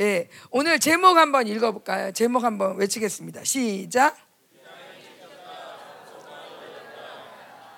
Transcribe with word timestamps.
예, 0.00 0.28
오늘 0.50 0.78
제목 0.78 1.16
한번 1.16 1.48
읽어볼까요? 1.48 2.12
제목 2.12 2.44
한번 2.44 2.76
외치겠습니다. 2.76 3.42
시작. 3.42 4.16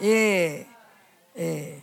예, 0.02 0.66
예. 1.38 1.82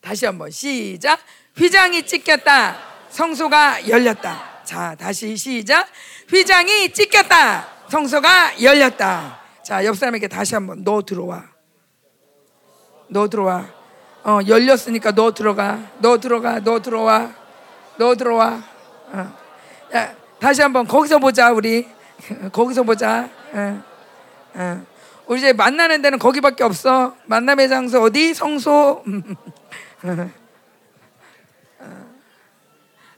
다시 0.00 0.26
한번 0.26 0.50
시작. 0.50 1.18
휘장이 1.56 2.06
찢겼다. 2.06 2.78
성소가 3.08 3.88
열렸다. 3.88 4.62
자, 4.64 4.94
다시 4.94 5.36
시작. 5.36 5.88
휘장이 6.30 6.92
찢겼다. 6.92 7.88
성소가 7.88 8.62
열렸다. 8.62 9.40
자, 9.64 9.84
옆 9.84 9.96
사람에게 9.96 10.28
다시 10.28 10.54
한번 10.54 10.84
너 10.84 11.02
들어와. 11.02 11.44
너 13.08 13.28
들어와. 13.28 13.83
어, 14.24 14.40
열렸으니까 14.46 15.12
너 15.12 15.32
들어가. 15.34 15.78
너 15.98 16.18
들어가. 16.18 16.58
너 16.60 16.80
들어와. 16.80 17.30
너 17.98 18.14
들어와. 18.14 18.64
어. 19.12 19.36
야, 19.94 20.16
다시 20.40 20.62
한번 20.62 20.86
거기서 20.86 21.18
보자, 21.18 21.52
우리. 21.52 21.86
거기서 22.52 22.84
보자. 22.84 23.28
어. 23.52 23.84
어. 24.54 24.86
우리 25.26 25.40
이제 25.40 25.52
만나는 25.52 26.00
데는 26.00 26.18
거기밖에 26.18 26.64
없어. 26.64 27.14
만남의 27.26 27.68
장소 27.68 28.02
어디? 28.02 28.32
성소. 28.32 29.04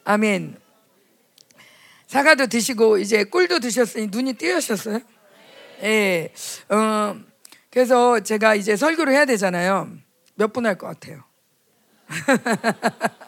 아멘. 0.05 0.57
사과도 2.09 2.47
드시고 2.47 2.99
이제 2.99 3.25
꿀도 3.25 3.61
드셨으니 3.61 4.09
눈이 4.09 4.35
띄으셨어요? 4.35 5.01
예. 5.83 6.33
어, 6.69 7.17
그래서 7.71 8.21
제가 8.21 8.55
이제 8.57 8.77
설교를 8.77 9.13
해야 9.13 9.25
되잖아요. 9.25 10.06
몇 10.37 10.53
분 10.53 10.67
할 10.67 10.77
것 10.79 10.87
같아요? 10.87 11.25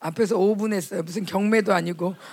앞에서 0.00 0.36
5분 0.36 0.72
했어요. 0.74 1.02
무슨 1.02 1.24
경매도 1.24 1.72
아니고. 1.72 2.14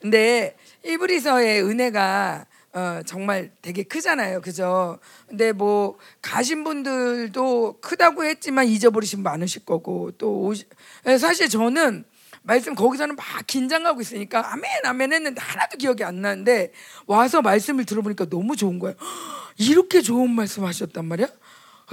근데 0.00 0.56
이브리서의 0.84 1.62
은혜가 1.62 2.46
어, 2.74 3.00
정말 3.06 3.52
되게 3.62 3.84
크잖아요. 3.84 4.40
그죠? 4.40 4.98
근데 5.28 5.52
뭐 5.52 5.96
가신 6.20 6.64
분들도 6.64 7.78
크다고 7.80 8.24
했지만 8.24 8.66
잊어버리신 8.66 9.22
많으실 9.22 9.64
거고 9.64 10.10
또 10.18 10.40
오시, 10.42 10.64
예, 11.06 11.16
사실 11.16 11.48
저는 11.48 12.04
말씀 12.44 12.74
거기서는 12.74 13.16
막 13.16 13.24
긴장하고 13.46 14.02
있으니까 14.02 14.52
아멘 14.52 14.64
아멘 14.84 15.12
했는데 15.14 15.40
하나도 15.40 15.78
기억이 15.78 16.04
안 16.04 16.20
나는데 16.20 16.72
와서 17.06 17.40
말씀을 17.40 17.86
들어보니까 17.86 18.26
너무 18.26 18.54
좋은 18.54 18.78
거예요. 18.78 18.96
이렇게 19.56 20.02
좋은 20.02 20.30
말씀 20.30 20.64
하셨단 20.64 21.06
말이야? 21.06 21.28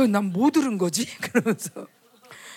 난 0.10 0.26
뭐 0.32 0.52
들은 0.52 0.78
거지? 0.78 1.06
그러면서 1.22 1.88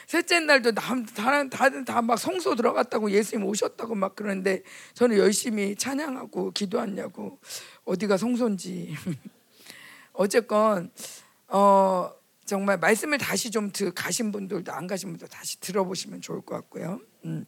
셋째 0.09 0.41
날도 0.41 0.73
다른 1.15 1.49
다들 1.51 1.85
다막 1.85 2.19
성소 2.19 2.57
들어갔다고 2.57 3.11
예수님 3.13 3.47
오셨다고 3.47 3.95
막 3.95 4.17
그러는데 4.17 4.63
저는 4.95 5.17
열심히 5.17 5.77
찬양하고 5.77 6.51
기도하냐고 6.51 7.39
어디가 7.85 8.17
성소인지 8.17 8.95
어쨌건 10.13 10.91
어 11.47 12.11
정말 12.45 12.79
말씀을 12.79 13.19
다시 13.19 13.51
좀 13.51 13.71
가신 13.95 14.33
분들도 14.33 14.73
안 14.73 14.87
가신 14.89 15.11
분들 15.11 15.29
다시 15.29 15.61
들어보시면 15.61 16.21
좋을 16.21 16.41
것 16.43 16.57
같고요. 16.57 17.01
음. 17.25 17.47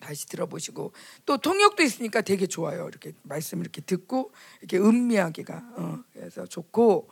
다시 0.00 0.26
들어보시고 0.26 0.92
또 1.26 1.36
통역도 1.38 1.82
있으니까 1.82 2.20
되게 2.20 2.46
좋아요. 2.46 2.88
이렇게 2.88 3.12
말씀 3.22 3.60
이렇게 3.60 3.80
듣고 3.80 4.32
이렇게 4.60 4.78
음미하기가 4.78 5.72
어, 5.76 5.98
그래서 6.12 6.46
좋고 6.46 7.08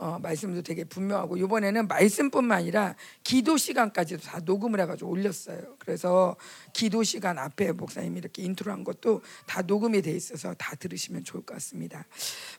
어, 0.00 0.18
말씀도 0.18 0.62
되게 0.62 0.82
분명하고 0.84 1.36
이번에는 1.36 1.86
말씀뿐만 1.86 2.60
아니라 2.60 2.94
기도 3.22 3.58
시간까지도 3.58 4.22
다 4.22 4.40
녹음을 4.42 4.80
해가지고 4.80 5.10
올렸어요. 5.10 5.76
그래서 5.78 6.36
기도 6.72 7.02
시간 7.02 7.38
앞에 7.38 7.72
목사님이 7.72 8.18
이렇게 8.18 8.42
인트로한 8.42 8.82
것도 8.82 9.20
다 9.46 9.60
녹음이 9.60 10.00
돼 10.00 10.12
있어서 10.12 10.54
다 10.54 10.74
들으시면 10.74 11.24
좋을 11.24 11.44
것 11.44 11.52
같습니다. 11.54 12.06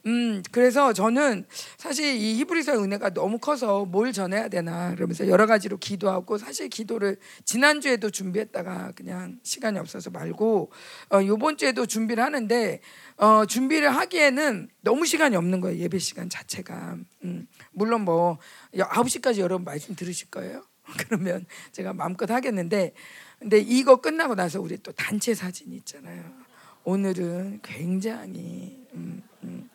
음, 0.05 0.43
그래서 0.51 0.93
저는 0.93 1.45
사실 1.77 2.15
이 2.15 2.35
히브리서 2.35 2.83
은혜가 2.83 3.15
너무 3.15 3.39
커서 3.39 3.85
뭘 3.85 4.13
전해야 4.13 4.47
되나 4.47 4.93
그러면서 4.93 5.27
여러 5.27 5.47
가지로 5.47 5.77
기도하고 5.77 6.37
사실 6.37 6.69
기도를 6.69 7.17
지난 7.43 7.81
주에도 7.81 8.11
준비했다가 8.11 8.91
그냥 8.95 9.39
시간이 9.41 9.79
없어서 9.79 10.11
말고 10.11 10.71
어, 11.09 11.21
이번 11.21 11.57
주에도 11.57 11.87
준비를 11.87 12.23
하는데 12.23 12.81
어, 13.21 13.45
준비를 13.45 13.95
하기에는 13.95 14.67
너무 14.81 15.05
시간이 15.05 15.35
없는 15.35 15.61
거예요. 15.61 15.77
예배 15.77 15.99
시간 15.99 16.27
자체가. 16.27 16.97
음, 17.23 17.47
물론 17.71 18.01
뭐 18.01 18.39
9시까지 18.73 19.37
여러분 19.37 19.63
말씀 19.63 19.95
들으실 19.95 20.31
거예요. 20.31 20.65
그러면 20.97 21.45
제가 21.71 21.93
마음껏 21.93 22.29
하겠는데 22.29 22.93
근데 23.37 23.59
이거 23.59 23.97
끝나고 23.97 24.33
나서 24.33 24.59
우리 24.59 24.75
또 24.77 24.91
단체 24.91 25.35
사진 25.35 25.71
있잖아요. 25.73 26.23
오늘은 26.83 27.59
굉장히 27.61 28.83
음, 28.95 29.21
음. 29.43 29.69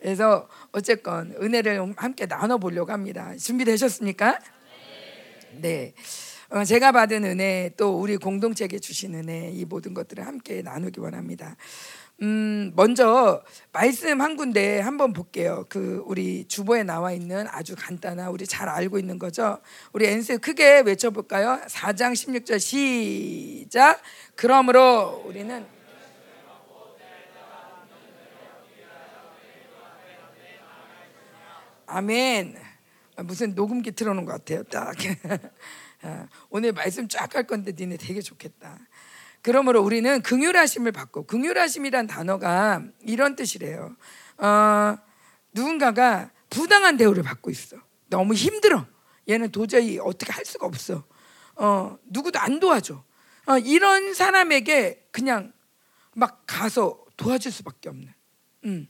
그래서 0.00 0.48
어쨌건 0.72 1.34
은혜를 1.42 1.92
함께 1.98 2.24
나눠 2.24 2.56
보려고 2.56 2.90
합니다. 2.90 3.36
준비되셨습니까? 3.36 4.38
네. 5.60 5.92
어, 6.52 6.64
제가 6.64 6.92
받은 6.92 7.24
은혜 7.24 7.70
또 7.78 7.98
우리 7.98 8.18
공동체에게 8.18 8.78
주신 8.78 9.14
은혜 9.14 9.50
이 9.50 9.64
모든 9.64 9.94
것들을 9.94 10.26
함께 10.26 10.60
나누기 10.60 11.00
원합니다. 11.00 11.56
음, 12.22 12.72
먼저 12.76 13.42
말씀 13.72 14.20
한 14.20 14.36
군데 14.36 14.78
한번 14.78 15.12
볼게요. 15.12 15.66
그 15.68 16.04
우리 16.06 16.46
주보에 16.46 16.84
나와 16.84 17.10
있는 17.10 17.48
아주 17.48 17.74
간단한 17.76 18.28
우리 18.28 18.46
잘 18.46 18.68
알고 18.68 19.00
있는 19.00 19.18
거죠. 19.18 19.60
우리 19.92 20.06
엔스 20.06 20.38
크게 20.38 20.82
외쳐 20.86 21.10
볼까요? 21.10 21.60
4장 21.66 22.12
16절 22.12 22.60
시작. 22.60 24.00
그러므로 24.36 25.24
우리는 25.26 25.66
아멘. 31.86 32.56
무슨 33.24 33.54
녹음기 33.56 33.92
틀어놓은 33.92 34.24
것 34.24 34.32
같아요. 34.32 34.62
딱. 34.62 34.94
오늘 36.50 36.72
말씀 36.72 37.08
쫙 37.08 37.34
할 37.34 37.46
건데 37.46 37.72
니네 37.76 37.96
되게 37.96 38.20
좋겠다. 38.20 38.78
그러므로 39.42 39.82
우리는 39.82 40.22
긍휼하심을 40.22 40.92
받고 40.92 41.26
긍휼하심이란 41.26 42.06
단어가 42.06 42.82
이런 43.02 43.34
뜻이래요. 43.36 43.96
어, 44.38 44.96
누군가가 45.52 46.30
부당한 46.48 46.96
대우를 46.96 47.22
받고 47.22 47.50
있어. 47.50 47.76
너무 48.08 48.34
힘들어. 48.34 48.86
얘는 49.28 49.50
도저히 49.50 49.98
어떻게 49.98 50.32
할 50.32 50.44
수가 50.44 50.66
없어. 50.66 51.04
어, 51.56 51.98
누구도 52.04 52.38
안 52.38 52.60
도와줘. 52.60 53.02
어, 53.46 53.58
이런 53.58 54.14
사람에게 54.14 55.08
그냥 55.10 55.52
막 56.14 56.44
가서 56.46 57.04
도와줄 57.16 57.50
수밖에 57.50 57.88
없는. 57.88 58.12
음. 58.64 58.88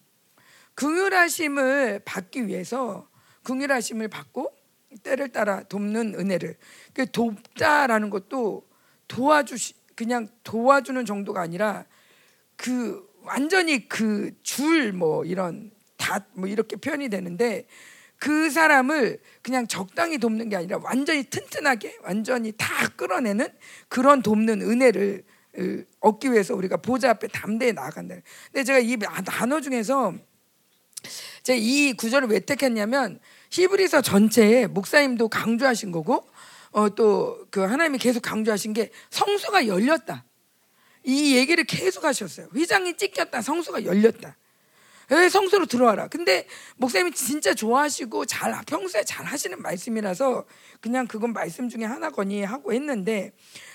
긍휼하심을 0.75 2.03
받기 2.05 2.47
위해서 2.47 3.09
긍휼하심을 3.45 4.09
받고 4.09 4.55
때를 5.03 5.31
따라 5.31 5.63
돕는 5.63 6.15
은혜를 6.19 6.57
그 6.93 7.11
돕자라는 7.11 8.11
것도 8.11 8.69
도와주시 9.09 9.75
그냥 9.97 10.29
도와주는 10.45 11.05
정도가 11.07 11.41
아니라 11.41 11.85
그 12.57 13.07
완전히 13.23 13.89
그 13.89 14.33
줄 14.43 14.93
뭐 14.93 15.25
이런 15.25 15.71
닷뭐 15.97 16.49
이렇게 16.49 16.77
표현이 16.77 17.09
되는데 17.09 17.67
그 18.19 18.51
사람을 18.51 19.19
그냥 19.43 19.67
적당히 19.67 20.19
돕는 20.19 20.49
게 20.49 20.57
아니라 20.57 20.79
완전히 20.83 21.25
튼튼하게 21.25 21.99
완전히 22.03 22.53
다 22.57 22.89
끌어내는 22.97 23.49
그런 23.89 24.23
돕는 24.23 24.63
은혜를 24.63 25.25
얻기 26.01 26.33
위해서 26.33 26.55
우리가 26.55 26.77
보좌 26.79 27.11
앞에 27.11 27.29
담대히 27.29 27.73
나아간다. 27.73 28.17
근데 28.53 28.65
제가 28.65 28.79
이 28.79 28.97
단어 29.25 29.61
중에서 29.61 30.15
제가 31.43 31.59
이 31.61 31.93
구절을 31.95 32.29
왜 32.29 32.39
택했냐면 32.41 33.19
히브리서 33.51 34.03
전체에 34.03 34.67
목사님도 34.69 35.29
강조하신 35.29 35.91
거고 35.93 36.25
어, 36.73 36.89
또 36.95 37.43
그 37.53 37.61
하나님이 37.61 37.99
계속 37.99 38.23
강조하신 38.23 38.73
게 38.73 38.91
성소가 39.11 39.67
열렸다. 39.67 40.25
이 41.05 41.37
얘기를 41.37 41.65
계속 41.65 42.05
하셨어요. 42.05 42.49
휘장이 42.55 42.97
찢겼다. 42.97 43.43
성소가 43.43 43.85
열렸다. 43.85 44.37
왜 45.11 45.29
성소로 45.29 45.67
들어와라. 45.67 46.09
근데 46.09 46.47
목사님이 46.77 47.13
진짜 47.13 47.53
좋아하시고 47.53 48.25
잘 48.25 48.55
평소에 48.67 49.05
잘 49.05 49.27
하시는 49.27 49.61
말씀이라서 49.61 50.47
그냥 50.81 51.07
그건 51.07 51.35
말씀 51.35 51.69
중에 51.69 51.85
하나거니 51.85 52.43
하고 52.43 52.73
했는데 52.73 53.33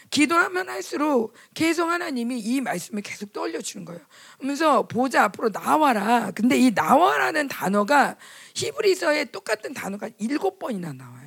기도하면 0.09 0.69
할수록 0.69 1.33
계속 1.53 1.89
하나님이 1.89 2.39
이 2.39 2.61
말씀을 2.61 3.03
계속 3.03 3.31
떠올려 3.33 3.61
주는 3.61 3.85
거예요. 3.85 4.01
그러면서 4.37 4.87
보자 4.87 5.25
앞으로 5.25 5.49
나와라. 5.51 6.31
근데 6.31 6.57
이 6.57 6.71
나와라는 6.71 7.47
단어가 7.47 8.15
히브리서에 8.55 9.25
똑같은 9.25 9.75
단어가 9.75 10.09
일곱 10.17 10.57
번이나 10.57 10.93
나와요. 10.93 11.26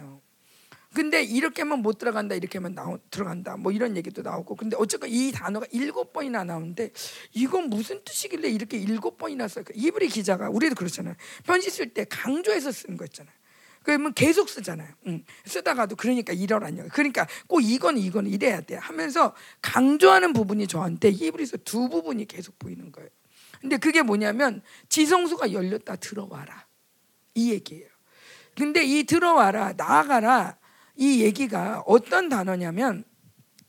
근데 0.94 1.22
이렇게만 1.22 1.81
못 1.81 1.98
들어간다 1.98 2.34
이렇게만 2.34 2.75
나오, 2.75 2.98
들어간다 3.10 3.56
뭐 3.56 3.70
이런 3.70 3.96
얘기도 3.96 4.22
나오고 4.22 4.56
근데 4.56 4.76
어쨌건 4.78 5.08
이 5.10 5.31
단어가 5.31 5.66
일곱 5.70 6.12
번이나 6.12 6.42
나오는데 6.42 6.90
이건 7.32 7.70
무슨 7.70 8.02
뜻이길래 8.04 8.48
이렇게 8.50 8.76
일곱 8.76 9.16
번이나 9.16 9.46
쓸까 9.46 9.72
이브리 9.75 10.08
기자가 10.08 10.50
우리도 10.50 10.75
그렇잖아요 10.75 11.14
편지 11.44 11.70
쓸 11.70 11.94
때 11.94 12.04
강조해서 12.04 12.72
쓰는 12.72 12.96
거 12.96 13.04
있잖아요 13.04 13.32
그러면 13.82 14.12
계속 14.12 14.48
쓰잖아요. 14.50 14.88
응. 15.06 15.25
쓰다가도 15.46 15.96
그러니까 15.96 16.32
이러라냐. 16.32 16.84
그러니까 16.92 17.26
꼭 17.46 17.60
이거는 17.60 18.00
이거는 18.00 18.31
이래야 18.31 18.60
돼 18.60 18.76
하면서 18.76 19.34
강조하는 19.62 20.32
부분이 20.34 20.66
저한테 20.66 21.10
히브리서 21.10 21.58
두 21.64 21.88
부분이 21.88 22.26
계속 22.26 22.58
보이는 22.58 22.92
거예요. 22.92 23.08
근데 23.60 23.78
그게 23.78 24.02
뭐냐면 24.02 24.62
지성소가 24.88 25.52
열렸다 25.52 25.96
들어와라 25.96 26.66
이 27.34 27.52
얘기예요. 27.52 27.88
근데 28.54 28.84
이 28.84 29.04
들어와라 29.04 29.72
나아가라 29.76 30.59
이 31.00 31.23
얘기가 31.23 31.82
어떤 31.87 32.29
단어냐면 32.29 33.05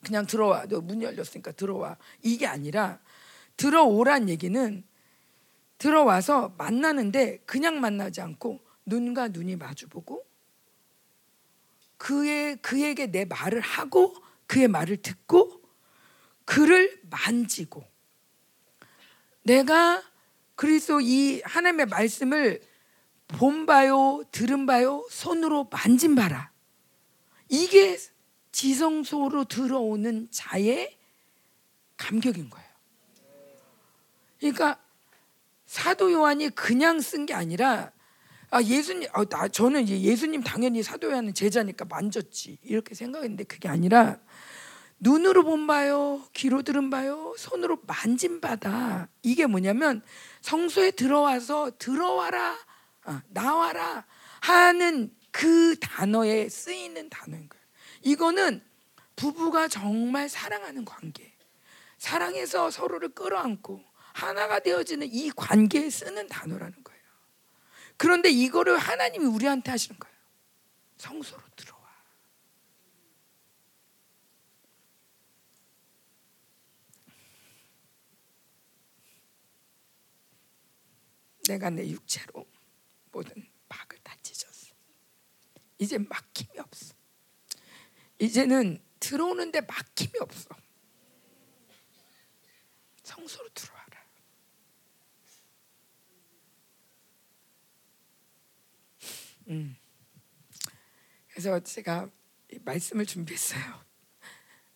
그냥 0.03 0.25
들어와 0.27 0.65
너 0.65 0.81
문 0.81 1.01
열렸으니까 1.01 1.53
들어와 1.53 1.97
이게 2.21 2.45
아니라 2.45 2.99
들어오란 3.55 4.27
얘기는 4.27 4.83
들어와서 5.77 6.53
만나는데 6.57 7.37
그냥 7.45 7.79
만나지 7.79 8.19
않고 8.19 8.59
눈과 8.85 9.29
눈이 9.29 9.55
마주보고 9.55 10.25
그의 11.97 12.57
그에게 12.57 13.07
내 13.07 13.23
말을 13.23 13.61
하고 13.61 14.13
그의 14.47 14.67
말을 14.67 14.97
듣고 14.97 15.61
그를 16.43 16.99
만지고 17.09 17.85
내가 19.43 20.03
그리스도 20.55 20.99
이 20.99 21.41
하나님의 21.45 21.85
말씀을 21.85 22.59
본 23.29 23.65
바요, 23.65 24.21
들은 24.31 24.65
바요, 24.65 25.07
손으로 25.09 25.69
만진 25.71 26.15
바라. 26.15 26.50
이게 27.51 27.97
지성소로 28.53 29.43
들어오는 29.45 30.29
자의 30.31 30.97
감격인 31.97 32.49
거예요. 32.49 32.67
그러니까 34.39 34.79
사도 35.65 36.11
요한이 36.11 36.49
그냥 36.49 36.99
쓴 36.99 37.25
게 37.25 37.33
아니라 37.33 37.91
아 38.49 38.61
예수님 38.61 39.09
아, 39.13 39.23
나, 39.25 39.47
저는 39.47 39.87
예수님 39.87 40.43
당연히 40.43 40.81
사도 40.81 41.11
요한은 41.11 41.33
제자니까 41.33 41.85
만졌지 41.85 42.57
이렇게 42.63 42.95
생각했는데 42.95 43.43
그게 43.43 43.69
아니라 43.69 44.19
눈으로 44.99 45.43
본 45.43 45.67
바요, 45.67 46.23
귀로 46.33 46.61
들은 46.61 46.89
바요, 46.89 47.33
손으로 47.37 47.79
만진 47.85 48.39
바다. 48.39 49.09
이게 49.23 49.45
뭐냐면 49.45 50.01
성소에 50.41 50.91
들어와서 50.91 51.71
들어와라, 51.79 52.55
아, 53.03 53.21
나와라 53.29 54.05
하는 54.41 55.13
그 55.31 55.77
단어에 55.79 56.49
쓰이는 56.49 57.09
단어인 57.09 57.47
거예요. 57.47 57.65
이거는 58.01 58.63
부부가 59.15 59.67
정말 59.67 60.29
사랑하는 60.29 60.85
관계, 60.85 61.35
사랑해서 61.97 62.71
서로를 62.71 63.09
끌어안고 63.09 63.83
하나가 64.13 64.59
되어지는 64.59 65.07
이 65.11 65.31
관계에 65.31 65.89
쓰는 65.89 66.27
단어라는 66.27 66.83
거예요. 66.83 67.01
그런데 67.97 68.29
이거를 68.29 68.77
하나님이 68.77 69.25
우리한테 69.25 69.71
하시는 69.71 69.97
거예요. 69.97 70.15
성소로 70.97 71.41
들어와. 71.55 71.81
내가 81.47 81.69
내 81.69 81.87
육체로 81.87 82.45
모든. 83.11 83.50
이제 85.81 85.97
막힘이 85.97 86.59
없어. 86.59 86.93
이제는 88.19 88.79
들어오는데 88.99 89.61
막힘이 89.61 90.11
없어. 90.19 90.49
성소로 93.03 93.49
들어와라. 93.55 94.05
음. 99.47 99.75
그래서 101.31 101.59
제가 101.61 102.09
말씀을 102.63 103.07
준비했어요. 103.07 103.83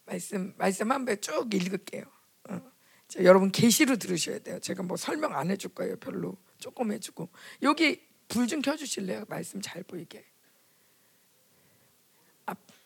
말씀 0.06 0.54
말씀 0.57 0.92
한 0.92 1.06
번 1.06 1.22
쭉 1.22 1.54
읽을게요. 1.54 2.04
어. 2.50 2.72
여러분 3.18 3.52
계시로 3.52 3.98
들으셔야 3.98 4.40
돼요. 4.40 4.60
제가 4.60 4.81
뭐 4.81 4.98
설명 4.98 5.36
안 5.36 5.52
해줄 5.52 5.72
거예요. 5.75 5.98
별로 5.98 6.36
조금 6.57 6.92
해주고 6.92 7.30
여기 7.62 8.04
불 8.28 8.48
좀 8.48 8.62
켜주실래요? 8.63 9.25
말씀 9.30 9.62
잘 9.62 9.84
보이게. 9.84 10.25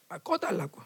아, 0.09 0.15
아 0.15 0.17
꺼달라고. 0.17 0.81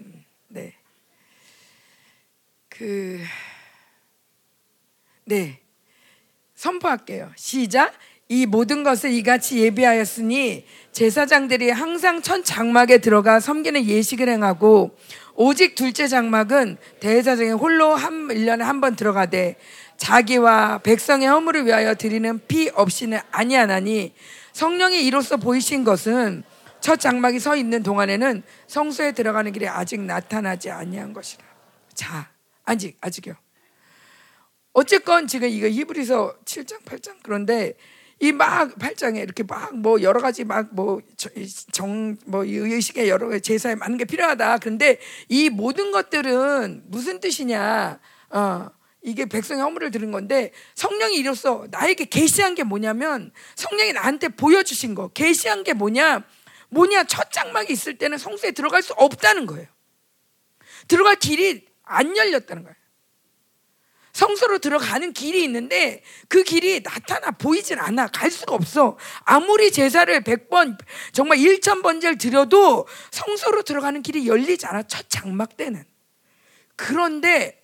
음, 0.00 0.24
네. 0.48 0.74
그, 2.68 3.20
네. 5.24 5.60
선포할게요. 6.54 7.32
시작. 7.36 7.92
이 8.28 8.46
모든 8.46 8.82
것을 8.82 9.10
이같이 9.12 9.58
예비하였으니 9.58 10.66
제사장들이 10.92 11.70
항상 11.70 12.20
첫 12.22 12.44
장막에 12.44 12.98
들어가 12.98 13.40
섬기는 13.40 13.84
예식을 13.84 14.28
행하고 14.28 14.96
오직 15.34 15.74
둘째 15.74 16.08
장막은 16.08 16.76
대제사장이 17.00 17.52
홀로 17.52 17.94
한 17.94 18.28
1년에 18.28 18.60
한 18.60 18.80
번 18.80 18.96
들어가되 18.96 19.56
자기와 19.96 20.78
백성의 20.78 21.28
허물을 21.28 21.66
위하여 21.66 21.94
드리는 21.94 22.40
피 22.46 22.70
없이는 22.74 23.18
아니하나니 23.30 24.14
성령이 24.62 25.06
이로써 25.06 25.36
보이신 25.36 25.84
것은 25.84 26.42
첫 26.80 26.98
장막이 26.98 27.38
서 27.38 27.54
있는 27.54 27.84
동안에는 27.84 28.42
성소에 28.66 29.12
들어가는 29.12 29.52
길이 29.52 29.68
아직 29.68 30.00
나타나지 30.00 30.68
아니한 30.68 31.12
것이라. 31.12 31.44
자, 31.94 32.32
아직 32.64 32.96
아직요. 33.00 33.34
어쨌건 34.72 35.28
지금 35.28 35.48
이거 35.48 35.68
히브리서 35.68 36.38
7장 36.44 36.82
8장 36.84 37.18
그런데 37.22 37.74
이 38.20 38.32
막 38.32 38.74
8장에 38.80 39.22
이렇게 39.22 39.44
막 39.44 39.74
뭐 39.74 40.02
여러 40.02 40.20
가지 40.20 40.42
막 40.42 40.70
뭐 40.72 41.02
정뭐 41.70 42.44
의식의 42.44 43.08
여러 43.08 43.28
가지 43.28 43.40
제사에 43.40 43.76
많은 43.76 43.96
게 43.96 44.04
필요하다. 44.06 44.58
그런데 44.58 44.98
이 45.28 45.50
모든 45.50 45.92
것들은 45.92 46.82
무슨 46.88 47.20
뜻이냐? 47.20 48.00
어. 48.30 48.77
이게 49.02 49.26
백성의 49.26 49.62
허물을 49.62 49.90
들은 49.90 50.10
건데 50.10 50.52
성령이 50.74 51.16
이로써 51.16 51.66
나에게 51.70 52.06
계시한 52.06 52.54
게 52.54 52.64
뭐냐면 52.64 53.32
성령이 53.54 53.92
나한테 53.92 54.28
보여주신 54.28 54.94
거 54.94 55.08
계시한 55.08 55.62
게 55.64 55.72
뭐냐 55.72 56.24
뭐냐 56.70 57.04
첫 57.04 57.32
장막이 57.32 57.72
있을 57.72 57.96
때는 57.96 58.18
성소에 58.18 58.52
들어갈 58.52 58.82
수 58.82 58.92
없다는 58.94 59.46
거예요. 59.46 59.66
들어갈 60.86 61.16
길이 61.16 61.64
안 61.84 62.16
열렸다는 62.16 62.64
거예요. 62.64 62.76
성소로 64.12 64.58
들어가는 64.58 65.12
길이 65.12 65.44
있는데 65.44 66.02
그 66.26 66.42
길이 66.42 66.82
나타나 66.82 67.30
보이질 67.30 67.78
않아. 67.78 68.08
갈 68.08 68.32
수가 68.32 68.54
없어. 68.54 68.98
아무리 69.20 69.70
제사를 69.70 70.12
100번, 70.24 70.76
정말 71.12 71.38
1000번째를 71.38 72.18
드려도 72.18 72.88
성소로 73.12 73.62
들어가는 73.62 74.02
길이 74.02 74.26
열리지 74.26 74.66
않아. 74.66 74.82
첫 74.84 75.08
장막 75.08 75.56
때는. 75.56 75.84
그런데 76.74 77.57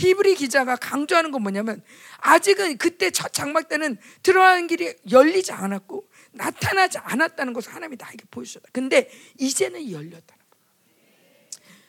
히브리 0.00 0.34
기자가 0.36 0.76
강조하는 0.76 1.30
건 1.30 1.42
뭐냐면 1.42 1.82
아직은 2.18 2.78
그때 2.78 3.10
첫 3.10 3.32
장막 3.34 3.68
때는 3.68 3.98
들어가는 4.22 4.66
길이 4.66 4.94
열리지 5.10 5.52
않았고 5.52 6.08
나타나지 6.32 6.98
않았다는 6.98 7.52
것을 7.52 7.74
하나님이 7.74 7.96
나에게 8.00 8.24
보여주셨다. 8.30 8.70
근데 8.72 9.10
이제는 9.38 9.90
열렸다는 9.90 10.24
거예요. 10.26 10.64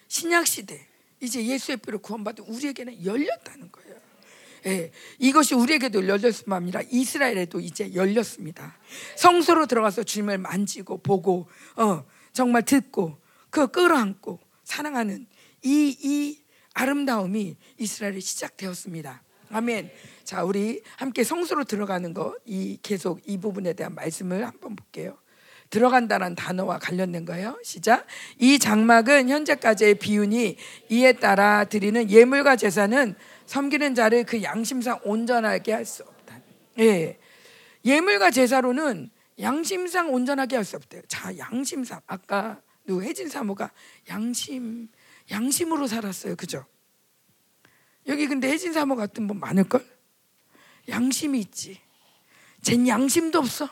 신약 0.10 0.46
시대 0.46 0.86
이제 1.22 1.46
예수의 1.46 1.78
피로 1.78 2.00
구원받은 2.00 2.44
우리에게는 2.46 3.06
열렸다는 3.06 3.72
거예요. 3.72 3.96
예, 4.66 4.92
이것이 5.18 5.56
우리에게도 5.56 6.06
열렸을 6.08 6.44
뿐 6.46 6.54
아니라 6.54 6.82
이스라엘에도 6.92 7.62
이제 7.62 7.94
열렸습니다. 7.96 8.78
성소로 9.16 9.68
들어가서 9.68 10.04
주님을 10.04 10.38
만지고 10.38 10.98
보고 10.98 11.50
어, 11.78 12.06
정말 12.34 12.64
듣고 12.64 13.18
그 13.50 13.68
끌어안고 13.68 14.40
사랑하는 14.66 15.28
이, 15.64 15.96
이 16.02 16.41
아름다움이 16.74 17.58
이스라엘에 17.78 18.20
시작되었습니다. 18.20 19.22
아멘. 19.52 19.92
자, 20.24 20.44
우리 20.44 20.82
함께 20.96 21.24
성소로 21.24 21.66
들어가는 21.66 22.14
거, 22.14 22.36
이 22.46 22.78
계속 22.82 23.20
이 23.26 23.38
부분에 23.38 23.74
대한 23.74 23.94
말씀을 23.96 24.46
한번 24.48 24.76
볼게요. 24.76 25.18
들어간다는 25.70 26.36
단어와 26.36 26.80
관련된 26.80 27.26
거예요. 27.26 27.58
시작. 27.64 28.06
이 28.38 28.60
장막은 28.60 29.30
현재까지의 29.30 29.96
비운이 29.96 30.58
이에 30.90 31.14
따라 31.14 31.64
드리는 31.64 32.10
예물과 32.10 32.58
제사는 32.58 33.16
섬기는 33.46 33.96
자를 33.96 34.26
그 34.26 34.44
양심상 34.44 35.00
온전하게 35.04 35.72
할 35.74 35.86
수 35.86 36.04
없다. 36.04 36.40
예. 36.80 37.18
예물과 37.86 38.32
제사로는 38.32 39.10
양심상 39.40 40.14
온전하게 40.14 40.58
할 40.58 40.66
수 40.66 40.76
없대요. 40.76 41.02
자, 41.08 41.38
양심상 41.38 42.02
아까 42.06 42.62
누 42.86 43.02
혜진 43.02 43.30
사모가 43.30 43.72
양심 44.10 44.90
양심으로 45.30 45.88
살았어요. 45.88 46.36
그죠? 46.36 46.66
여기 48.08 48.28
근데 48.28 48.50
혜진 48.50 48.74
사모 48.74 48.96
같은 48.96 49.28
분 49.28 49.40
많을걸? 49.40 49.86
양심이 50.90 51.40
있지. 51.40 51.80
쟨 52.62 52.88
양심도 52.88 53.40
없어. 53.40 53.70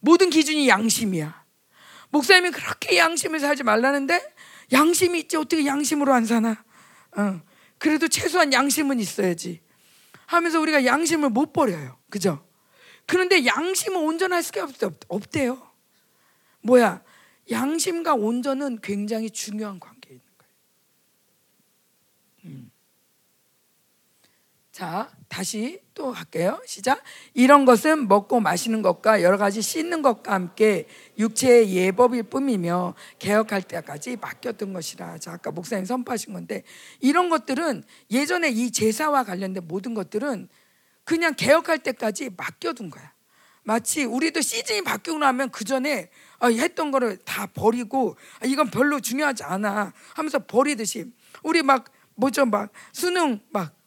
모든 0.00 0.30
기준이 0.30 0.68
양심이야. 0.68 1.42
목사님이 2.10 2.50
그렇게 2.50 2.98
양심을 2.98 3.40
살지 3.40 3.62
말라는데 3.62 4.34
양심이 4.72 5.18
있지 5.20 5.36
어떻게 5.36 5.66
양심으로 5.66 6.12
안 6.12 6.24
사나? 6.24 6.64
어. 7.16 7.40
그래도 7.78 8.08
최소한 8.08 8.52
양심은 8.52 9.00
있어야지. 9.00 9.60
하면서 10.26 10.60
우리가 10.60 10.84
양심을 10.84 11.30
못 11.30 11.52
버려요. 11.52 11.98
그죠? 12.10 12.46
그런데 13.06 13.44
양심은 13.44 14.00
온전할 14.00 14.42
수가 14.42 14.64
없, 14.64 15.00
없대요. 15.08 15.70
뭐야? 16.62 17.02
양심과 17.50 18.14
온전은 18.14 18.80
굉장히 18.80 19.30
중요한 19.30 19.80
관계에 19.80 20.12
있는 20.14 20.26
거예요. 20.38 20.52
음. 22.44 22.70
자, 24.72 25.10
다시 25.28 25.82
또 25.92 26.12
할게요. 26.12 26.58
시작. 26.64 27.02
이런 27.34 27.66
것은 27.66 28.08
먹고 28.08 28.40
마시는 28.40 28.80
것과 28.80 29.20
여러 29.22 29.36
가지 29.36 29.60
씻는 29.60 30.00
것과 30.00 30.32
함께 30.32 30.88
육체의 31.18 31.74
예법일 31.74 32.22
뿐이며 32.22 32.94
개혁할 33.18 33.60
때까지 33.60 34.16
맡겼던 34.16 34.72
것이라. 34.72 35.18
자, 35.18 35.32
아까 35.32 35.50
목사님 35.50 35.84
선포하신 35.84 36.32
건데 36.32 36.62
이런 37.00 37.28
것들은 37.28 37.84
예전에 38.10 38.48
이 38.48 38.72
제사와 38.72 39.24
관련된 39.24 39.68
모든 39.68 39.92
것들은 39.92 40.48
그냥 41.04 41.34
개혁할 41.34 41.80
때까지 41.80 42.30
맡겨둔 42.34 42.88
거야. 42.88 43.12
마치 43.64 44.04
우리도 44.04 44.40
시즌이 44.40 44.82
바뀌고 44.84 45.18
나면 45.18 45.50
그 45.50 45.64
전에 45.64 46.08
아, 46.38 46.48
했던 46.48 46.90
거를 46.90 47.18
다 47.18 47.46
버리고 47.46 48.16
아, 48.40 48.46
이건 48.46 48.70
별로 48.70 49.00
중요하지 49.00 49.44
않아 49.44 49.92
하면서 50.14 50.38
버리듯이 50.38 51.12
우리 51.42 51.62
막 51.62 51.84
뭐죠 52.14 52.46
막 52.46 52.72
수능 52.92 53.38
막 53.50 53.81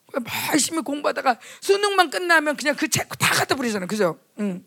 열심히 0.52 0.82
공부하다가 0.82 1.40
수능만 1.62 2.10
끝나면 2.10 2.56
그냥 2.56 2.76
그 2.76 2.88
책 2.88 3.08
다 3.20 3.34
갖다 3.34 3.56
버리잖아 3.56 3.86
그죠? 3.86 4.20
응. 4.40 4.64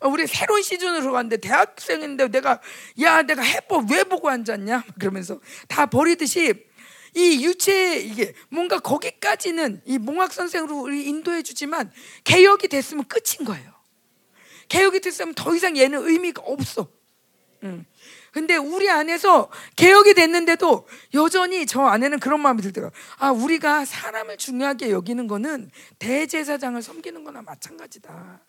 어, 0.00 0.08
우리 0.08 0.26
새로운 0.26 0.62
시즌으로 0.62 1.12
갔는데 1.12 1.36
대학생인데 1.38 2.28
내가 2.28 2.60
야 3.00 3.22
내가 3.22 3.42
해법 3.42 3.90
왜 3.90 4.04
보고 4.04 4.28
앉았냐 4.28 4.84
그러면서 4.98 5.40
다 5.68 5.86
버리듯이 5.86 6.54
이 7.14 7.44
유체 7.44 7.98
이게 7.98 8.34
뭔가 8.48 8.78
거기까지는 8.80 9.82
이 9.84 9.98
몽학 9.98 10.32
선생으로 10.32 10.80
우리 10.80 11.06
인도해 11.06 11.42
주지만 11.42 11.92
개혁이 12.24 12.68
됐으면 12.68 13.04
끝인 13.06 13.44
거예요. 13.46 13.70
개혁이 14.68 15.00
됐으면 15.00 15.34
더 15.34 15.54
이상 15.54 15.76
얘는 15.76 16.06
의미가 16.08 16.42
없어. 16.46 16.88
응. 17.64 17.84
근데 18.32 18.56
우리 18.56 18.90
안에서 18.90 19.50
개혁이 19.76 20.14
됐는데도 20.14 20.88
여전히 21.14 21.66
저 21.66 21.82
안에는 21.82 22.18
그런 22.18 22.40
마음이 22.40 22.62
들더라고요. 22.62 22.98
아, 23.18 23.30
우리가 23.30 23.84
사람을 23.84 24.38
중요하게 24.38 24.90
여기는 24.90 25.26
거는 25.26 25.70
대제사장을 25.98 26.80
섬기는 26.80 27.22
거나 27.24 27.42
마찬가지다. 27.42 28.40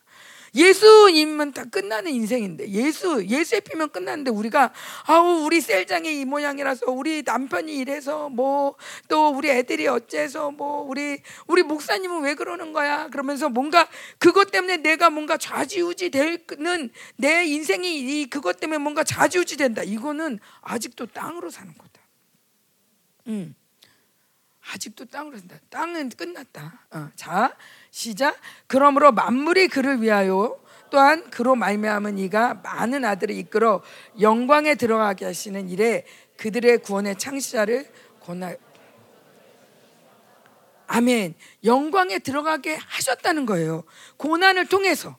예수님은 0.56 1.54
다 1.54 1.66
끝나는 1.66 2.12
인생인데 2.12 2.70
예수 2.70 3.26
예수에 3.26 3.60
피면 3.62 3.90
끝났는데 3.90 4.32
우리가 4.32 4.72
아우 5.06 5.44
우리 5.46 5.62
셀장이 5.62 6.22
이 6.22 6.26
모양이라서 6.26 6.92
우리 6.92 7.24
남편이 7.24 7.76
이래서 7.76 8.30
뭐 8.30 8.76
또 9.08 9.30
우리 9.30 9.50
애들이 9.50 9.88
어째서 9.88 10.52
뭐 10.52 10.82
우리 10.82 11.22
우리 11.48 11.64
목사님은 11.64 12.22
왜 12.24 12.36
그러는 12.36 12.74
거야 12.74 13.08
그러면서 13.10 13.50
뭔가 13.50 13.88
그것 14.18 14.52
때문에 14.52 14.78
내가 14.78 15.10
뭔가 15.10 15.38
좌지우지 15.38 16.10
되는 16.10 16.90
내 17.18 17.46
인생이 17.46 18.22
이 18.22 18.30
그것 18.30 18.60
때문에 18.60 18.78
뭔가 18.78 19.04
좌지우지 19.04 19.58
된다 19.58 19.84
이거는 19.84 20.40
아직도 20.62 21.08
땅으로 21.08 21.50
사는 21.50 21.74
거다. 21.78 22.02
음. 23.28 23.56
아직도 24.72 25.06
땅으로 25.06 25.38
산다. 25.38 25.58
땅은 25.70 26.10
끝났다. 26.10 26.80
어. 26.92 27.10
자, 27.16 27.56
시작. 27.92 28.38
그러므로 28.68 29.12
만물이 29.12 29.68
그를 29.68 30.02
위하여 30.02 30.58
또한 30.90 31.30
그로 31.32 31.56
말미암은 31.56 32.18
이가 32.20 32.56
많은 32.56 33.04
아들을 33.04 33.36
이끌어 33.36 33.82
영광에 34.22 34.76
들어가게 34.76 35.26
하시는 35.26 35.68
일에 35.70 36.06
그들의 36.38 36.80
구원의 36.80 37.18
창시자를 37.18 37.92
권하 38.22 38.56
아멘. 40.86 41.34
영광에 41.64 42.20
들어가게 42.20 42.76
하셨다는 42.76 43.48
거예요. 43.48 43.84
고난을 44.18 44.68
통해서 44.68 45.18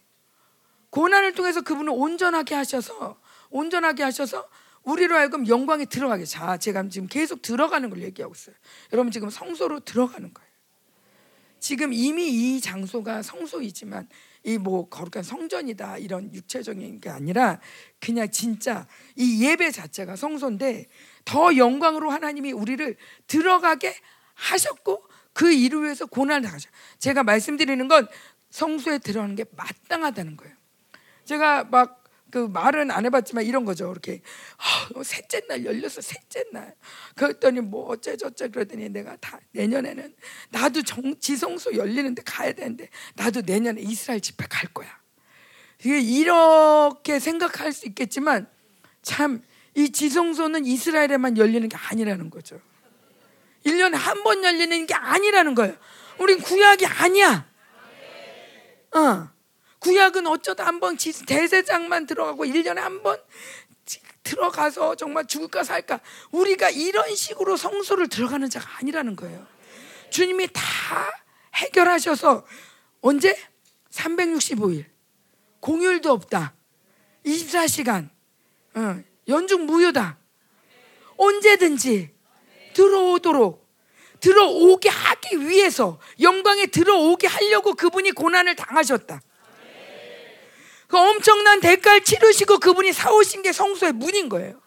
고난을 0.90 1.34
통해서 1.34 1.60
그분을 1.62 1.92
온전하게 1.92 2.54
하셔서 2.54 3.18
온전하게 3.50 4.04
하셔서 4.04 4.48
우리로 4.84 5.16
하여금 5.16 5.46
영광에 5.48 5.86
들어가게. 5.86 6.24
자, 6.24 6.56
제가 6.56 6.88
지금 6.88 7.08
계속 7.08 7.42
들어가는 7.42 7.88
걸 7.90 8.02
얘기하고 8.02 8.34
있어요. 8.34 8.54
여러분 8.92 9.10
지금 9.10 9.30
성소로 9.30 9.80
들어가는 9.80 10.32
거예요. 10.32 10.50
지금 11.58 11.92
이미 11.92 12.28
이 12.28 12.60
장소가 12.60 13.22
성소이지만 13.22 14.08
이 14.46 14.58
뭐 14.58 14.88
거룩한 14.90 15.22
성전이다 15.22 15.96
이런 15.96 16.32
육체적인 16.34 17.00
게 17.00 17.08
아니라 17.08 17.60
그냥 17.98 18.30
진짜 18.30 18.86
이 19.16 19.42
예배 19.42 19.70
자체가 19.70 20.16
성소인데 20.16 20.86
더 21.24 21.56
영광으로 21.56 22.10
하나님이 22.10 22.52
우리를 22.52 22.94
들어가게 23.26 23.96
하셨고 24.34 25.02
그 25.32 25.50
일을 25.50 25.84
위해서 25.84 26.04
고난을 26.04 26.42
당하셔. 26.42 26.68
제가 26.98 27.22
말씀드리는 27.22 27.88
건 27.88 28.06
성소에 28.50 28.98
들어가는 28.98 29.34
게 29.34 29.46
마땅하다는 29.56 30.36
거예요. 30.36 30.54
제가 31.24 31.64
막 31.64 32.03
그 32.34 32.48
말은 32.48 32.90
안 32.90 33.04
해봤지만 33.06 33.44
이런 33.44 33.64
거죠. 33.64 33.88
이렇게 33.92 34.20
어, 34.96 35.04
셋째 35.04 35.40
날 35.46 35.64
열렸어. 35.64 36.00
셋째 36.00 36.42
날. 36.52 36.74
그랬더니 37.14 37.60
뭐 37.60 37.86
어째 37.88 38.16
저째 38.16 38.48
그러더니 38.48 38.88
내가 38.88 39.14
다 39.16 39.38
내년에는 39.52 40.12
나도 40.50 40.82
정, 40.82 41.14
지성소 41.20 41.76
열리는데 41.76 42.22
가야 42.26 42.50
되는데 42.52 42.88
나도 43.14 43.42
내년에 43.42 43.80
이스라엘 43.82 44.20
집회 44.20 44.46
갈 44.50 44.68
거야. 44.74 44.88
이게 45.84 46.00
이렇게 46.00 47.20
생각할 47.20 47.72
수 47.72 47.86
있겠지만 47.86 48.48
참 49.02 49.40
이 49.76 49.90
지성소는 49.90 50.66
이스라엘에만 50.66 51.36
열리는 51.36 51.68
게 51.68 51.76
아니라는 51.76 52.30
거죠. 52.30 52.60
1년에 53.66 53.94
한 53.94 54.22
번 54.22 54.42
열리는 54.44 54.86
게 54.86 54.94
아니라는 54.94 55.54
거예요. 55.54 55.76
우린 56.18 56.40
구약이 56.40 56.86
아니야. 56.86 57.48
어. 58.94 59.33
구약은 59.88 60.26
어쩌다 60.26 60.64
한 60.66 60.80
번 60.80 60.96
대세장만 60.96 62.06
들어가고 62.06 62.44
1년에 62.46 62.76
한 62.76 63.02
번 63.02 63.18
들어가서 64.22 64.94
정말 64.94 65.26
죽을까 65.26 65.62
살까 65.62 66.00
우리가 66.30 66.70
이런 66.70 67.14
식으로 67.14 67.58
성소를 67.58 68.08
들어가는 68.08 68.48
자가 68.48 68.78
아니라는 68.78 69.14
거예요. 69.16 69.46
주님이 70.08 70.48
다 70.50 70.62
해결하셔서 71.54 72.46
언제 73.02 73.36
365일 73.90 74.86
공휴일도 75.60 76.10
없다. 76.10 76.54
24시간 77.26 78.08
어, 78.74 79.02
연중 79.28 79.66
무효다. 79.66 80.16
언제든지 81.18 82.10
들어오도록 82.72 83.68
들어오게 84.20 84.88
하기 84.88 85.46
위해서 85.46 86.00
영광에 86.20 86.66
들어오게 86.68 87.26
하려고 87.26 87.74
그분이 87.74 88.12
고난을 88.12 88.56
당하셨다. 88.56 89.20
그 90.86 90.98
엄청난 90.98 91.60
대가를 91.60 92.02
치르시고 92.04 92.58
그분이 92.58 92.92
사오신 92.92 93.42
게 93.42 93.52
성소의 93.52 93.92
문인 93.92 94.28
거예요. 94.28 94.60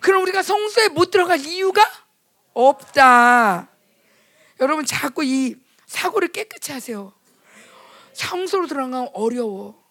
그럼 0.00 0.22
우리가 0.22 0.42
성소에 0.42 0.88
못 0.88 1.10
들어갈 1.10 1.40
이유가 1.40 1.82
없다. 2.52 3.68
여러분 4.60 4.84
자꾸 4.84 5.24
이 5.24 5.56
사고를 5.86 6.28
깨끗이 6.28 6.72
하세요. 6.72 7.12
성소로 8.12 8.66
들어가면 8.66 9.08
어려워. 9.12 9.82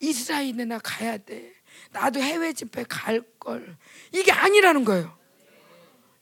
이스라엘에 0.00 0.64
나 0.66 0.78
가야 0.78 1.18
돼. 1.18 1.52
나도 1.90 2.20
해외 2.20 2.52
집회 2.52 2.84
갈 2.84 3.22
걸. 3.38 3.76
이게 4.12 4.32
아니라는 4.32 4.84
거예요. 4.84 5.16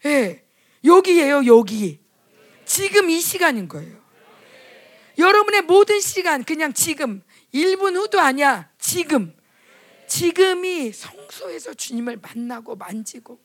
예. 0.04 0.08
네. 0.08 0.44
여기에요, 0.84 1.46
여기. 1.46 2.00
지금 2.64 3.10
이 3.10 3.20
시간인 3.20 3.68
거예요. 3.68 4.02
여러분의 5.18 5.62
모든 5.62 6.00
시간 6.00 6.42
그냥 6.42 6.72
지금 6.72 7.22
1분 7.54 7.96
후도 7.96 8.20
아니야. 8.20 8.70
지금. 8.78 9.34
지금이 10.08 10.92
성소에서 10.92 11.72
주님을 11.74 12.18
만나고 12.20 12.76
만지고 12.76 13.40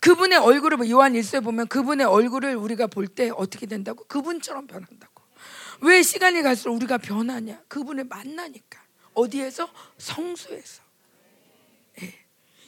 그분의 0.00 0.38
얼굴을 0.38 0.90
요한 0.90 1.14
1세 1.14 1.42
보면 1.42 1.68
그분의 1.68 2.04
얼굴을 2.06 2.54
우리가 2.56 2.86
볼 2.88 3.06
때 3.06 3.30
어떻게 3.30 3.66
된다고? 3.66 4.04
그분처럼 4.04 4.66
변한다고. 4.66 5.22
왜 5.80 6.02
시간이 6.02 6.42
갈수록 6.42 6.74
우리가 6.74 6.98
변하냐? 6.98 7.62
그분을 7.68 8.04
만나니까. 8.04 8.82
어디에서? 9.14 9.70
성소에서. 9.98 10.82
네. 11.98 12.14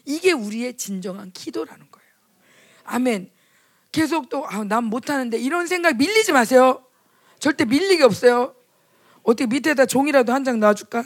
이게 0.04 0.32
우리의 0.32 0.76
진정한 0.76 1.32
기도라는 1.32 1.90
거예요. 1.90 2.08
아멘. 2.84 3.30
계속 3.92 4.28
또, 4.28 4.46
아, 4.46 4.64
난 4.64 4.84
못하는데 4.84 5.36
이런 5.38 5.66
생각 5.66 5.96
밀리지 5.96 6.32
마세요. 6.32 6.84
절대 7.40 7.64
밀리기 7.64 8.02
없어요. 8.04 8.54
어떻게 9.24 9.46
밑에다 9.46 9.86
종이라도 9.86 10.32
한 10.32 10.44
장 10.44 10.60
놔줄까? 10.60 11.04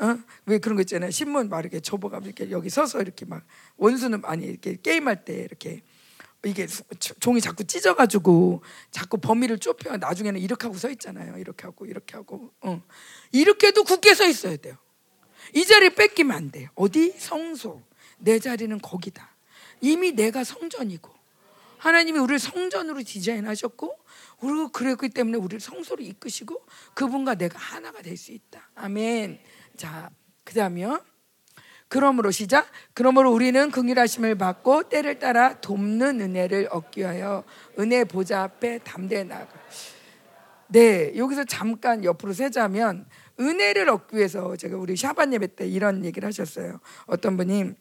어? 0.00 0.18
왜 0.46 0.58
그런 0.58 0.76
거 0.76 0.82
있잖아요. 0.82 1.10
신문 1.10 1.48
막 1.48 1.60
이렇게 1.60 1.80
접어가 1.80 2.18
이렇게 2.24 2.50
여기 2.50 2.70
서서 2.70 3.00
이렇게 3.02 3.24
막 3.26 3.44
원수는 3.76 4.22
아니 4.24 4.46
이렇게 4.46 4.76
게임할 4.80 5.24
때 5.24 5.34
이렇게 5.34 5.82
이게 6.44 6.68
종이 7.18 7.40
자꾸 7.40 7.64
찢어가지고 7.64 8.62
자꾸 8.92 9.18
범위를 9.18 9.58
좁혀 9.58 9.96
나중에는 9.96 10.40
이렇게 10.40 10.66
하고 10.66 10.78
서 10.78 10.88
있잖아요. 10.90 11.36
이렇게 11.36 11.64
하고 11.64 11.84
이렇게 11.84 12.16
하고 12.16 12.52
어. 12.60 12.80
이렇게도 13.32 13.82
굳게 13.84 14.14
서 14.14 14.24
있어야 14.26 14.56
돼요. 14.56 14.76
이 15.54 15.64
자리 15.64 15.90
뺏기면 15.90 16.36
안 16.36 16.50
돼요. 16.52 16.68
어디 16.76 17.10
성소 17.18 17.82
내 18.18 18.38
자리는 18.38 18.78
거기다. 18.78 19.34
이미 19.80 20.12
내가 20.12 20.44
성전이고 20.44 21.10
하나님이 21.78 22.18
우리를 22.18 22.38
성전으로 22.38 23.02
디자인하셨고 23.02 23.98
그리고 24.40 24.68
그랬기 24.68 25.08
때문에 25.10 25.38
우리를 25.38 25.60
성소로 25.60 26.02
이끄시고 26.02 26.64
그분과 26.94 27.36
내가 27.36 27.58
하나가 27.58 28.02
될 28.02 28.16
수 28.16 28.32
있다. 28.32 28.68
아멘. 28.74 29.38
자, 29.76 30.10
그다음이요. 30.44 31.00
그러므로 31.88 32.30
시작. 32.30 32.66
그러므로 32.92 33.32
우리는 33.32 33.70
긍휼하심을 33.70 34.34
받고 34.36 34.90
때를 34.90 35.18
따라 35.18 35.58
돕는 35.60 36.20
은혜를 36.20 36.68
얻기 36.70 37.00
위하여 37.00 37.44
은혜 37.78 38.04
보좌 38.04 38.42
앞에 38.42 38.78
담대히 38.80 39.24
나가. 39.24 39.48
네, 40.66 41.16
여기서 41.16 41.44
잠깐 41.44 42.04
옆으로 42.04 42.34
세자면 42.34 43.06
은혜를 43.40 43.88
얻기 43.88 44.16
위해서 44.16 44.54
제가 44.56 44.76
우리 44.76 44.96
샤반 44.96 45.32
예배 45.32 45.54
때 45.54 45.66
이런 45.66 46.04
얘기를 46.04 46.26
하셨어요. 46.26 46.80
어떤 47.06 47.38
분이 47.38 47.72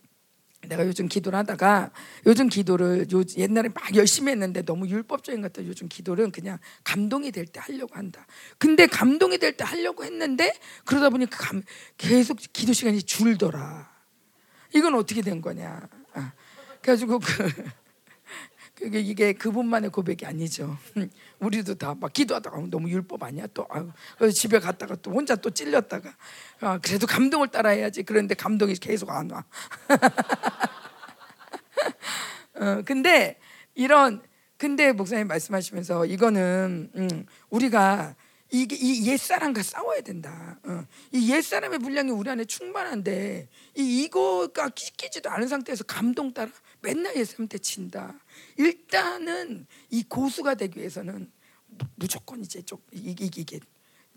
내가 0.65 0.85
요즘 0.85 1.07
기도를 1.07 1.37
하다가 1.39 1.91
요즘 2.25 2.49
기도를 2.49 3.07
요, 3.11 3.23
옛날에 3.37 3.69
막 3.69 3.95
열심히 3.95 4.31
했는데 4.31 4.63
너무 4.63 4.87
율법적인 4.87 5.41
것 5.41 5.53
같아 5.53 5.65
요즘 5.67 5.87
기도는 5.87 6.31
그냥 6.31 6.57
감동이 6.83 7.31
될 7.31 7.45
때 7.45 7.59
하려고 7.59 7.95
한다. 7.95 8.25
근데 8.57 8.87
감동이 8.87 9.37
될 9.37 9.55
때 9.55 9.63
하려고 9.63 10.03
했는데 10.03 10.53
그러다 10.85 11.09
보니까 11.09 11.37
감, 11.37 11.63
계속 11.97 12.37
기도 12.53 12.73
시간이 12.73 13.03
줄더라. 13.03 13.89
이건 14.75 14.95
어떻게 14.95 15.21
된 15.21 15.41
거냐? 15.41 15.87
아, 16.13 16.33
그래가지고 16.81 17.19
그 17.19 17.49
그게 18.77 18.99
이게 18.99 19.33
그분만의 19.33 19.89
고백이 19.89 20.25
아니죠. 20.25 20.77
우리도 21.39 21.75
다 21.75 21.95
막 21.99 22.13
기도하다가 22.13 22.67
너무 22.69 22.89
율법 22.89 23.23
아니야 23.23 23.47
또 23.53 23.65
아유, 23.69 24.31
집에 24.31 24.59
갔다가 24.59 24.95
또 24.97 25.11
혼자 25.11 25.35
또 25.35 25.49
찔렸다가 25.49 26.13
아, 26.59 26.77
그래도 26.77 27.07
감동을 27.07 27.47
따라해야지. 27.47 28.03
그런데 28.03 28.35
감동이 28.35 28.75
계속 28.75 29.09
안 29.09 29.31
와. 29.31 29.43
어, 32.55 32.81
근데 32.85 33.39
이런 33.73 34.21
근데 34.57 34.91
목사님 34.91 35.27
말씀하시면서 35.27 36.05
이거는 36.05 36.91
음, 36.95 37.25
우리가 37.49 38.15
이게 38.51 38.75
이 38.79 39.07
옛사람과 39.07 39.61
싸워야 39.61 40.01
된다. 40.01 40.57
어. 40.63 40.85
이 41.11 41.31
옛사람의 41.31 41.79
분량이 41.79 42.11
우리 42.11 42.29
안에 42.29 42.45
충만한데 42.45 43.49
이 43.75 44.03
이거가 44.03 44.69
끼지도 44.69 45.29
않은 45.31 45.47
상태에서 45.47 45.83
감동 45.83 46.33
따라 46.33 46.51
맨날 46.81 47.15
옛사람한테 47.15 47.57
친다. 47.59 48.19
일단은 48.57 49.65
이 49.89 50.03
고수가 50.03 50.55
되기 50.55 50.79
위해서는 50.79 51.31
무조건 51.95 52.41
이제 52.41 52.61
좀 52.61 52.79
이게 52.91 53.59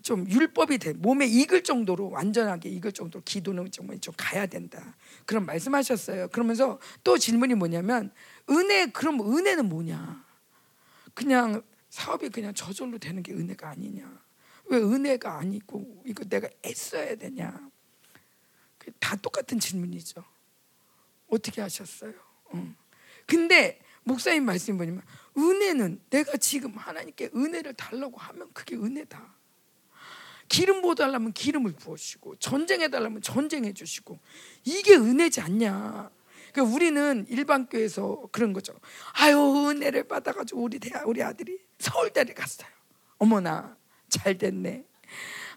좀 0.01 0.27
율법이 0.29 0.79
돼 0.79 0.93
몸에 0.93 1.27
익을 1.27 1.63
정도로 1.63 2.09
완전하게 2.09 2.69
익을 2.69 2.91
정도로 2.91 3.23
기도는 3.23 3.71
정말 3.71 3.99
좀 3.99 4.13
가야 4.17 4.45
된다. 4.45 4.95
그런 5.25 5.45
말씀하셨어요. 5.45 6.29
그러면서 6.29 6.79
또 7.03 7.17
질문이 7.17 7.55
뭐냐면 7.55 8.11
은혜 8.49 8.87
그럼 8.87 9.19
은혜는 9.21 9.69
뭐냐? 9.69 10.25
그냥 11.13 11.61
사업이 11.89 12.29
그냥 12.29 12.53
저절로 12.53 12.97
되는 12.97 13.21
게 13.21 13.33
은혜가 13.33 13.69
아니냐? 13.69 14.21
왜 14.65 14.77
은혜가 14.77 15.37
아니고 15.37 16.03
이거 16.05 16.23
내가 16.23 16.47
애써야 16.65 17.15
되냐? 17.15 17.69
다 18.99 19.15
똑같은 19.17 19.59
질문이죠. 19.59 20.23
어떻게 21.27 21.61
하셨어요? 21.61 22.13
응. 22.55 22.75
근데 23.25 23.79
목사님 24.03 24.45
말씀이 24.45 24.75
뭐냐면 24.75 25.03
은혜는 25.37 26.01
내가 26.09 26.37
지금 26.37 26.73
하나님께 26.75 27.29
은혜를 27.35 27.73
달라고 27.73 28.17
하면 28.17 28.49
그게 28.53 28.75
은혜다. 28.75 29.35
기름 30.49 30.81
부어달라면 30.81 31.31
기름을 31.31 31.71
부어주시고 31.73 32.35
전쟁해달라면 32.35 33.21
전쟁해 33.21 33.71
주시고 33.73 34.19
이게 34.65 34.95
은혜지 34.95 35.39
않냐? 35.39 36.11
그러니까 36.51 36.75
우리는 36.75 37.25
일반 37.29 37.67
교회에서 37.67 38.27
그런 38.33 38.51
거죠. 38.51 38.73
아유 39.13 39.37
은혜를 39.69 40.03
받아가지고 40.09 40.61
우리 40.61 40.79
대 40.79 40.91
우리 41.05 41.23
아들이 41.23 41.57
서울대를 41.79 42.35
갔어요. 42.35 42.67
어머나 43.17 43.77
잘 44.09 44.37
됐네. 44.37 44.83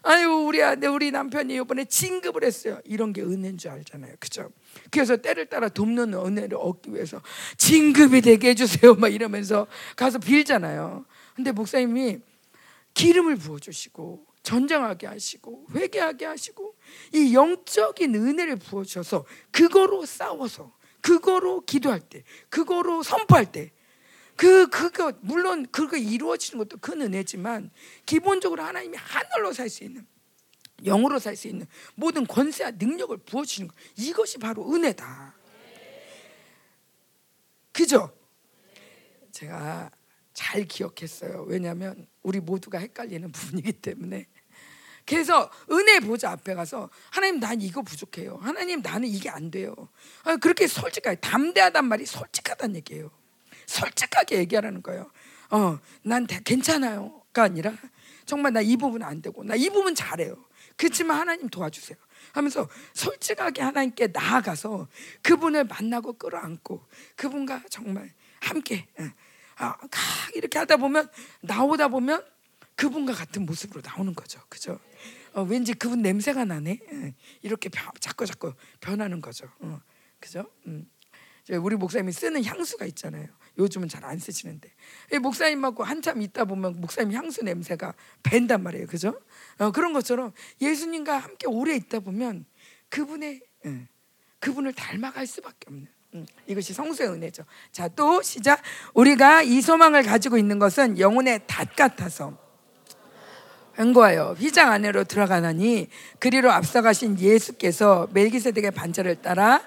아유 0.07 0.29
우리 0.29 0.61
아들 0.61 0.89
우리 0.89 1.09
남편이 1.09 1.55
이번에 1.55 1.85
진급을 1.85 2.43
했어요. 2.43 2.79
이런 2.85 3.11
게 3.11 3.23
은혜인 3.23 3.57
줄 3.57 3.71
알잖아요, 3.71 4.15
그죠? 4.19 4.51
그래서 4.91 5.17
때를 5.17 5.47
따라 5.47 5.67
돕는 5.67 6.13
은혜를 6.13 6.57
얻기 6.61 6.93
위해서 6.93 7.21
진급이 7.57 8.21
되게 8.21 8.49
해주세요, 8.49 8.93
막 8.95 9.11
이러면서 9.11 9.65
가서 9.95 10.19
빌잖아요. 10.19 11.05
근데 11.35 11.51
목사님이 11.51 12.19
기름을 12.93 13.37
부어주시고 13.37 14.27
전쟁하게 14.43 15.07
하시고 15.07 15.65
회개하게 15.73 16.25
하시고 16.25 16.75
이 17.11 17.33
영적인 17.33 18.13
은혜를 18.13 18.57
부어주셔서 18.57 19.25
그거로 19.51 20.05
싸워서 20.05 20.71
그거로 21.01 21.61
기도할 21.61 21.99
때 21.99 22.23
그거로 22.49 23.01
선포할 23.01 23.51
때 23.51 23.71
그 24.35 24.67
그거 24.67 25.13
물론 25.21 25.65
그거 25.71 25.97
이루어지는 25.97 26.57
것도 26.65 26.77
큰 26.79 27.01
은혜지만 27.01 27.71
기본적으로 28.05 28.63
하나님이 28.63 28.97
하늘로 28.97 29.53
살 29.53 29.69
수 29.69 29.83
있는 29.83 30.05
영으로 30.83 31.19
살 31.19 31.35
수 31.35 31.47
있는 31.47 31.65
모든 31.95 32.25
권세와 32.27 32.71
능력을 32.71 33.15
부어 33.19 33.45
주시는 33.45 33.69
것 33.69 33.75
이것이 33.95 34.37
바로 34.37 34.73
은혜다. 34.73 35.33
그죠? 37.71 38.13
제가 39.31 39.91
잘 40.33 40.65
기억했어요. 40.65 41.43
왜냐하면 41.47 42.07
우리 42.23 42.39
모두가 42.39 42.77
헷갈리는 42.79 43.31
부분이기 43.31 43.73
때문에 43.73 44.27
그래서 45.05 45.51
은혜 45.71 45.99
보좌 45.99 46.31
앞에 46.31 46.55
가서 46.55 46.89
하나님 47.11 47.39
난 47.39 47.61
이거 47.61 47.81
부족해요. 47.81 48.37
하나님 48.41 48.81
나는 48.81 49.07
이게 49.07 49.29
안 49.29 49.51
돼요. 49.51 49.73
아, 50.23 50.35
그렇게 50.37 50.67
솔직하게 50.67 51.19
담대하단 51.19 51.85
말이 51.85 52.05
솔직하다는 52.05 52.77
얘기예요. 52.77 53.11
솔직하게 53.67 54.37
얘기하라는 54.39 54.81
거예요. 54.81 55.11
어, 55.51 55.79
난 56.03 56.25
괜찮아요가 56.27 57.43
아니라 57.43 57.73
정말 58.25 58.53
나 58.53 58.61
이 58.61 58.75
부분 58.77 59.03
안 59.03 59.21
되고 59.21 59.43
나 59.43 59.55
이 59.55 59.69
부분 59.69 59.93
잘해요. 59.95 60.35
그렇지만 60.77 61.19
하나님 61.19 61.47
도와주세요. 61.49 61.97
하면서 62.33 62.67
솔직하게 62.93 63.61
하나님께 63.61 64.07
나아가서 64.07 64.87
그분을 65.21 65.65
만나고 65.65 66.13
끌어안고 66.13 66.85
그분과 67.15 67.63
정말 67.69 68.11
함께 68.41 68.87
예. 68.99 69.13
아, 69.57 69.75
이렇게 70.33 70.59
하다 70.59 70.77
보면 70.77 71.09
나오다 71.41 71.87
보면 71.87 72.25
그분과 72.75 73.13
같은 73.13 73.45
모습으로 73.45 73.81
나오는 73.85 74.13
거죠. 74.13 74.41
그죠? 74.49 74.79
어, 75.33 75.43
왠지 75.43 75.73
그분 75.73 76.01
냄새가 76.01 76.43
나네. 76.43 76.79
예. 76.91 77.15
이렇게 77.41 77.69
변, 77.69 77.89
자꾸 78.01 78.25
자꾸 78.25 78.53
변하는 78.81 79.21
거죠. 79.21 79.47
어, 79.59 79.79
그죠? 80.19 80.49
음. 80.67 80.89
우리 81.49 81.75
목사님이 81.75 82.11
쓰는 82.11 82.43
향수가 82.43 82.85
있잖아요. 82.87 83.27
요즘은 83.57 83.87
잘 83.87 84.05
안 84.05 84.19
쓰시는데 84.19 84.69
목사님하고 85.21 85.83
한참 85.83 86.21
있다 86.21 86.45
보면 86.45 86.79
목사님 86.79 87.13
향수 87.13 87.43
냄새가 87.43 87.93
밴단 88.23 88.61
말이에요, 88.61 88.87
그죠? 88.87 89.19
어, 89.57 89.71
그런 89.71 89.93
것처럼 89.93 90.31
예수님과 90.61 91.17
함께 91.17 91.47
오래 91.47 91.75
있다 91.75 91.99
보면 91.99 92.45
그분의 92.89 93.41
예, 93.65 93.87
그분을 94.39 94.73
닮아갈 94.73 95.25
수밖에 95.25 95.57
없는 95.67 95.87
음, 96.13 96.25
이것이 96.47 96.73
성수의 96.73 97.09
은혜죠. 97.09 97.43
자, 97.71 97.87
또 97.89 98.21
시작. 98.21 98.61
우리가 98.93 99.41
이 99.41 99.59
소망을 99.61 100.03
가지고 100.03 100.37
있는 100.37 100.59
것은 100.59 100.99
영혼의 100.99 101.41
닷 101.47 101.75
같아서 101.75 102.37
행거하여 103.77 104.35
휘장 104.37 104.71
안으로 104.71 105.03
들어가나니 105.03 105.89
그리로 106.19 106.51
앞서가신 106.51 107.19
예수께서 107.19 108.07
멜기세덱의 108.13 108.71
반차를 108.71 109.21
따라 109.21 109.61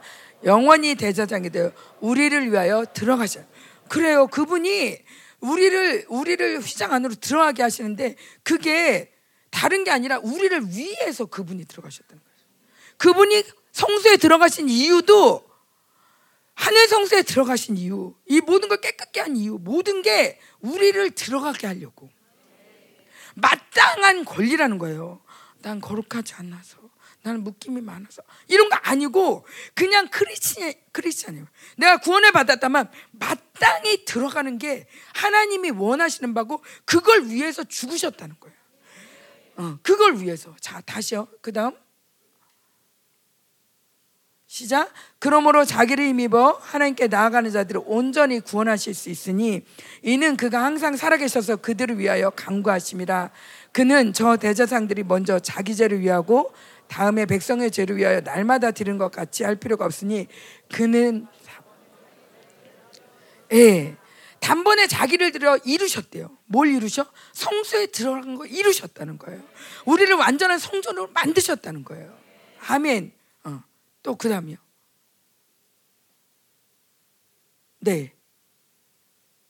영원히 0.45 0.95
대제장이 0.95 1.51
되어 1.51 1.73
우리를 2.01 2.51
위하여 2.51 2.85
들어가셔. 2.95 3.41
그래요. 3.89 4.27
그분이 4.27 4.99
우리를 5.41 6.07
우리를 6.09 6.61
휘장 6.61 6.93
안으로 6.93 7.15
들어가게 7.15 7.63
하시는데 7.63 8.17
그게 8.43 9.13
다른 9.51 9.85
게 9.85 9.91
아니라 9.91 10.19
우리를 10.19 10.71
위해서 10.71 11.27
그분이 11.27 11.65
들어가셨다는 11.67 12.23
거예요. 12.23 12.39
그분이 12.97 13.45
성소에 13.73 14.17
들어가신 14.17 14.69
이유도 14.69 15.49
하늘 16.55 16.89
성소에 16.89 17.23
들어가신 17.23 17.77
이유, 17.77 18.15
이 18.27 18.41
모든 18.41 18.69
걸 18.69 18.81
깨끗게 18.81 19.21
한 19.21 19.37
이유, 19.37 19.59
모든 19.61 20.03
게 20.03 20.41
우리를 20.61 21.13
들어가게 21.13 21.69
하려고. 21.69 22.11
마땅한 23.37 24.25
권리라는 24.25 24.79
거예요. 24.79 25.23
난 25.63 25.81
거룩하지 25.81 26.35
않아서. 26.35 26.78
나는 27.29 27.45
묶임이 27.45 27.83
많아서 27.83 28.23
이런 28.49 28.71
거 28.71 28.77
아니고 28.77 29.47
그냥 29.75 30.09
크리스찬 30.09 30.73
크리스찬이에요. 30.93 31.47
내가 31.77 31.99
구원을 31.99 32.33
받았다면 32.33 32.91
마땅히 33.13 34.07
들어가는 34.07 34.57
게 34.57 34.89
하나님이 35.15 35.71
원하시는 35.71 36.33
바고 36.33 36.65
그걸 36.87 37.27
위해서 37.27 37.65
죽으셨다는 37.65 38.37
거예요. 38.41 38.57
어, 39.57 39.79
그걸 39.83 40.21
위해서. 40.21 40.57
자 40.61 40.81
다시요. 40.81 41.29
그다음 41.43 41.73
시작. 44.47 44.91
그러므로 45.19 45.67
자기를 45.67 46.07
힘입어 46.07 46.59
하나님께 46.63 47.09
나아가는 47.09 47.51
자들을 47.51 47.83
온전히 47.85 48.41
구원하실 48.41 48.95
수 48.95 49.11
있으니 49.11 49.63
이는 50.03 50.39
그가 50.39 50.65
항상 50.65 50.97
살아계셔서 50.97 51.57
그들을 51.57 51.99
위하여 51.99 52.31
강구하심이라. 52.31 53.31
그는 53.73 54.15
저 54.15 54.37
대제사장들이 54.39 55.03
먼저 55.03 55.39
자기 55.39 55.77
죄를 55.77 56.01
위하고 56.01 56.53
다음에 56.89 57.27
백성의 57.27 57.71
죄를 57.71 57.97
위하여 57.97 58.21
날마다 58.21 58.71
드리는 58.71 58.99
것 58.99 59.11
같이 59.11 59.45
할 59.45 59.57
필요가 59.57 59.85
없으니 59.85 60.27
그는 60.73 61.27
예 63.53 63.97
단번에 64.41 64.87
자기를 64.87 65.33
들여 65.33 65.59
이루셨대요. 65.65 66.37
뭘 66.47 66.69
이루셔? 66.69 67.07
성소에 67.33 67.87
들어간 67.89 68.37
거 68.37 68.47
이루셨다는 68.47 69.19
거예요. 69.19 69.43
우리를 69.85 70.15
완전한 70.15 70.59
성전으로 70.59 71.09
만드셨다는 71.09 71.85
거예요. 71.85 72.17
아멘. 72.69 73.13
어. 73.45 73.63
또 74.03 74.17
그다음이요. 74.17 74.57
네. 77.81 78.13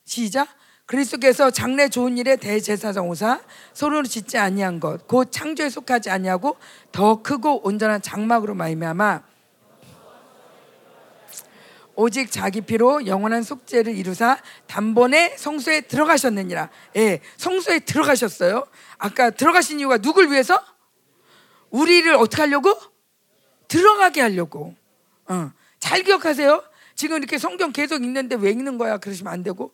시작. 0.05 0.49
그리스도께서 0.89 1.51
장래 1.51 1.87
좋은 1.87 2.17
일에 2.17 2.35
대제사장 2.35 3.09
오사 3.09 3.41
서로를 3.73 4.09
짓지 4.09 4.39
아니한 4.39 4.79
것 4.79 5.05
곧 5.07 5.31
창조에 5.31 5.69
속하지 5.69 6.09
아니하고 6.09 6.57
더 6.91 7.21
크고 7.21 7.65
온전한 7.65 8.01
장막으로 8.01 8.55
말미암아 8.55 9.21
오직 11.93 12.31
자기 12.31 12.61
피로 12.61 13.05
영원한 13.05 13.43
속죄를 13.43 13.95
이루사 13.95 14.37
단번에 14.67 15.35
성소에 15.37 15.81
들어가셨느니라. 15.81 16.69
예, 16.95 17.19
성소에 17.37 17.79
들어가셨어요. 17.79 18.65
아까 18.97 19.29
들어가신 19.29 19.81
이유가 19.81 19.97
누굴 19.97 20.31
위해서? 20.31 20.63
우리를 21.69 22.15
어떻게 22.15 22.41
하려고? 22.41 22.73
들어가게 23.67 24.21
하려고. 24.21 24.75
어. 25.27 25.51
잘 25.79 26.03
기억하세요. 26.03 26.63
지금 26.99 27.15
이렇게 27.15 27.37
성경 27.37 27.71
계속 27.71 28.03
읽는데 28.03 28.35
왜 28.35 28.51
읽는 28.51 28.77
거야? 28.77 28.97
그러시면 28.97 29.31
안 29.31 29.41
되고 29.41 29.71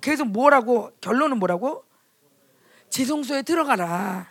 계속 0.00 0.28
뭐라고 0.28 0.92
결론은 1.00 1.38
뭐라고? 1.38 1.82
지성소에 2.88 3.42
들어가라. 3.42 4.28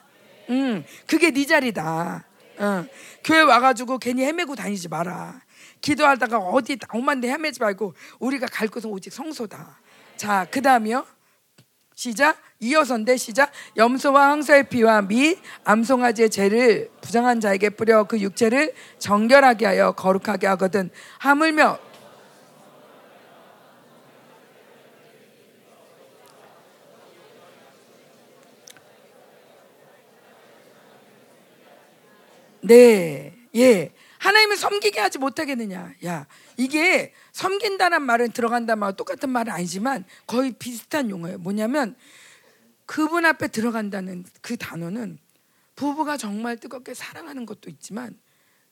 음, 0.49 0.85
그게 1.07 1.31
네 1.31 1.45
자리다. 1.45 2.23
어. 2.59 2.85
교회 3.25 3.41
와가지고 3.41 3.97
괜히 3.97 4.23
헤매고 4.23 4.55
다니지 4.55 4.87
마라. 4.87 5.41
기도하다가 5.81 6.37
어디 6.37 6.77
오만 6.93 7.19
데 7.19 7.29
헤매지 7.29 7.59
말고 7.59 7.93
우리가 8.19 8.47
갈 8.47 8.69
곳은 8.69 8.91
오직 8.91 9.11
성소다. 9.11 9.81
자, 10.15 10.47
그 10.49 10.61
다음이요. 10.61 11.05
시작. 11.95 12.37
이어선대 12.59 13.17
시작. 13.17 13.51
염소와 13.75 14.29
황소의 14.29 14.69
피와 14.69 15.01
미 15.01 15.35
암송아지의 15.65 16.29
죄를 16.29 16.91
부정한 17.01 17.41
자에게 17.41 17.71
뿌려 17.71 18.05
그 18.05 18.21
육체를 18.21 18.73
정결하게 18.99 19.65
하여 19.65 19.91
거룩하게 19.91 20.47
하거든. 20.47 20.89
하물며 21.19 21.86
네, 32.67 33.37
예. 33.55 33.93
하나님을 34.19 34.57
섬기게 34.57 34.99
하지 34.99 35.19
못하겠느냐. 35.19 35.93
야, 36.05 36.27
이게 36.57 37.13
섬긴다는 37.33 38.01
말은 38.01 38.31
들어간다는 38.31 38.79
말 38.79 38.95
똑같은 38.95 39.29
말은 39.29 39.53
아니지만 39.53 40.05
거의 40.25 40.53
비슷한 40.53 41.09
용어예요. 41.09 41.37
뭐냐면 41.37 41.95
그분 42.85 43.25
앞에 43.25 43.49
들어간다는 43.49 44.25
그 44.41 44.57
단어는 44.57 45.19
부부가 45.75 46.17
정말 46.17 46.57
뜨겁게 46.57 46.93
사랑하는 46.93 47.45
것도 47.45 47.69
있지만 47.69 48.17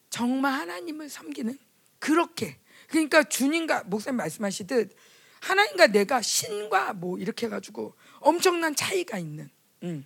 정말 0.09 0.53
하나님을 0.53 1.09
섬기는 1.09 1.57
그렇게 1.99 2.57
그러니까 2.89 3.23
주님과 3.23 3.83
목사님 3.85 4.17
말씀하시듯 4.17 4.95
하나님과 5.41 5.87
내가 5.87 6.21
신과 6.21 6.93
뭐 6.93 7.19
이렇게 7.19 7.45
해가지고 7.45 7.93
엄청난 8.19 8.75
차이가 8.75 9.19
있는. 9.19 9.49
음. 9.83 10.05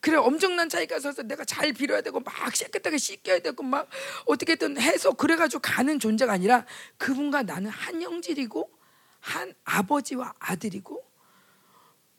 그래 0.00 0.16
엄청난 0.16 0.68
차이가 0.68 0.96
있어서 0.96 1.22
내가 1.22 1.44
잘 1.44 1.72
빌어야 1.72 2.00
되고 2.00 2.20
막 2.20 2.34
깨끗하게 2.52 2.96
씻겨야 2.96 3.40
되고 3.40 3.62
막 3.62 3.88
어떻게든 4.26 4.80
해서 4.80 5.12
그래가지고 5.12 5.60
가는 5.60 5.98
존재가 5.98 6.32
아니라 6.32 6.64
그분과 6.96 7.42
나는 7.42 7.70
한 7.70 8.00
형질이고 8.00 8.70
한 9.20 9.54
아버지와 9.64 10.34
아들이고 10.38 11.04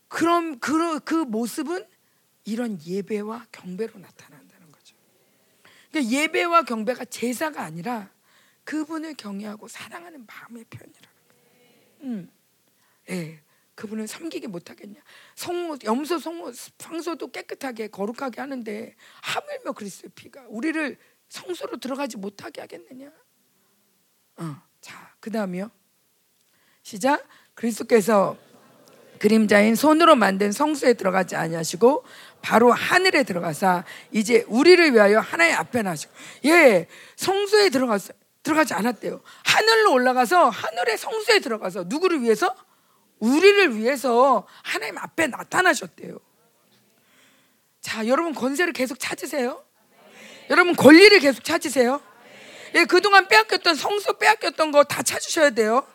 그럼 0.08 0.60
그, 0.60 1.00
그 1.00 1.16
모습은 1.16 1.88
이런 2.44 2.80
예배와 2.86 3.48
경배로 3.52 4.00
나타난다는 4.00 4.72
거죠. 4.72 4.96
그러니까 5.90 6.12
예배와 6.12 6.64
경배가 6.64 7.06
제사가 7.06 7.62
아니라 7.62 8.12
그분을 8.64 9.16
경외하고 9.16 9.68
사랑하는 9.68 10.26
마음의 10.26 10.66
표현이라는 10.66 11.10
거예요. 11.30 12.02
음. 12.04 12.32
예. 13.10 13.42
그분을 13.76 14.08
섬기게 14.08 14.48
못하겠냐? 14.48 15.02
성 15.42 15.76
염소, 15.86 16.20
성 16.20 16.54
황소도 16.80 17.32
깨끗하게 17.32 17.88
거룩하게 17.88 18.42
하는데 18.42 18.96
하물며 19.24 19.72
그리스도의 19.72 20.12
피가 20.14 20.46
우리를 20.50 20.96
성소로 21.30 21.78
들어가지 21.78 22.18
못하게 22.18 22.62
하겠느냐? 22.62 23.10
어, 24.38 24.62
자, 24.82 25.16
그 25.20 25.32
다음이요. 25.32 25.72
시작. 26.84 27.28
그리스도께서 27.56 28.38
그림자인 29.18 29.74
손으로 29.74 30.16
만든 30.16 30.52
성소에 30.52 30.94
들어가지 30.94 31.36
아니하시고 31.36 32.06
바로 32.44 32.72
하늘에 32.72 33.24
들어가사 33.24 33.84
이제 34.12 34.46
우리를 34.48 34.94
위하여 34.94 35.20
하나님 35.20 35.56
앞에 35.56 35.82
나시고 35.82 36.14
예 36.46 36.88
성소에 37.16 37.70
들어가서 37.70 38.14
들어가지 38.44 38.76
않았대요 38.76 39.22
하늘로 39.44 39.94
올라가서 39.94 40.50
하늘의 40.50 40.98
성소에 41.00 41.40
들어가서 41.40 41.86
누구를 41.88 42.22
위해서 42.22 42.56
우리를 43.32 43.78
위해서 43.78 44.46
하나님 44.64 44.98
앞에 44.98 45.28
나타나셨대요. 45.28 46.18
자, 47.80 48.08
여러분 48.08 48.34
권세를 48.34 48.74
계속 48.74 49.00
찾으세요. 49.00 49.64
여러분 50.50 50.76
권리를 50.76 51.18
계속 51.20 51.44
찾으세요. 51.44 52.02
예, 52.76 52.86
그동안 52.86 53.28
빼앗겼던 53.28 53.76
성소 53.76 54.18
빼앗겼던 54.18 54.72
거 54.72 54.84
다 54.84 55.04
찾으셔야 55.04 55.52
돼요. 55.52 55.86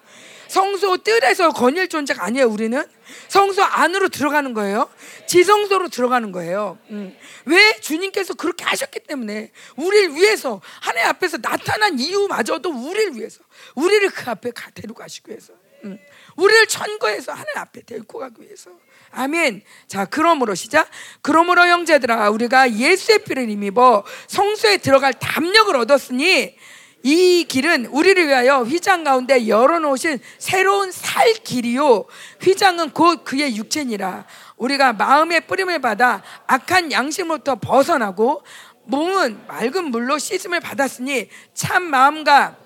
성소 0.48 0.98
뜰에서 0.98 1.50
거닐 1.52 1.88
존재가 1.88 2.24
아니에요, 2.24 2.46
우리는. 2.46 2.84
성소 3.28 3.62
안으로 3.62 4.08
들어가는 4.08 4.54
거예요. 4.54 4.88
지성소로 5.26 5.88
들어가는 5.88 6.30
거예요. 6.30 6.78
음. 6.90 7.16
왜? 7.46 7.80
주님께서 7.80 8.34
그렇게 8.34 8.64
하셨기 8.64 9.00
때문에. 9.00 9.50
우리를 9.76 10.14
위해서, 10.14 10.60
하나님 10.80 11.08
앞에서 11.10 11.38
나타난 11.38 11.98
이유마저도 11.98 12.70
우리를 12.70 13.16
위해서. 13.16 13.40
우리를 13.74 14.08
그 14.10 14.30
앞에 14.30 14.52
데리고 14.74 14.94
가시기 14.94 15.30
위해서. 15.30 15.52
음. 15.84 15.98
우리를 16.36 16.66
천거에서 16.66 17.32
하나님 17.32 17.56
앞에 17.56 17.82
데리고 17.82 18.18
가기 18.18 18.42
위해서. 18.42 18.70
아멘. 19.10 19.62
자, 19.86 20.04
그러므로 20.04 20.54
시작. 20.54 20.88
그러므로 21.22 21.66
형제들아, 21.66 22.30
우리가 22.30 22.72
예수의 22.72 23.24
피를 23.24 23.48
힘입어 23.48 24.04
성소에 24.28 24.78
들어갈 24.78 25.14
담력을 25.14 25.74
얻었으니 25.74 26.56
이 27.02 27.44
길은 27.44 27.86
우리를 27.86 28.26
위하여 28.26 28.62
휘장 28.62 29.04
가운데 29.04 29.46
열어놓으신 29.46 30.18
새로운 30.38 30.90
살 30.90 31.32
길이요. 31.34 32.04
휘장은 32.42 32.90
곧 32.90 33.24
그의 33.24 33.56
육체니라. 33.56 34.26
우리가 34.56 34.92
마음의 34.94 35.46
뿌림을 35.46 35.78
받아 35.80 36.22
악한 36.46 36.90
양심으로부터 36.90 37.56
벗어나고 37.56 38.42
몸은 38.86 39.46
맑은 39.46 39.84
물로 39.90 40.18
씻음을 40.18 40.60
받았으니 40.60 41.28
참 41.54 41.84
마음과 41.84 42.56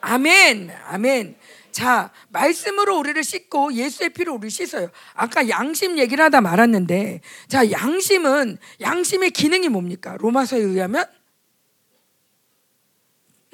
아멘, 0.00 0.72
아멘. 0.86 1.37
자, 1.78 2.10
말씀으로 2.30 2.98
우리를 2.98 3.22
씻고 3.22 3.72
예수의 3.72 4.10
피로 4.10 4.34
우리를 4.34 4.50
씻어요. 4.50 4.90
아까 5.14 5.48
양심 5.48 5.96
얘기를 5.96 6.24
하다 6.24 6.40
말았는데, 6.40 7.20
자, 7.46 7.70
양심은, 7.70 8.58
양심의 8.80 9.30
기능이 9.30 9.68
뭡니까? 9.68 10.16
로마서에 10.18 10.58
의하면? 10.58 11.06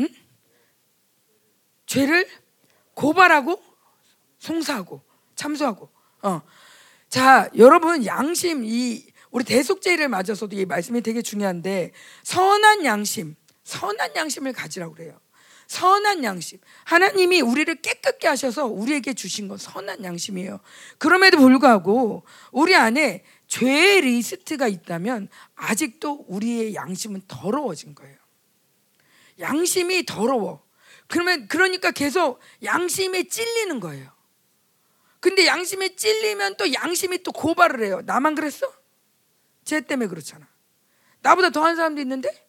응? 0.00 0.08
죄를 1.84 2.26
고발하고, 2.94 3.62
송사하고, 4.38 5.02
참소하고, 5.34 5.90
어. 6.22 6.40
자, 7.10 7.50
여러분, 7.58 8.06
양심, 8.06 8.64
이, 8.64 9.04
우리 9.32 9.44
대속죄를 9.44 10.08
맞아서도 10.08 10.56
이 10.56 10.64
말씀이 10.64 11.02
되게 11.02 11.20
중요한데, 11.20 11.92
선한 12.22 12.86
양심, 12.86 13.36
선한 13.64 14.16
양심을 14.16 14.54
가지라고 14.54 14.94
그래요. 14.94 15.20
선한 15.74 16.22
양심. 16.22 16.60
하나님이 16.84 17.40
우리를 17.40 17.74
깨끗게 17.82 18.28
하셔서 18.28 18.66
우리에게 18.66 19.12
주신 19.12 19.48
건 19.48 19.58
선한 19.58 20.04
양심이에요. 20.04 20.60
그럼에도 20.98 21.38
불구하고 21.38 22.22
우리 22.52 22.76
안에 22.76 23.24
죄의 23.48 24.02
리스트가 24.02 24.68
있다면 24.68 25.28
아직도 25.56 26.26
우리의 26.28 26.76
양심은 26.76 27.22
더러워진 27.26 27.96
거예요. 27.96 28.16
양심이 29.40 30.06
더러워. 30.06 30.64
그러면 31.08 31.48
그러니까 31.48 31.90
계속 31.90 32.38
양심에 32.62 33.24
찔리는 33.24 33.80
거예요. 33.80 34.12
근데 35.18 35.44
양심에 35.46 35.96
찔리면 35.96 36.56
또 36.56 36.72
양심이 36.72 37.24
또 37.24 37.32
고발을 37.32 37.84
해요. 37.84 38.00
나만 38.04 38.36
그랬어? 38.36 38.72
쟤 39.64 39.80
때문에 39.80 40.06
그렇잖아. 40.06 40.46
나보다 41.20 41.50
더한 41.50 41.74
사람도 41.74 42.00
있는데 42.00 42.43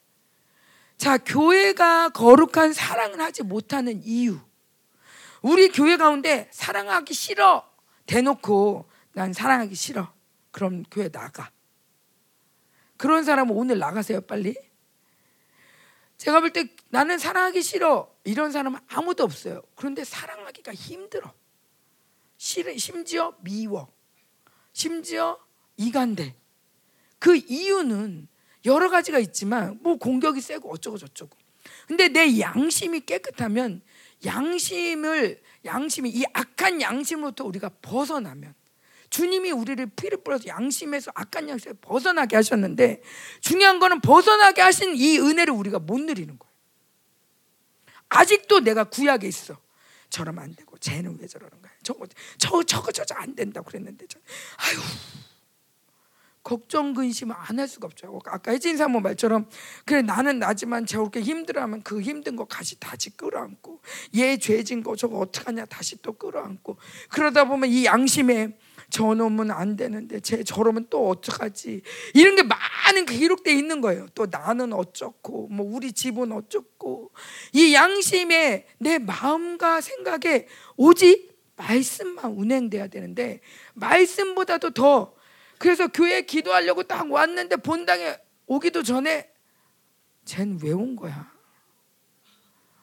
자, 0.96 1.18
교회가 1.18 2.10
거룩한 2.10 2.72
사랑을 2.72 3.20
하지 3.20 3.42
못하는 3.42 4.02
이유. 4.02 4.38
우리 5.42 5.68
교회 5.68 5.96
가운데 5.96 6.48
사랑하기 6.52 7.12
싫어. 7.14 7.68
대놓고 8.06 8.88
난 9.12 9.32
사랑하기 9.32 9.74
싫어. 9.74 10.12
그럼 10.50 10.84
교회 10.90 11.08
나가. 11.08 11.50
그런 12.96 13.24
사람은 13.24 13.54
오늘 13.54 13.78
나가세요, 13.78 14.22
빨리. 14.22 14.54
제가 16.16 16.40
볼 16.40 16.50
때 16.52 16.74
나는 16.88 17.18
사랑하기 17.18 17.62
싫어. 17.62 18.10
이런 18.24 18.50
사람은 18.50 18.80
아무도 18.88 19.22
없어요. 19.24 19.62
그런데 19.74 20.02
사랑하기가 20.02 20.72
힘들어. 20.72 21.32
심지어 22.38 23.36
미워, 23.40 23.92
심지어 24.72 25.38
이간돼. 25.76 26.34
그 27.18 27.36
이유는 27.36 28.28
여러 28.66 28.90
가지가 28.90 29.18
있지만 29.18 29.78
뭐 29.82 29.96
공격이 29.96 30.40
세고 30.40 30.72
어쩌고 30.72 30.98
저쩌고. 30.98 31.36
근데 31.86 32.08
내 32.08 32.38
양심이 32.40 33.00
깨끗하면 33.00 33.82
양심을 34.24 35.40
양심이 35.64 36.10
이 36.10 36.24
악한 36.32 36.80
양심으로부터 36.80 37.44
우리가 37.44 37.70
벗어나면 37.82 38.54
주님이 39.10 39.52
우리를 39.52 39.86
피를 39.96 40.18
뿌려서 40.22 40.46
양심에서 40.48 41.12
악한 41.14 41.48
양심에 41.48 41.74
벗어나게 41.80 42.36
하셨는데 42.36 43.02
중요한 43.40 43.78
거는 43.78 44.00
벗어나게 44.00 44.60
하신 44.62 44.96
이 44.96 45.18
은혜를 45.18 45.54
우리가 45.54 45.78
못 45.78 46.00
누리는 46.00 46.38
거예요. 46.38 46.52
아직도 48.08 48.60
내가 48.60 48.84
구약에 48.84 49.26
있어. 49.26 49.58
저러면 50.10 50.44
안 50.44 50.54
되고 50.54 50.76
쟤는 50.78 51.18
왜 51.20 51.26
저러는 51.26 51.60
거야? 51.62 51.72
저거 51.82 52.06
저거 52.38 52.62
저거 52.64 53.14
안 53.14 53.34
된다 53.34 53.60
그랬는데 53.60 54.06
저 54.08 54.18
아유 54.58 54.78
걱정 56.46 56.94
근심 56.94 57.32
안 57.32 57.58
할 57.58 57.66
수가 57.66 57.86
없죠. 57.86 58.20
아까 58.26 58.52
혜진 58.52 58.76
사모 58.76 59.00
말처럼 59.00 59.48
그래 59.84 60.00
나는 60.00 60.38
나지만 60.38 60.86
저렇게 60.86 61.20
힘들어하면 61.20 61.82
그 61.82 62.00
힘든 62.00 62.36
거 62.36 62.44
다시 62.44 62.78
다시 62.78 63.10
끌어안고 63.16 63.80
얘 64.16 64.36
죄진 64.36 64.84
거 64.84 64.94
저거 64.94 65.18
어떡하냐 65.18 65.64
다시 65.64 66.00
또 66.02 66.12
끌어안고 66.12 66.76
그러다 67.10 67.48
보면 67.48 67.68
이 67.68 67.84
양심에 67.86 68.56
저놈은 68.90 69.50
안 69.50 69.74
되는데 69.74 70.20
쟤 70.20 70.44
저러면 70.44 70.86
또 70.88 71.08
어떡하지 71.08 71.82
이런 72.14 72.36
게 72.36 72.44
많은 72.44 73.06
기록돼 73.06 73.52
있는 73.52 73.80
거예요. 73.80 74.06
또 74.14 74.28
나는 74.30 74.72
어쩌고 74.72 75.48
뭐 75.48 75.66
우리 75.68 75.90
집은 75.90 76.30
어쩌고 76.30 77.10
이 77.54 77.74
양심에 77.74 78.66
내 78.78 78.98
마음과 79.00 79.80
생각에 79.80 80.46
오직 80.76 81.36
말씀만 81.56 82.30
운행돼야 82.32 82.86
되는데 82.86 83.40
말씀보다도 83.74 84.70
더 84.70 85.15
그래서 85.58 85.88
교회 85.88 86.22
기도하려고 86.22 86.82
딱 86.82 87.10
왔는데 87.10 87.56
본당에 87.56 88.18
오기도 88.46 88.82
전에 88.82 89.30
쟨 90.24 90.58
왜 90.62 90.72
온 90.72 90.96
거야? 90.96 91.32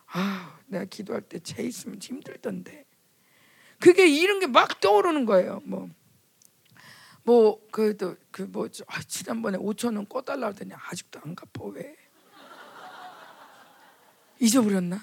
아, 0.08 0.60
내가 0.68 0.86
기도할 0.86 1.22
때 1.22 1.40
쟤 1.40 1.64
있으면 1.64 2.00
힘들던데. 2.02 2.86
그게 3.80 4.08
이런 4.08 4.40
게 4.40 4.48
막 4.48 4.80
떠오르는 4.80 5.26
거예요. 5.26 5.62
뭐, 5.66 5.90
뭐 7.24 7.60
그래도 7.72 8.16
그 8.32 8.44
뭐 8.44 8.68
아, 8.88 9.02
지난번에 9.04 9.58
5천 9.58 9.96
원 9.96 10.08
꺼달라 10.08 10.48
하더니 10.48 10.72
아직도 10.74 11.20
안 11.24 11.36
갚어 11.36 11.66
왜? 11.68 11.96
잊어버렸나? 14.40 15.00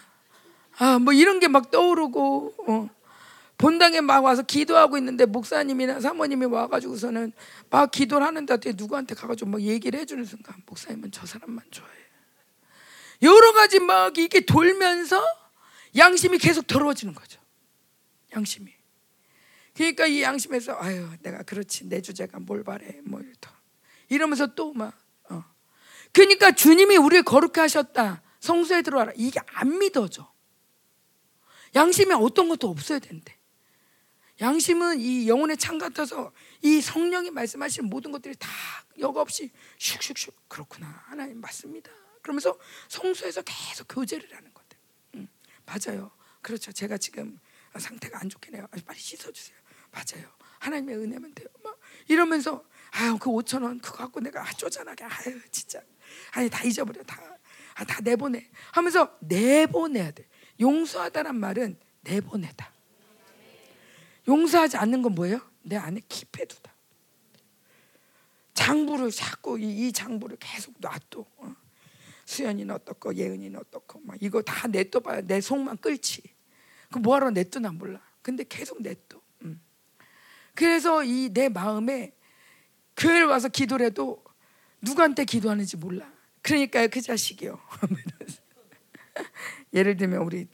아, 0.78 0.98
뭐 0.98 1.12
이런 1.12 1.40
게 1.40 1.48
막 1.48 1.70
떠오르고. 1.70 2.54
어. 2.68 2.88
본당에 3.60 4.00
막 4.00 4.24
와서 4.24 4.40
기도하고 4.40 4.96
있는데 4.96 5.26
목사님이나 5.26 6.00
사모님이 6.00 6.46
와가지고서는 6.46 7.30
막 7.68 7.90
기도를 7.90 8.26
하는데 8.26 8.54
어떻게 8.54 8.72
누구한테 8.74 9.14
가가지고 9.14 9.50
막 9.50 9.60
얘기를 9.60 10.00
해주는 10.00 10.24
순간 10.24 10.62
목사님은 10.64 11.12
저 11.12 11.26
사람만 11.26 11.66
좋아해. 11.70 11.92
여러 13.20 13.52
가지 13.52 13.78
막 13.78 14.16
이게 14.16 14.40
돌면서 14.40 15.22
양심이 15.94 16.38
계속 16.38 16.66
더러워지는 16.66 17.14
거죠. 17.14 17.38
양심이. 18.34 18.72
그러니까 19.74 20.06
이 20.06 20.22
양심에서 20.22 20.78
아유 20.80 21.10
내가 21.20 21.42
그렇지 21.42 21.86
내 21.86 22.00
주제가 22.00 22.38
뭘 22.40 22.64
바래 22.64 23.00
뭐 23.04 23.20
이러다 23.20 23.60
이러면서 24.08 24.54
또막 24.54 24.94
어. 25.28 25.44
그러니까 26.12 26.52
주님이 26.52 26.96
우리를 26.96 27.24
거룩해 27.24 27.60
하셨다 27.60 28.22
성소에 28.40 28.80
들어와라 28.80 29.12
이게 29.16 29.38
안 29.52 29.78
믿어져. 29.78 30.32
양심에 31.74 32.14
어떤 32.14 32.48
것도 32.48 32.70
없어야 32.70 32.98
된대. 32.98 33.38
양심은 34.40 35.00
이 35.00 35.28
영혼의 35.28 35.56
창 35.56 35.78
같아서 35.78 36.32
이 36.62 36.80
성령이 36.80 37.30
말씀하시는 37.30 37.88
모든 37.88 38.10
것들이 38.10 38.34
다 38.38 38.48
여과 38.98 39.20
없이 39.20 39.50
슉슉슉 39.78 40.32
그렇구나 40.48 41.04
하나님 41.06 41.40
맞습니다. 41.40 41.90
그러면서 42.22 42.58
성소에서 42.88 43.42
계속 43.42 43.86
교제를 43.88 44.34
하는 44.34 44.52
거들. 44.54 44.78
음, 45.16 45.28
맞아요. 45.66 46.10
그렇죠. 46.40 46.72
제가 46.72 46.96
지금 46.96 47.38
상태가 47.78 48.18
안 48.20 48.28
좋긴 48.28 48.54
해요. 48.54 48.66
빨리 48.84 48.98
씻어주세요. 48.98 49.56
맞아요. 49.90 50.30
하나님의 50.60 50.96
은혜면 50.96 51.34
돼요. 51.34 51.48
막 51.62 51.78
이러면서 52.08 52.64
아유 52.92 53.18
그 53.18 53.30
5천 53.30 53.62
원 53.62 53.78
그거 53.80 53.98
갖고 53.98 54.20
내가 54.20 54.44
쪼잔하게 54.52 55.04
아유 55.04 55.40
진짜 55.50 55.82
아니 56.32 56.48
다 56.48 56.64
잊어버려 56.64 57.02
다. 57.02 57.20
아, 57.74 57.84
다 57.84 58.00
내보내 58.02 58.50
하면서 58.72 59.16
내보내야 59.20 60.10
돼. 60.12 60.26
용서하다란 60.60 61.38
말은 61.38 61.78
내보내다. 62.02 62.72
용서하지 64.28 64.76
않는 64.76 65.02
건 65.02 65.14
뭐예요? 65.14 65.40
내 65.62 65.76
안에 65.76 66.00
킵해두다. 66.00 66.70
장부를 68.54 69.10
자꾸 69.10 69.58
이, 69.58 69.88
이 69.88 69.92
장부를 69.92 70.36
계속 70.38 70.74
놔둬. 70.78 71.26
어. 71.38 71.56
수연이는 72.26 72.74
어떻고 72.74 73.14
예은이는 73.14 73.58
어떻고 73.58 74.00
막 74.00 74.16
이거 74.20 74.40
다 74.42 74.68
냅둬봐야 74.68 75.22
내 75.22 75.40
속만 75.40 75.78
끓지. 75.78 76.22
그 76.92 76.98
뭐하러 76.98 77.30
냅두나 77.30 77.72
몰라. 77.72 78.00
근데 78.22 78.44
계속 78.48 78.82
냅둬. 78.82 79.20
음. 79.42 79.60
그래서 80.54 81.02
이 81.04 81.30
내 81.32 81.48
마음에 81.48 82.14
교회를 82.96 83.26
와서 83.26 83.48
기도를 83.48 83.86
해도 83.86 84.22
누구한테 84.82 85.24
기도하는지 85.24 85.76
몰라. 85.76 86.12
그러니까 86.42 86.86
그 86.86 87.00
자식이요. 87.00 87.58
예를 89.72 89.96
들면 89.96 90.22
우리 90.22 90.48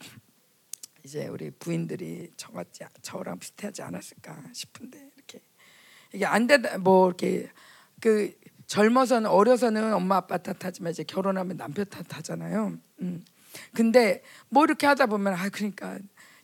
이제 1.06 1.28
우리 1.28 1.52
부인들이 1.52 2.32
저같지 2.36 2.82
저랑 3.00 3.38
비슷하지 3.38 3.80
않았을까 3.80 4.42
싶은데 4.52 5.08
이렇게 5.14 5.40
이게 6.12 6.26
안 6.26 6.48
되다 6.48 6.78
뭐 6.78 7.06
이렇게 7.06 7.48
그 8.00 8.34
젊어서는 8.66 9.30
어려서는 9.30 9.94
엄마 9.94 10.16
아빠 10.16 10.36
탓하지만 10.36 10.90
이제 10.90 11.04
결혼하면 11.04 11.56
남편 11.58 11.86
탓하잖아요. 11.86 12.76
음. 13.02 13.24
근데 13.72 14.24
뭐 14.48 14.64
이렇게 14.64 14.88
하다 14.88 15.06
보면 15.06 15.34
아 15.34 15.48
그러니까 15.48 15.96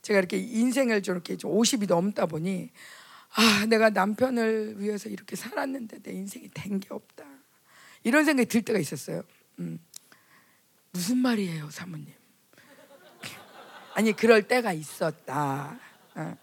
제가 0.03 0.21
이렇게 0.21 0.39
인생을 0.39 1.03
저렇게 1.03 1.37
50이 1.37 1.89
넘다 1.89 2.27
보니 2.27 2.71
아 3.35 3.67
내가 3.67 3.91
남편을 3.91 4.81
위해서 4.81 5.09
이렇게 5.09 5.35
살았는데 5.35 6.03
내 6.05 6.13
인생이 6.13 6.49
된 6.55 6.79
게 6.79 6.87
없다 6.95 7.25
이런 8.05 8.25
생각이 8.25 8.49
들 8.49 8.63
때가 8.63 8.79
있었어요. 8.79 9.23
음. 9.59 9.81
무슨 10.93 11.19
말이에요, 11.19 11.69
사모님? 11.71 12.22
아니 13.95 14.13
그럴 14.13 14.43
때가 14.43 14.73
있었다. 14.73 15.79
어. 16.15 16.37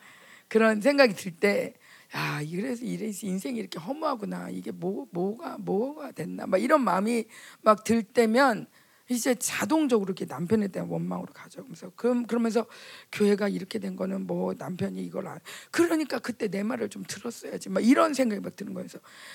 그런 0.47 0.81
생각이 0.81 1.13
들 1.15 1.31
때, 1.35 1.73
야 2.15 2.41
이래서 2.41 2.83
이래서 2.85 3.27
인생이 3.27 3.59
이렇게 3.59 3.79
허무하구나. 3.79 4.49
이게 4.49 4.71
뭐 4.71 5.07
뭐가 5.11 5.57
뭐가 5.59 6.11
됐나. 6.11 6.47
막 6.47 6.61
이런 6.61 6.83
마음이 6.83 7.25
막 7.61 7.83
들 7.83 8.03
때면 8.03 8.67
이제 9.09 9.33
자동적으로 9.35 10.09
이렇게 10.09 10.25
남편에 10.25 10.67
대한 10.67 10.87
원망으로. 10.87 11.33
그래서 11.65 11.91
그럼 11.95 12.27
그러면서 12.27 12.65
교회가 13.11 13.49
이렇게 13.49 13.79
된 13.79 13.95
거는 13.95 14.27
뭐 14.27 14.53
남편이 14.55 15.03
이걸 15.03 15.27
안 15.27 15.39
그러니까 15.71 16.19
그때 16.19 16.47
내 16.47 16.61
말을 16.61 16.89
좀 16.89 17.03
들었어야지. 17.07 17.69
막 17.69 17.83
이런 17.83 18.13
생각이 18.13 18.39
막 18.39 18.55
드는 18.55 18.73
거예요. 18.73 18.87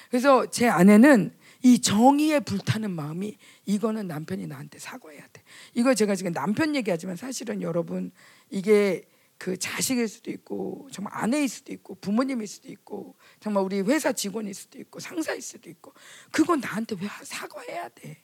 그래서 0.08 0.48
제 0.50 0.68
아내는 0.68 1.34
이 1.62 1.80
정의에 1.80 2.40
불타는 2.40 2.90
마음이 2.92 3.37
이거는 3.66 4.06
남편이 4.06 4.46
나한테 4.46 4.78
사과해야 4.78 5.26
돼. 5.32 5.42
이거 5.74 5.92
제가 5.92 6.14
지금 6.14 6.32
남편 6.32 6.76
얘기하지만 6.76 7.16
사실은 7.16 7.60
여러분 7.60 8.12
이게 8.50 9.08
그 9.38 9.56
자식일 9.56 10.06
수도 10.06 10.30
있고 10.30 10.88
정말 10.92 11.12
아내일 11.16 11.48
수도 11.48 11.72
있고 11.72 11.96
부모님일 11.96 12.46
수도 12.46 12.70
있고 12.70 13.16
정말 13.40 13.64
우리 13.64 13.80
회사 13.80 14.12
직원일 14.12 14.54
수도 14.54 14.78
있고 14.78 15.00
상사일 15.00 15.42
수도 15.42 15.68
있고 15.68 15.92
그건 16.30 16.60
나한테 16.60 16.96
왜 17.00 17.08
사과해야 17.24 17.88
돼? 17.88 18.22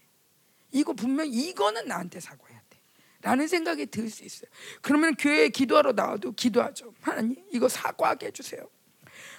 이거 0.73 0.93
분명 0.93 1.27
이거는 1.27 1.87
나한테 1.87 2.21
사과해야 2.21 2.61
돼. 2.71 2.79
라는 3.23 3.47
생각이 3.49 3.87
들 3.87 4.09
수 4.11 4.25
있어요. 4.25 4.51
그러면 4.81 5.15
교회에 5.17 5.49
기도하러 5.51 5.93
나와도 5.93 6.33
기도하죠. 6.33 6.95
하나님, 7.01 7.37
이거 7.53 7.69
사과하게 7.69 8.27
해주세요. 8.27 8.63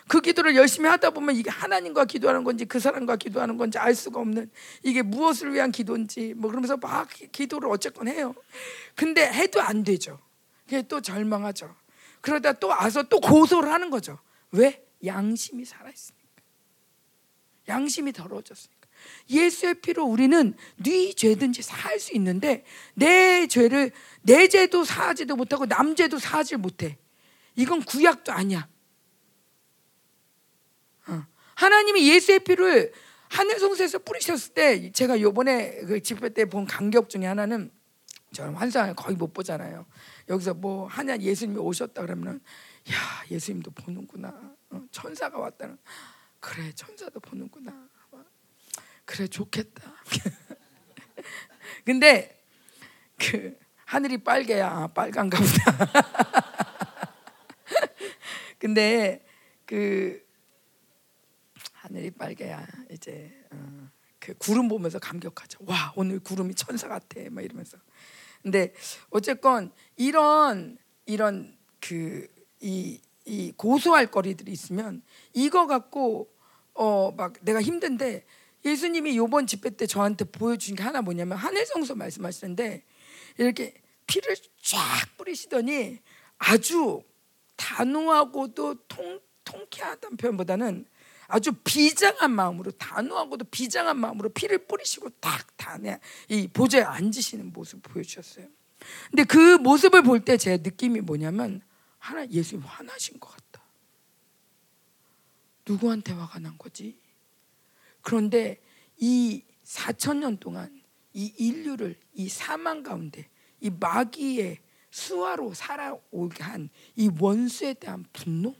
그 0.07 0.19
기도를 0.19 0.55
열심히 0.55 0.89
하다 0.89 1.11
보면 1.11 1.35
이게 1.35 1.49
하나님과 1.49 2.05
기도하는 2.05 2.43
건지 2.43 2.65
그 2.65 2.79
사람과 2.79 3.15
기도하는 3.15 3.57
건지 3.57 3.77
알 3.77 3.95
수가 3.95 4.19
없는 4.19 4.51
이게 4.83 5.01
무엇을 5.01 5.53
위한 5.53 5.71
기도인지 5.71 6.33
뭐 6.35 6.49
그러면서 6.49 6.75
막 6.77 7.07
기도를 7.31 7.69
어쨌건 7.69 8.07
해요. 8.07 8.35
근데 8.95 9.25
해도 9.31 9.61
안 9.61 9.83
되죠. 9.83 10.19
그게 10.65 10.81
또 10.83 11.01
절망하죠. 11.01 11.73
그러다 12.19 12.53
또 12.53 12.67
와서 12.67 13.03
또 13.03 13.19
고소를 13.19 13.71
하는 13.71 13.89
거죠. 13.89 14.19
왜? 14.51 14.85
양심이 15.05 15.65
살아있으니까. 15.65 16.21
양심이 17.67 18.11
더러워졌으니까. 18.11 18.80
예수의 19.29 19.75
피로 19.81 20.05
우리는 20.05 20.53
네 20.77 21.13
죄든지 21.13 21.61
사할 21.61 21.99
수 21.99 22.13
있는데 22.15 22.63
내 22.93 23.47
죄를 23.47 23.91
내 24.21 24.47
죄도 24.47 24.83
사하지도 24.83 25.35
못하고 25.35 25.65
남 25.65 25.95
죄도 25.95 26.19
사하지 26.19 26.57
못해. 26.57 26.97
이건 27.55 27.83
구약도 27.83 28.31
아니야. 28.31 28.67
어. 31.07 31.25
하나님이 31.55 32.09
예수의 32.09 32.39
피를 32.39 32.91
하늘 33.29 33.59
성소에서 33.59 33.99
뿌리셨을 33.99 34.53
때 34.53 34.91
제가 34.91 35.21
요번에 35.21 35.81
그 35.87 36.01
집회 36.01 36.29
때 36.29 36.45
본 36.45 36.65
감격 36.65 37.09
중에 37.09 37.25
하나는 37.25 37.71
저는 38.33 38.53
환상을 38.55 38.93
거의 38.95 39.15
못 39.15 39.33
보잖아요. 39.33 39.85
여기서 40.29 40.53
뭐 40.53 40.87
하냐 40.87 41.17
예수님이 41.17 41.59
오셨다 41.59 42.01
그러면 42.01 42.41
야 42.89 42.95
예수님도 43.29 43.71
보는구나. 43.71 44.55
어, 44.69 44.81
천사가 44.91 45.37
왔다는. 45.37 45.77
그래 46.39 46.71
천사도 46.73 47.19
보는구나. 47.19 47.89
그래 49.11 49.27
좋겠다. 49.27 49.93
근데 51.83 52.41
그 53.17 53.57
하늘이 53.83 54.17
빨개야 54.19 54.87
빨간가 54.87 55.37
보다. 55.37 56.01
근데 58.57 59.25
그 59.65 60.25
하늘이 61.73 62.11
빨개야 62.11 62.65
이제 62.89 63.45
어, 63.51 63.89
그 64.17 64.33
구름 64.35 64.69
보면서 64.69 64.97
감격하죠. 64.97 65.59
와 65.65 65.91
오늘 65.97 66.19
구름이 66.19 66.55
천사 66.55 66.87
같아. 66.87 67.19
막 67.31 67.41
이러면서. 67.43 67.77
근데 68.41 68.73
어쨌건 69.09 69.73
이런 69.97 70.77
이런 71.05 71.57
그이이 71.81 73.51
고소할 73.57 74.07
거리들이 74.09 74.53
있으면 74.53 75.03
이거 75.33 75.67
갖고 75.67 76.33
어 76.73 77.11
막 77.11 77.33
내가 77.41 77.61
힘든데 77.61 78.25
예수님이 78.65 79.17
요번 79.17 79.47
집회 79.47 79.69
때 79.71 79.85
저한테 79.87 80.25
보여준 80.25 80.75
게 80.75 80.83
하나 80.83 81.01
뭐냐면 81.01 81.37
하늘성서 81.37 81.95
말씀하시는데 81.95 82.83
이렇게 83.37 83.73
피를 84.07 84.35
쫙 84.61 84.77
뿌리시더니 85.17 85.99
아주 86.37 87.01
단호하고도 87.55 88.75
통, 88.87 89.19
통쾌하다는 89.43 90.17
표현보다는 90.17 90.85
아주 91.27 91.53
비장한 91.63 92.31
마음으로 92.31 92.71
단호하고도 92.71 93.45
비장한 93.45 93.97
마음으로 93.97 94.29
피를 94.29 94.57
뿌리시고 94.67 95.09
딱 95.21 95.47
다네 95.57 95.99
이 96.29 96.47
보좌에 96.47 96.81
앉으시는 96.81 97.53
모습 97.53 97.81
보여주셨어요. 97.83 98.47
근데 99.09 99.23
그 99.23 99.57
모습을 99.57 100.01
볼 100.03 100.19
때 100.25 100.37
제 100.37 100.57
느낌이 100.57 101.01
뭐냐면 101.01 101.61
하나 101.99 102.27
예수님 102.27 102.65
화나신 102.65 103.19
것 103.19 103.29
같다. 103.29 103.63
누구한테 105.67 106.13
화가 106.13 106.39
난 106.39 106.57
거지? 106.57 106.97
그런데 108.01 108.59
이 108.97 109.43
4천 109.65 110.17
년 110.17 110.37
동안 110.37 110.81
이 111.13 111.33
인류를 111.37 111.97
이 112.13 112.29
사망 112.29 112.83
가운데 112.83 113.29
이 113.59 113.69
마귀의 113.69 114.59
수화로 114.89 115.53
살아오게 115.53 116.43
한 116.43 116.69
이 116.95 117.09
원수에 117.19 117.73
대한 117.75 118.05
분노, 118.13 118.53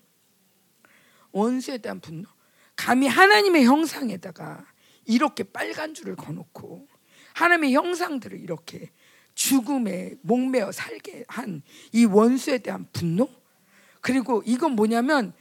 원수에 1.32 1.78
대한 1.80 2.00
분노, 2.00 2.28
감히 2.76 3.08
하나님의 3.08 3.66
형상에다가 3.66 4.66
이렇게 5.06 5.44
빨간 5.44 5.94
줄을 5.94 6.16
거놓고 6.16 6.88
하나님의 7.34 7.74
형상들을 7.74 8.40
이렇게 8.40 8.92
죽음에 9.34 10.16
목매어 10.22 10.72
살게 10.72 11.26
한 11.28 11.62
이 11.92 12.06
원수에 12.06 12.60
대한 12.60 12.88
분노, 12.94 13.30
그리고 14.02 14.42
이건 14.46 14.74
뭐냐면 14.74 15.34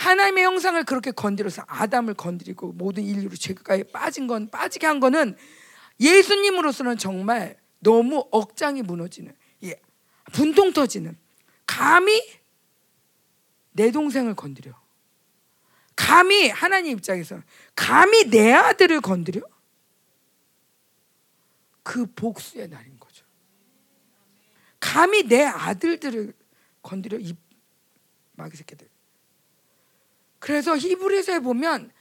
하나님의 0.00 0.44
형상을 0.44 0.82
그렇게 0.84 1.10
건드려서 1.10 1.62
아담을 1.66 2.14
건드리고 2.14 2.72
모든 2.72 3.02
인류로 3.02 3.36
죄가에 3.36 3.82
빠진 3.84 4.26
건 4.26 4.48
빠지게 4.48 4.86
한 4.86 4.98
거는 4.98 5.36
예수님으로서는 6.00 6.96
정말 6.96 7.58
너무 7.80 8.26
억장이 8.30 8.80
무너지는 8.80 9.36
예, 9.64 9.78
분통 10.32 10.72
터지는 10.72 11.18
감히 11.66 12.18
내 13.72 13.90
동생을 13.90 14.34
건드려 14.34 14.72
감히 15.94 16.48
하나님 16.48 16.96
입장에서 16.96 17.42
감히 17.76 18.30
내 18.30 18.54
아들을 18.54 19.02
건드려 19.02 19.42
그 21.82 22.06
복수의 22.06 22.68
날인 22.68 22.98
거죠. 22.98 23.26
감히 24.78 25.24
내 25.24 25.44
아들들을 25.44 26.32
건드려 26.80 27.18
이 27.18 27.36
마귀 28.32 28.56
새끼들. 28.56 28.89
그래서 30.40 30.76
히브리서에 30.76 31.38
보면 31.38 31.92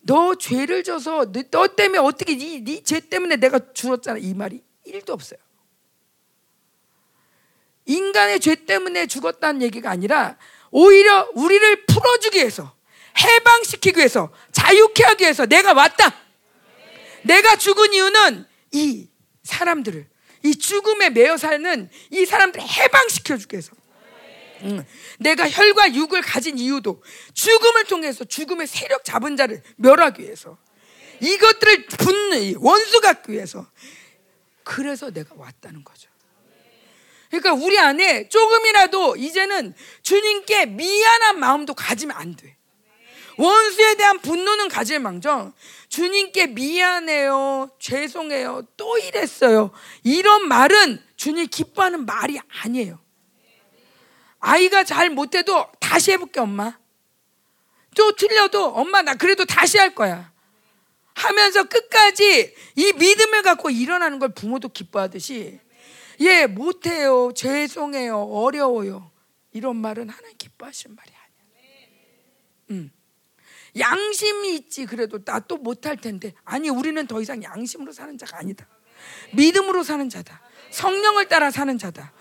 너 0.00 0.34
죄를 0.34 0.82
져서 0.82 1.32
너 1.50 1.68
때문에 1.68 1.98
어떻게 1.98 2.34
네죄 2.34 3.00
때문에 3.10 3.36
내가 3.36 3.60
죽었잖아 3.74 4.18
이 4.18 4.32
말이 4.32 4.62
1도 4.86 5.10
없어요. 5.10 5.38
인간의 7.84 8.40
죄 8.40 8.54
때문에 8.54 9.06
죽었다는 9.06 9.62
얘기가 9.62 9.90
아니라 9.90 10.38
오히려 10.70 11.28
우리를 11.34 11.86
풀어주기 11.86 12.38
위해서 12.38 12.74
해방시키기 13.18 13.98
위해서 13.98 14.32
자유케 14.52 15.02
하기 15.04 15.24
위해서 15.24 15.44
내가 15.44 15.72
왔다. 15.72 16.14
내가 17.22 17.56
죽은 17.56 17.92
이유는 17.92 18.46
이 18.72 19.08
사람들을 19.42 20.08
이 20.44 20.54
죽음에 20.54 21.10
매여 21.10 21.36
사는 21.36 21.90
이 22.10 22.24
사람들을 22.24 22.66
해방시켜 22.66 23.36
주기 23.36 23.56
위해서 23.56 23.72
응. 24.62 24.84
내가 25.18 25.48
혈과 25.48 25.94
육을 25.94 26.22
가진 26.22 26.58
이유도 26.58 27.02
죽음을 27.34 27.84
통해서 27.84 28.24
죽음의 28.24 28.66
세력 28.66 29.04
잡은 29.04 29.36
자를 29.36 29.62
멸하기 29.76 30.22
위해서 30.22 30.58
이것들을 31.20 31.86
분노 31.86 32.60
원수 32.60 33.00
갖기 33.00 33.32
위해서 33.32 33.66
그래서 34.64 35.10
내가 35.10 35.34
왔다는 35.36 35.84
거죠. 35.84 36.08
그러니까 37.30 37.52
우리 37.54 37.78
안에 37.78 38.28
조금이라도 38.28 39.16
이제는 39.16 39.74
주님께 40.02 40.66
미안한 40.66 41.38
마음도 41.38 41.74
가지면 41.74 42.16
안 42.16 42.34
돼. 42.34 42.56
원수에 43.36 43.94
대한 43.94 44.18
분노는 44.18 44.68
가질 44.68 44.98
망정 44.98 45.54
주님께 45.88 46.48
미안해요, 46.48 47.70
죄송해요, 47.78 48.66
또 48.76 48.98
이랬어요. 48.98 49.70
이런 50.02 50.46
말은 50.46 51.02
주님 51.16 51.46
기뻐하는 51.46 52.04
말이 52.04 52.38
아니에요. 52.62 52.98
아이가 54.40 54.84
잘 54.84 55.10
못해도 55.10 55.66
다시 55.78 56.12
해볼게, 56.12 56.40
엄마. 56.40 56.78
또 57.96 58.12
틀려도 58.12 58.66
엄마 58.74 59.02
나 59.02 59.14
그래도 59.14 59.44
다시 59.44 59.78
할 59.78 59.94
거야. 59.94 60.32
하면서 61.14 61.64
끝까지 61.64 62.54
이 62.76 62.92
믿음을 62.92 63.42
갖고 63.42 63.68
일어나는 63.68 64.18
걸 64.18 64.30
부모도 64.30 64.68
기뻐하듯이 64.68 65.60
예, 66.20 66.46
못해요. 66.46 67.32
죄송해요. 67.34 68.22
어려워요. 68.22 69.10
이런 69.52 69.76
말은 69.76 70.08
하나님 70.08 70.36
기뻐하시는 70.38 70.94
말이 70.94 71.10
아니야. 71.10 71.30
음. 72.70 72.92
양심이 73.78 74.54
있지 74.54 74.86
그래도 74.86 75.22
나 75.24 75.40
또 75.40 75.56
못할 75.56 75.96
텐데 75.96 76.34
아니 76.44 76.68
우리는 76.68 77.06
더 77.06 77.20
이상 77.20 77.42
양심으로 77.42 77.92
사는 77.92 78.16
자가 78.16 78.38
아니다. 78.38 78.66
믿음으로 79.34 79.82
사는 79.82 80.08
자다. 80.08 80.40
성령을 80.70 81.28
따라 81.28 81.50
사는 81.50 81.76
자다. 81.76 82.12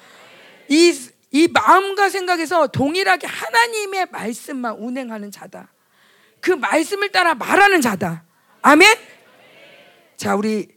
이, 0.70 0.94
이 1.32 1.48
마음과 1.48 2.10
생각에서 2.10 2.68
동일하게 2.68 3.28
하나님의 3.28 4.08
말씀만 4.12 4.76
운행하는 4.78 5.32
자다. 5.32 5.72
그 6.42 6.52
말씀을 6.52 7.10
따라 7.10 7.36
말하는 7.36 7.82
자다. 7.82 8.24
아멘? 8.62 8.98
자, 10.18 10.36
우리 10.36 10.68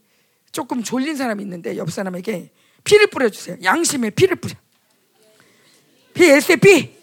조금 0.50 0.82
졸린 0.82 1.16
사람이 1.16 1.42
있는데 1.42 1.76
옆 1.76 1.90
사람에게 1.90 2.50
피를 2.84 3.06
뿌려주세요. 3.06 3.56
양심에 3.62 4.10
피를 4.10 4.36
뿌려. 4.36 4.54
피, 6.14 6.24
SAP. 6.24 6.94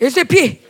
SAP. 0.00 0.65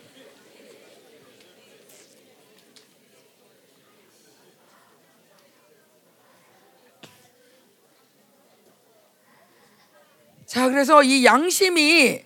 자, 10.57 10.71
그래서 10.71 11.03
이 11.03 11.23
양심이 11.27 12.23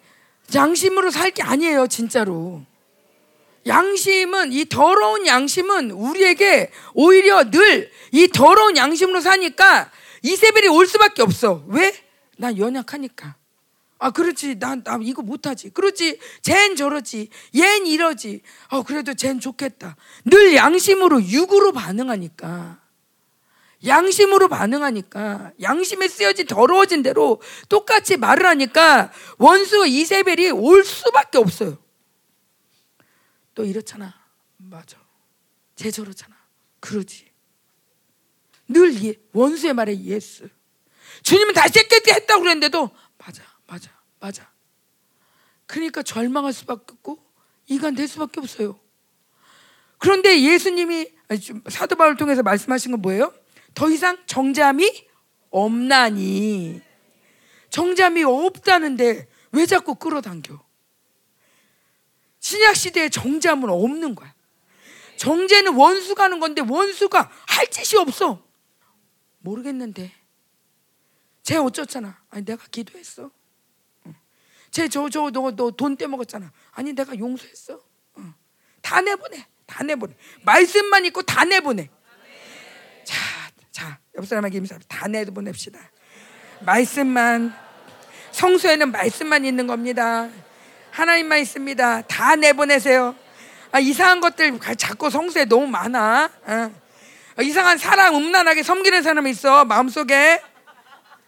양심으로 0.54 1.10
살 1.10 1.32
게 1.32 1.42
아니에요, 1.42 1.88
진짜로. 1.88 2.62
양심은 3.66 4.52
이 4.52 4.66
더러운 4.66 5.26
양심은 5.26 5.90
우리에게 5.90 6.70
오히려 6.94 7.50
늘 7.50 7.90
이 8.12 8.28
더러운 8.28 8.76
양심으로 8.76 9.20
사니까 9.20 9.90
이세벨이 10.22 10.68
올 10.68 10.86
수밖에 10.86 11.22
없어. 11.22 11.64
왜? 11.66 11.92
난 12.38 12.56
연약하니까. 12.56 13.34
아, 13.98 14.10
그렇지. 14.10 14.60
난, 14.60 14.82
나 14.84 14.96
이거 15.02 15.22
못하지. 15.22 15.70
그렇지. 15.70 16.18
쟨 16.42 16.76
저러지. 16.76 17.28
얜 17.54 17.86
이러지. 17.86 18.42
어, 18.70 18.82
그래도 18.84 19.14
쟨 19.14 19.40
좋겠다. 19.40 19.96
늘 20.24 20.54
양심으로, 20.54 21.22
육으로 21.24 21.72
반응하니까. 21.72 22.78
양심으로 23.86 24.48
반응하니까 24.48 25.52
양심에 25.60 26.08
쓰여진 26.08 26.46
더러워진 26.46 27.02
대로 27.02 27.40
똑같이 27.68 28.16
말을 28.16 28.46
하니까 28.46 29.12
원수 29.38 29.86
이세벨이 29.86 30.50
올 30.50 30.84
수밖에 30.84 31.38
없어요. 31.38 31.78
또 33.54 33.64
이렇잖아. 33.64 34.14
맞아. 34.56 34.98
쟤 35.76 35.90
저렇잖아. 35.90 36.36
그러지. 36.80 37.30
늘 38.68 39.02
예, 39.04 39.14
원수의 39.32 39.74
말에 39.74 39.98
yes. 39.98 40.48
주님은 41.22 41.54
다시 41.54 41.72
깨끗이 41.72 42.12
했다고 42.12 42.42
그랬는데도 42.42 42.90
맞아, 43.18 43.42
맞아, 43.66 43.90
맞아. 44.20 44.50
그러니까 45.66 46.02
절망할 46.02 46.52
수밖에 46.52 46.84
없고 46.92 47.18
이간될 47.66 48.08
수밖에 48.08 48.40
없어요. 48.40 48.78
그런데 49.98 50.40
예수님이 50.42 51.12
사도 51.68 51.96
바울을 51.96 52.16
통해서 52.16 52.42
말씀하신 52.42 52.92
건 52.92 53.02
뭐예요? 53.02 53.32
더 53.74 53.88
이상 53.90 54.18
정잠이 54.26 55.06
없나니 55.50 56.80
정잠이 57.70 58.24
없다는데 58.24 59.28
왜 59.52 59.66
자꾸 59.66 59.94
끌어당겨? 59.94 60.62
신약 62.40 62.74
시대에 62.76 63.08
정죄함은 63.08 63.68
없는 63.68 64.14
거야. 64.14 64.34
정죄는 65.16 65.74
원수가 65.74 66.24
하는 66.24 66.40
건데 66.40 66.62
원수가 66.66 67.30
할 67.46 67.66
짓이 67.68 68.00
없어. 68.00 68.42
모르겠는데. 69.40 70.12
쟤 71.42 71.56
어쩌잖아. 71.56 72.22
아니 72.30 72.44
내가 72.44 72.64
기도했어. 72.70 73.30
쟤 74.70 74.88
저 74.88 75.08
저 75.10 75.30
너 75.30 75.50
너 75.50 75.70
돈 75.72 75.96
떼먹었잖아. 75.96 76.52
아니 76.72 76.92
내가 76.92 77.18
용서했어. 77.18 77.80
다 78.80 79.00
내보내. 79.00 79.46
다 79.66 79.82
내보내. 79.84 80.14
말씀만 80.44 81.04
있고 81.06 81.22
다 81.22 81.44
내보내. 81.44 81.90
자, 83.70 83.88
자, 83.88 83.98
옆 84.16 84.26
사람에게 84.26 84.58
임사 84.58 84.78
다 84.88 85.08
내보냅시다. 85.08 85.78
말씀만 86.60 87.54
성소에는 88.32 88.92
말씀만 88.92 89.44
있는 89.44 89.66
겁니다. 89.66 90.28
하나님만 90.90 91.38
있습니다. 91.40 92.02
다 92.02 92.36
내보내세요. 92.36 93.14
아, 93.72 93.78
이상한 93.78 94.20
것들 94.20 94.58
자꾸 94.76 95.10
성수에 95.10 95.44
너무 95.44 95.66
많아. 95.66 96.30
어. 96.46 97.42
이상한 97.42 97.78
사랑 97.78 98.16
음란하게 98.16 98.62
섬기는 98.62 99.02
사람이 99.02 99.30
있어 99.30 99.64
마음속에 99.64 100.42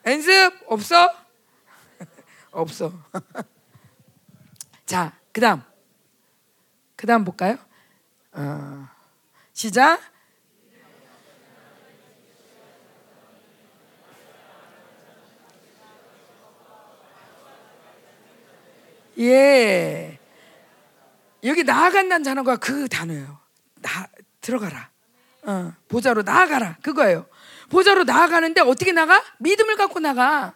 연습 0.05 0.53
없어? 0.66 1.11
없어. 2.51 2.93
자, 4.84 5.12
그다음 5.32 5.62
그다음 6.97 7.24
볼까요? 7.24 7.57
어, 8.32 8.88
시작. 9.53 10.11
예. 19.18 20.18
여기 21.44 21.64
나아간다는 21.64 22.22
단어가 22.22 22.56
그 22.56 22.88
단어예요. 22.88 23.38
나 23.80 24.06
들어가라. 24.40 24.90
어, 25.44 25.72
보좌로 25.88 26.22
나아가라. 26.22 26.78
그거예요. 26.82 27.26
보좌로 27.68 28.04
나아가는데 28.04 28.60
어떻게 28.60 28.92
나가? 28.92 29.22
믿음을 29.38 29.76
갖고 29.76 29.98
나가. 30.00 30.54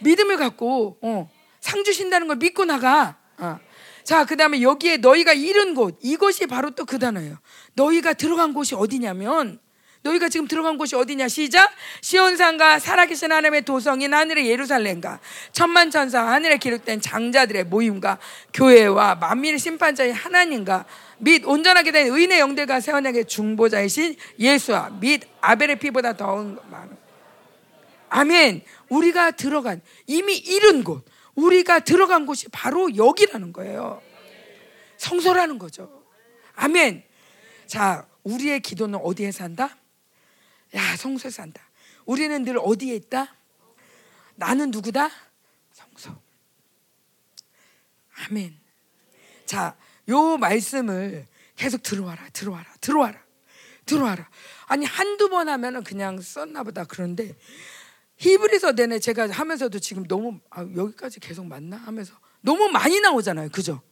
믿음을 0.00 0.36
갖고 0.36 0.98
어, 1.00 1.30
상 1.60 1.82
주신다는 1.84 2.26
걸 2.28 2.36
믿고 2.36 2.64
나가. 2.64 3.16
어. 3.38 3.58
자, 4.04 4.24
그 4.24 4.36
다음에 4.36 4.60
여기에 4.62 4.98
너희가 4.98 5.32
잃은 5.32 5.74
곳 5.74 5.98
이것이 6.02 6.46
바로 6.46 6.70
또 6.72 6.84
그 6.84 6.98
단어예요. 6.98 7.38
너희가 7.74 8.12
들어간 8.14 8.52
곳이 8.52 8.74
어디냐면 8.74 9.60
너희가 10.02 10.28
지금 10.28 10.48
들어간 10.48 10.78
곳이 10.78 10.96
어디냐? 10.96 11.28
시작. 11.28 11.70
시온산과 12.00 12.80
살아계신 12.80 13.30
하나님의 13.30 13.62
도성인 13.62 14.12
하늘의 14.12 14.48
예루살렘과 14.48 15.20
천만 15.52 15.90
천사 15.90 16.26
하늘에 16.26 16.56
기록된 16.56 17.00
장자들의 17.00 17.64
모임과 17.64 18.18
교회와 18.52 19.14
만민의 19.16 19.58
심판자인 19.58 20.12
하나님과 20.12 20.84
및 21.18 21.44
온전하게 21.46 21.92
된 21.92 22.12
의인의 22.12 22.40
영들과 22.40 22.80
세원에게 22.80 23.24
중보자이신 23.24 24.16
예수와 24.38 24.90
및 25.00 25.22
아벨의 25.40 25.78
피보다 25.78 26.16
더운 26.16 26.58
많은 26.70 26.96
아멘. 28.08 28.62
우리가 28.90 29.30
들어간 29.30 29.80
이미 30.06 30.36
이른 30.36 30.84
곳. 30.84 31.04
우리가 31.34 31.80
들어간 31.80 32.26
곳이 32.26 32.48
바로 32.50 32.94
여기라는 32.94 33.54
거예요. 33.54 34.02
성소라는 34.98 35.58
거죠. 35.58 36.02
아멘. 36.54 37.04
자 37.66 38.06
우리의 38.22 38.60
기도는 38.60 38.98
어디에 39.02 39.32
산다? 39.32 39.76
야, 40.74 40.96
성소에 40.96 41.30
산다. 41.30 41.62
우리는 42.04 42.44
늘 42.44 42.58
어디에 42.58 42.94
있다? 42.96 43.34
나는 44.34 44.70
누구다? 44.70 45.10
성소. 45.72 46.16
아멘. 48.28 48.58
자, 49.44 49.76
요 50.08 50.36
말씀을 50.36 51.26
계속 51.56 51.82
들어와라, 51.82 52.28
들어와라, 52.32 52.74
들어와라, 52.80 53.22
들어와라. 53.86 54.28
아니, 54.66 54.84
한두 54.86 55.28
번 55.28 55.48
하면은 55.48 55.84
그냥 55.84 56.20
썼나 56.20 56.62
보다. 56.62 56.84
그런데 56.84 57.36
히브리서 58.16 58.72
내내 58.72 58.98
제가 58.98 59.30
하면서도 59.30 59.78
지금 59.78 60.04
너무, 60.04 60.40
아, 60.50 60.62
여기까지 60.62 61.20
계속 61.20 61.46
맞나? 61.46 61.76
하면서 61.76 62.14
너무 62.40 62.68
많이 62.68 63.00
나오잖아요. 63.00 63.50
그죠? 63.50 63.82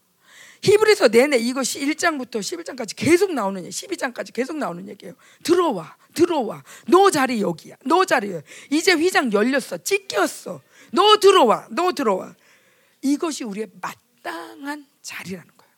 히브리서 0.62 1.09
내내 1.09 1.38
이것이 1.38 1.80
1장부터 1.80 2.41
11장까지 2.41 2.95
계속 2.97 3.32
나오는 3.32 3.64
얘기, 3.64 3.70
12장까지 3.70 4.32
계속 4.32 4.57
나오는 4.57 4.86
얘기예요. 4.88 5.14
들어와, 5.43 5.97
들어와. 6.14 6.62
너 6.86 7.11
자리 7.11 7.41
여기야. 7.41 7.76
너 7.84 8.05
자리야. 8.05 8.43
이제 8.70 8.93
휘장 8.93 9.32
열렸어. 9.32 9.78
찢겼어. 9.78 10.61
너 10.93 11.16
들어와. 11.18 11.66
너 11.70 11.93
들어와. 11.93 12.34
이것이 13.03 13.45
우리의 13.45 13.68
마땅한 13.80 14.86
자리라는 15.01 15.51
거예요. 15.57 15.72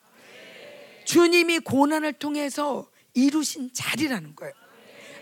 주님이 1.04 1.60
고난을 1.60 2.14
통해서 2.14 2.88
이루신 3.14 3.72
자리라는 3.72 4.34
거예요. 4.34 4.52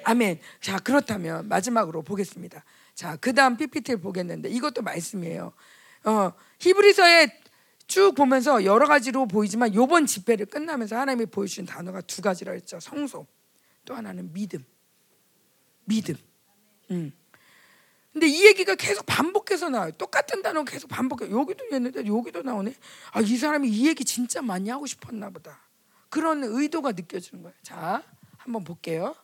아멘. 0.04 0.40
자, 0.60 0.78
그렇다면 0.78 1.48
마지막으로 1.48 2.02
보겠습니다. 2.02 2.64
자, 2.94 3.16
그 3.16 3.34
다음 3.34 3.56
PPT를 3.56 4.00
보겠는데 4.00 4.48
이것도 4.48 4.82
말씀이에요. 4.82 5.52
어, 6.04 6.32
히브리서에 6.60 7.39
쭉 7.90 8.14
보면서 8.14 8.64
여러 8.64 8.86
가지로 8.86 9.26
보이지만 9.26 9.74
요번 9.74 10.06
집회를 10.06 10.46
끝나면서 10.46 10.96
하나님이 10.96 11.26
보여주신 11.26 11.66
단어가 11.66 12.00
두 12.00 12.22
가지라 12.22 12.52
했죠. 12.52 12.78
성소. 12.78 13.26
또 13.84 13.94
하나는 13.96 14.32
믿음. 14.32 14.64
믿음. 15.86 16.14
음. 16.92 17.12
근데 18.12 18.28
이 18.28 18.46
얘기가 18.46 18.76
계속 18.76 19.06
반복해서 19.06 19.70
나와요. 19.70 19.90
똑같은 19.98 20.40
단어 20.40 20.62
계속 20.62 20.86
반복해. 20.86 21.32
여기도 21.32 21.64
있는데 21.64 22.06
여기도 22.06 22.42
나오네. 22.42 22.76
아, 23.10 23.20
이 23.22 23.36
사람이 23.36 23.68
이 23.68 23.88
얘기 23.88 24.04
진짜 24.04 24.40
많이 24.40 24.70
하고 24.70 24.86
싶었나 24.86 25.30
보다. 25.30 25.58
그런 26.10 26.44
의도가 26.44 26.92
느껴지는 26.92 27.42
거예요. 27.42 27.56
자, 27.64 28.04
한번 28.36 28.62
볼게요. 28.62 29.16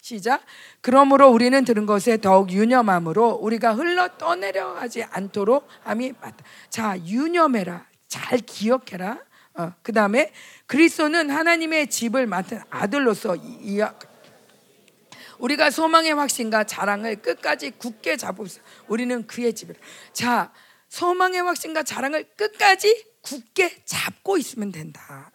시작. 0.00 0.42
그러므로 0.80 1.28
우리는 1.28 1.64
들은 1.64 1.86
것에 1.86 2.16
더욱 2.16 2.50
유념함으로 2.50 3.38
우리가 3.42 3.74
흘러 3.74 4.08
떠내려가지 4.16 5.04
않도록 5.04 5.66
함이 5.82 6.12
맞다. 6.20 6.44
자, 6.68 6.96
유념해라. 7.04 7.86
잘 8.08 8.38
기억해라. 8.38 9.18
어, 9.54 9.72
그 9.82 9.92
다음에 9.92 10.32
그리스도는 10.66 11.30
하나님의 11.30 11.88
집을 11.88 12.26
맡은 12.26 12.60
아들로서 12.70 13.36
이, 13.36 13.80
우리가 15.38 15.70
소망의 15.70 16.14
확신과 16.14 16.64
자랑을 16.64 17.16
끝까지 17.16 17.72
굳게 17.72 18.16
잡읍시다. 18.16 18.62
우리는 18.88 19.26
그의 19.26 19.54
집이라. 19.54 19.78
자, 20.12 20.52
소망의 20.88 21.42
확신과 21.42 21.82
자랑을 21.82 22.24
끝까지 22.36 23.06
굳게 23.22 23.82
잡고 23.84 24.38
있으면 24.38 24.72
된다. 24.72 25.30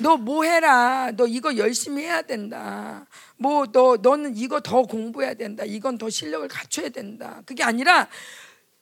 너 0.00 0.16
뭐 0.16 0.44
해라. 0.44 1.10
너 1.16 1.26
이거 1.26 1.56
열심히 1.56 2.04
해야 2.04 2.22
된다. 2.22 3.06
뭐 3.36 3.66
너 3.66 3.96
너는 4.00 4.36
이거 4.36 4.60
더 4.60 4.82
공부해야 4.82 5.34
된다. 5.34 5.64
이건 5.64 5.98
더 5.98 6.08
실력을 6.08 6.46
갖춰야 6.48 6.88
된다. 6.88 7.42
그게 7.46 7.62
아니라 7.62 8.08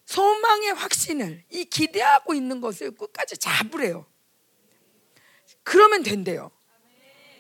소망의 0.04 0.74
확신을 0.74 1.44
이 1.50 1.64
기대하고 1.64 2.34
있는 2.34 2.60
것을 2.60 2.92
끝까지 2.92 3.38
잡으래요. 3.38 4.06
그러면 5.62 6.02
된대요. 6.02 6.50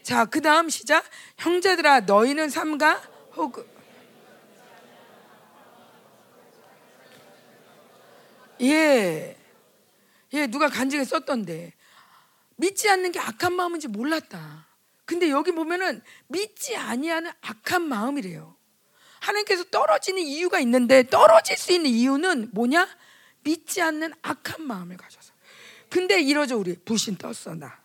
자, 0.02 0.24
그 0.24 0.40
다음 0.40 0.68
시작. 0.68 1.04
형제들아 1.38 2.00
너희는 2.00 2.48
삼가 2.48 3.02
혹 3.36 3.66
예. 8.60 9.36
예, 10.32 10.46
누가 10.46 10.68
간증에 10.68 11.04
썼던데. 11.04 11.72
믿지 12.56 12.88
않는 12.88 13.12
게 13.12 13.18
악한 13.18 13.54
마음인지 13.54 13.88
몰랐다. 13.88 14.66
근데 15.04 15.30
여기 15.30 15.52
보면은 15.52 16.02
믿지 16.26 16.76
아니하는 16.76 17.30
악한 17.40 17.82
마음이래요. 17.82 18.56
하나님께서 19.20 19.64
떨어지는 19.64 20.22
이유가 20.22 20.58
있는데 20.60 21.04
떨어질 21.08 21.56
수 21.56 21.72
있는 21.72 21.90
이유는 21.90 22.50
뭐냐? 22.52 22.88
믿지 23.44 23.80
않는 23.80 24.12
악한 24.22 24.66
마음을 24.66 24.96
가져서. 24.96 25.32
근데 25.88 26.20
이러죠 26.20 26.58
우리 26.58 26.76
불신 26.76 27.16
떴어 27.16 27.54
나. 27.54 27.80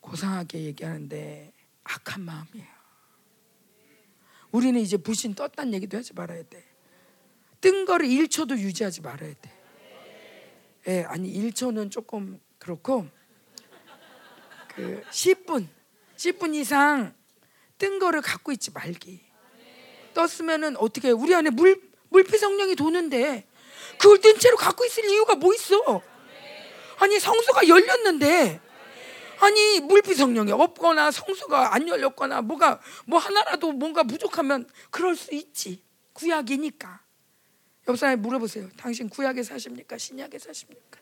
고상하게 0.00 0.62
얘기하는데 0.64 1.52
악한 1.84 2.22
마음이에요. 2.22 2.76
우리는 4.52 4.80
이제 4.80 4.96
불신 4.96 5.34
떴다는 5.34 5.74
얘기도 5.74 5.98
하지 5.98 6.12
말아야 6.14 6.42
돼. 6.44 6.64
뜬 7.60 7.84
거를 7.84 8.06
1초도 8.06 8.58
유지하지 8.58 9.00
말아야 9.02 9.34
돼. 9.40 9.55
예, 10.88 11.02
아니 11.08 11.32
1초는 11.32 11.90
조금 11.90 12.40
그렇고 12.58 13.06
그 14.68 15.02
10분 15.10 15.66
10분 16.16 16.54
이상 16.54 17.14
뜬 17.78 17.98
거를 17.98 18.22
갖고 18.22 18.52
있지 18.52 18.70
말기. 18.70 19.20
떴으면은 20.14 20.76
어떻게 20.78 21.10
우리 21.10 21.34
안에 21.34 21.50
물 21.50 21.80
물피 22.08 22.38
성령이 22.38 22.76
도는데 22.76 23.46
그걸 23.98 24.20
뜬 24.20 24.38
채로 24.38 24.56
갖고 24.56 24.84
있을 24.84 25.04
이유가 25.04 25.34
뭐 25.34 25.52
있어? 25.52 26.00
아니 26.98 27.18
성수가 27.20 27.68
열렸는데 27.68 28.60
아니 29.40 29.80
물피 29.80 30.14
성령이 30.14 30.52
없거나 30.52 31.10
성수가 31.10 31.74
안 31.74 31.86
열렸거나 31.88 32.42
뭐가 32.42 32.80
뭐 33.06 33.18
하나라도 33.18 33.72
뭔가 33.72 34.04
부족하면 34.04 34.66
그럴 34.90 35.14
수 35.16 35.34
있지 35.34 35.82
구약이니까 36.14 37.05
옆 37.88 37.96
사람에 37.96 38.16
물어보세요. 38.16 38.68
당신 38.76 39.08
구약에 39.08 39.42
사십니까? 39.42 39.96
신약에 39.96 40.38
사십니까? 40.38 40.98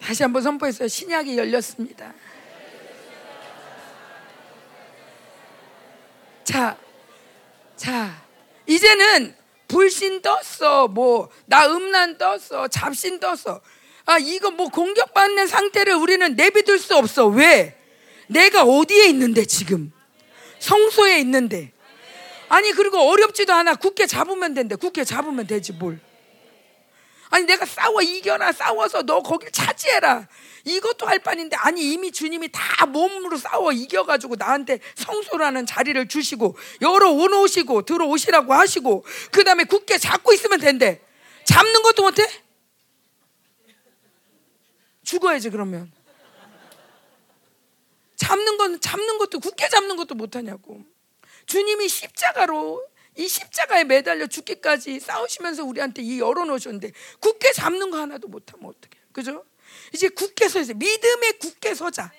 다시 0.00 0.22
한번 0.22 0.42
선포했어요. 0.42 0.88
신약이 0.88 1.38
열렸습니다. 1.38 2.12
자, 6.42 6.76
자, 7.74 8.22
이제는 8.66 9.34
불신 9.66 10.20
떴어, 10.20 10.88
뭐, 10.88 11.30
나 11.46 11.66
음란 11.66 12.18
떴어, 12.18 12.68
잡신 12.68 13.18
떴어. 13.18 13.62
아, 14.04 14.18
이거 14.18 14.50
뭐 14.50 14.68
공격받는 14.68 15.46
상태를 15.46 15.94
우리는 15.94 16.34
내비둘 16.36 16.78
수 16.78 16.94
없어. 16.96 17.26
왜? 17.26 17.78
내가 18.28 18.62
어디에 18.62 19.08
있는데, 19.08 19.44
지금? 19.44 19.92
성소에 20.58 21.18
있는데. 21.20 21.72
아니, 22.48 22.72
그리고 22.72 22.98
어렵지도 22.98 23.52
않아. 23.52 23.74
굳게 23.76 24.06
잡으면 24.06 24.54
된대. 24.54 24.76
굳게 24.76 25.04
잡으면 25.04 25.46
되지, 25.46 25.72
뭘. 25.72 26.00
아니 27.34 27.46
내가 27.46 27.66
싸워 27.66 28.00
이겨라 28.00 28.52
싸워서 28.52 29.02
너 29.02 29.20
거길 29.20 29.50
차지해라 29.50 30.28
이것도 30.64 31.04
할 31.04 31.18
판인데 31.18 31.56
아니 31.56 31.92
이미 31.92 32.12
주님이 32.12 32.48
다 32.52 32.86
몸으로 32.86 33.36
싸워 33.36 33.72
이겨가지고 33.72 34.36
나한테 34.36 34.78
성소라는 34.94 35.66
자리를 35.66 36.06
주시고 36.06 36.56
열어 36.80 37.10
오시고 37.10 37.82
들어오시라고 37.86 38.54
하시고 38.54 39.04
그 39.32 39.42
다음에 39.42 39.64
굳게 39.64 39.98
잡고 39.98 40.32
있으면 40.32 40.60
된대 40.60 41.00
잡는 41.44 41.82
것도 41.82 42.04
못해? 42.04 42.24
죽어야지 45.02 45.50
그러면 45.50 45.90
잡는 48.16 48.56
건 48.56 48.80
잡는 48.80 49.18
것도 49.18 49.40
굳게 49.40 49.68
잡는 49.68 49.96
것도 49.96 50.14
못하냐고 50.14 50.82
주님이 51.46 51.88
십자가로 51.88 52.86
이 53.16 53.28
십자가에 53.28 53.84
매달려 53.84 54.26
죽기까지 54.26 54.98
싸우시면서 55.00 55.64
우리한테 55.64 56.02
이 56.02 56.18
열어놓으셨는데 56.20 56.92
굳게 57.20 57.52
잡는 57.52 57.90
거 57.90 57.98
하나도 57.98 58.28
못하면 58.28 58.66
어떡해 58.70 58.90
그죠? 59.12 59.44
이제 59.92 60.08
굳게 60.08 60.48
서야 60.48 60.64
믿음에 60.74 61.32
굳게 61.32 61.74
서자 61.74 62.10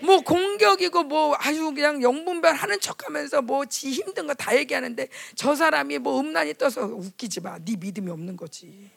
뭐 0.00 0.20
공격이고 0.20 1.04
뭐 1.04 1.36
아주 1.38 1.72
그냥 1.72 2.02
영분별 2.02 2.54
하는 2.56 2.80
척하면서 2.80 3.42
뭐 3.42 3.64
지 3.66 3.90
힘든 3.92 4.26
거 4.26 4.34
다 4.34 4.56
얘기하는데 4.56 5.08
저 5.36 5.54
사람이 5.54 5.98
뭐 5.98 6.18
음란이 6.18 6.54
떠서 6.54 6.82
웃기지 6.86 7.40
마. 7.40 7.58
네 7.60 7.76
믿음이 7.76 8.10
없는 8.10 8.36
거지. 8.36 8.90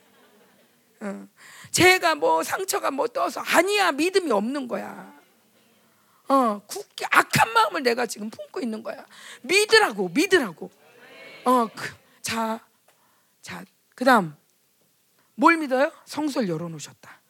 어. 1.01 1.27
제가 1.69 2.15
뭐 2.15 2.41
상처가 2.41 2.89
뭐 2.89 3.07
떠서 3.07 3.41
아니야 3.41 3.91
믿음이 3.91 4.31
없는 4.31 4.67
거야. 4.67 5.14
어, 6.27 6.61
굳게 6.65 7.05
악한 7.11 7.53
마음을 7.53 7.83
내가 7.83 8.05
지금 8.05 8.29
품고 8.29 8.61
있는 8.61 8.81
거야. 8.83 9.05
믿으라고 9.41 10.09
믿으라고. 10.09 10.71
어, 11.45 11.67
그, 11.67 11.93
자, 12.21 12.59
자, 13.41 13.63
그다음 13.93 14.35
뭘 15.35 15.57
믿어요? 15.57 15.91
성소를 16.05 16.49
열어놓으셨다. 16.49 17.21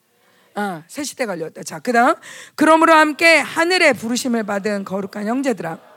어, 0.56 0.84
새 0.88 1.04
시대가 1.04 1.38
열렸다. 1.38 1.64
자, 1.64 1.80
그다음 1.80 2.16
그러므로 2.56 2.94
함께 2.94 3.38
하늘의 3.40 3.94
부르심을 3.96 4.44
받은 4.44 4.86
거룩한 4.86 5.28
형제들아. 5.28 5.95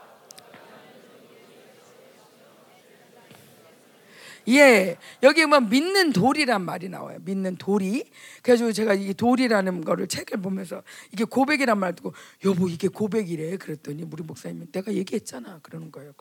예, 4.49 4.97
여기 5.23 5.45
뭐 5.47 5.61
믿는 5.61 6.13
돌이란 6.13 6.63
말이 6.63 6.89
나와요. 6.89 7.19
믿는 7.23 7.57
돌이. 7.57 8.05
그래가지고 8.43 8.73
제가 8.73 8.95
이 8.95 9.13
돌이라는 9.15 9.83
거를 9.83 10.09
책을 10.09 10.41
보면서 10.41 10.83
이게 11.13 11.25
고백이란 11.25 11.79
말 11.79 11.95
듣고 11.95 12.15
여보 12.45 12.69
이게 12.69 12.89
고백이래. 12.89 13.57
그랬더니 13.59 14.05
우리 14.11 14.23
목사님이 14.23 14.73
내가 14.73 14.93
얘기했잖아. 14.93 15.61
그러는 15.63 15.93
거예요. 15.93 16.13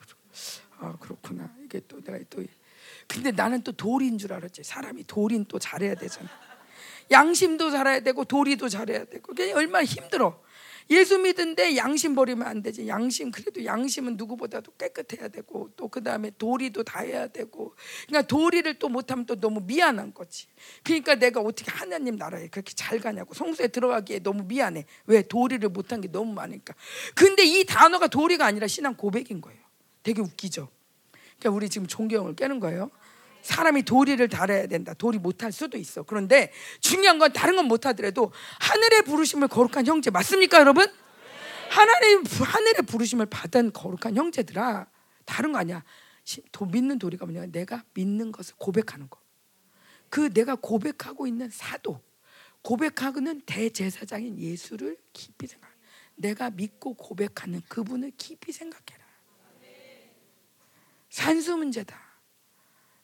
아 0.78 0.96
그렇구나. 1.00 1.52
이게 1.64 1.80
또 1.88 2.00
내가 2.02 2.18
또 2.28 2.44
근데 3.06 3.30
나는 3.30 3.62
또 3.62 3.72
돌인 3.72 4.18
줄 4.18 4.32
알았지. 4.32 4.62
사람이 4.62 5.04
돌인 5.06 5.46
또 5.48 5.58
잘해야 5.58 5.94
되잖아. 5.94 6.28
양심도 7.10 7.70
잘해야 7.70 8.00
되고 8.00 8.24
도리도 8.24 8.68
잘해야 8.68 9.04
되고 9.06 9.22
그게 9.22 9.52
얼마나 9.52 9.84
힘들어. 9.84 10.40
예수 10.90 11.18
믿은데 11.18 11.76
양심 11.76 12.14
버리면 12.14 12.46
안 12.46 12.62
되지. 12.62 12.88
양심 12.88 13.30
그래도 13.30 13.64
양심은 13.64 14.16
누구보다도 14.16 14.72
깨끗해야 14.78 15.28
되고 15.28 15.68
또 15.76 15.88
그 15.88 16.02
다음에 16.02 16.30
도리도 16.38 16.84
다 16.84 17.00
해야 17.00 17.26
되고. 17.26 17.74
그러니까 18.06 18.26
도리를 18.28 18.78
또 18.78 18.88
못하면 18.88 19.26
또 19.26 19.34
너무 19.34 19.60
미안한 19.60 20.14
거지. 20.14 20.46
그러니까 20.84 21.16
내가 21.16 21.40
어떻게 21.40 21.70
하나님 21.70 22.16
나라에 22.16 22.48
그렇게 22.48 22.72
잘 22.74 23.00
가냐고 23.00 23.34
성소에 23.34 23.68
들어가기에 23.68 24.20
너무 24.20 24.44
미안해. 24.44 24.84
왜 25.06 25.22
도리를 25.22 25.68
못한 25.70 26.00
게 26.00 26.08
너무 26.08 26.32
많으니까. 26.32 26.74
근데 27.14 27.44
이 27.44 27.64
단어가 27.64 28.06
도리가 28.06 28.46
아니라 28.46 28.66
신앙 28.66 28.94
고백인 28.94 29.40
거예요. 29.40 29.58
되게 30.02 30.20
웃기죠. 30.20 30.68
그러니까 31.38 31.56
우리 31.56 31.68
지금 31.68 31.86
존경을 31.86 32.36
깨는 32.36 32.60
거예요. 32.60 32.90
사람이 33.42 33.82
도리를 33.82 34.26
달아야 34.28 34.66
된다. 34.66 34.94
도리 34.94 35.18
못할 35.18 35.52
수도 35.52 35.78
있어. 35.78 36.02
그런데 36.02 36.52
중요한 36.80 37.18
건 37.18 37.32
다른 37.32 37.56
건 37.56 37.66
못하더라도 37.66 38.32
하늘의 38.60 39.02
부르심을 39.02 39.48
거룩한 39.48 39.86
형제 39.86 40.10
맞습니까, 40.10 40.58
여러분? 40.60 40.86
하나님 41.70 42.24
하늘의 42.24 42.82
부르심을 42.86 43.26
받은 43.26 43.72
거룩한 43.72 44.16
형제들아 44.16 44.86
다른 45.24 45.52
거 45.52 45.58
아니야. 45.58 45.84
도, 46.52 46.66
믿는 46.66 46.98
도리가 46.98 47.26
뭐냐? 47.26 47.46
내가 47.46 47.84
믿는 47.94 48.32
것을 48.32 48.54
고백하는 48.58 49.08
거. 49.08 49.20
그 50.10 50.32
내가 50.32 50.54
고백하고 50.54 51.26
있는 51.26 51.50
사도, 51.50 52.00
고백하고는 52.62 53.42
대제사장인 53.46 54.38
예수를 54.38 54.96
깊이 55.12 55.46
생각. 55.46 55.70
내가 56.16 56.50
믿고 56.50 56.94
고백하는 56.94 57.62
그분을 57.68 58.12
깊이 58.16 58.52
생각해라. 58.52 59.06
산수 61.10 61.56
문제다. 61.56 62.07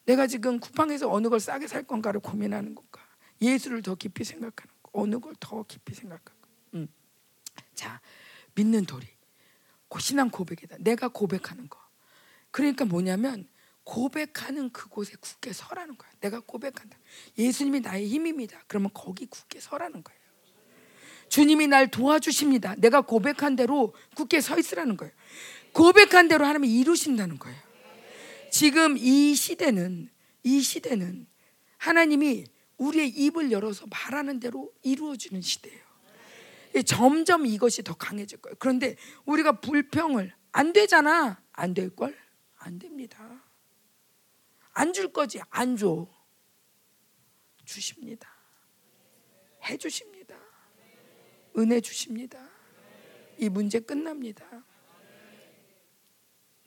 내가 0.05 0.27
지금 0.27 0.61
쿠팡에서 0.61 1.11
어느 1.11 1.29
걸 1.29 1.41
싸게 1.41 1.67
살 1.67 1.83
건가를 1.85 2.21
고민하는 2.21 2.75
건가? 2.75 3.01
예수를 3.41 3.83
더 3.83 3.95
깊이 3.95 4.25
생각하는 4.25 4.73
거. 4.83 4.91
어느 4.93 5.19
걸 5.19 5.35
더 5.41 5.65
깊이 5.65 5.95
생각하고. 5.95 6.39
음. 6.75 6.89
자, 7.75 8.01
믿는 8.55 8.85
도리. 8.85 9.07
신앙 10.01 10.29
고백이다. 10.31 10.77
내가 10.81 11.09
고백하는 11.09 11.69
거. 11.69 11.79
그러니까 12.51 12.85
뭐냐면 12.85 13.49
고백하는 13.85 14.71
그곳에 14.71 15.15
굳게 15.21 15.53
서라는 15.53 15.97
거야. 15.97 16.11
내가 16.21 16.41
고백한다. 16.41 16.99
예수님이 17.39 17.81
나의 17.81 18.09
힘입니다. 18.09 18.63
그러면 18.67 18.91
거기 18.93 19.27
굳게 19.27 19.61
서라는 19.61 20.03
거예요. 20.03 20.21
주님이 21.29 21.69
날 21.69 21.91
도와주십니다. 21.91 22.77
내가 22.77 23.03
고백한 23.03 23.57
대로 23.57 23.95
굳게 24.15 24.41
서 24.41 24.59
있으라는 24.59 24.97
거예요. 24.97 25.13
고백한 25.73 26.29
대로 26.29 26.45
하나님이 26.45 26.79
이루신다는 26.81 27.39
거예요. 27.39 27.59
지금 28.59 28.97
이 28.97 29.35
시대는 29.35 30.09
이 30.45 30.61
시대는 30.61 31.27
하나님이 31.77 32.45
우리의 32.77 33.09
입을 33.09 33.51
열어서 33.51 33.85
말하는 33.89 34.39
대로 34.39 34.73
이루어지는 34.83 35.41
시대예요. 35.41 35.83
점점 36.87 37.47
이것이 37.47 37.83
더 37.83 37.95
강해질 37.97 38.39
거예요. 38.41 38.55
그런데 38.61 38.95
우리가 39.25 39.59
불평을 39.61 40.33
안 40.53 40.73
되잖아. 40.73 41.43
안 41.51 41.75
될 41.75 41.91
걸? 41.97 42.17
안 42.59 42.79
됩니다. 42.79 43.43
안 44.73 44.93
줄 44.93 45.13
거지. 45.13 45.41
안 45.51 45.77
줘. 45.77 46.07
주십니다. 47.65 48.33
해 49.65 49.77
주십니다. 49.77 50.37
은혜 51.59 51.81
주십니다. 51.81 52.39
이 53.37 53.49
문제 53.49 53.81
끝납니다. 53.81 54.65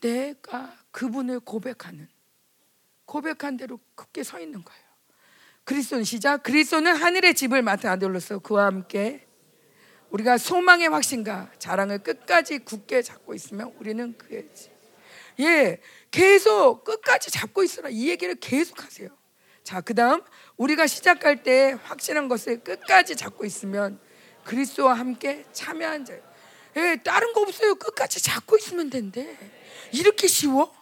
내가 0.08 0.74
그분을 0.92 1.42
고백하는 1.42 2.08
고백한 3.06 3.58
대로 3.58 3.80
굳게 3.96 4.24
서 4.24 4.40
있는 4.40 4.64
거예요. 4.64 4.82
그리스도는 5.66 6.06
시작. 6.06 6.44
그리스도는 6.44 6.96
하늘의 6.96 7.36
집을 7.36 7.62
맡은 7.62 7.90
아들로서 7.90 8.40
그와 8.40 8.66
함께 8.68 9.28
우리가 10.10 10.38
소망의 10.38 10.88
확신과 10.90 11.52
자랑을 11.60 12.00
끝까지 12.00 12.60
굳게 12.60 13.02
잡고 13.02 13.34
있으면 13.34 13.74
우리는 13.78 14.18
그의 14.18 14.48
집. 14.54 14.72
예, 15.42 15.82
계속 16.10 16.86
끝까지 16.86 17.30
잡고 17.30 17.64
있어라. 17.64 17.90
이 17.90 18.08
얘기를 18.08 18.36
계속 18.36 18.84
하세요. 18.84 19.10
자, 19.64 19.82
그 19.82 19.94
다음, 19.94 20.22
우리가 20.56 20.88
시작할 20.88 21.44
때 21.44 21.78
확신한 21.84 22.30
것을 22.30 22.64
끝까지 22.64 23.18
잡고 23.18 23.44
있으면 23.46 24.00
그리스도와 24.46 24.94
함께 24.94 25.46
참여한 25.52 26.06
자. 26.06 26.14
예, 26.78 26.98
다른 27.04 27.34
거 27.34 27.42
없어요. 27.42 27.76
끝까지 27.76 28.22
잡고 28.22 28.58
있으면 28.58 28.90
된대. 28.90 29.57
이렇게 29.92 30.28
쉬워? 30.28 30.76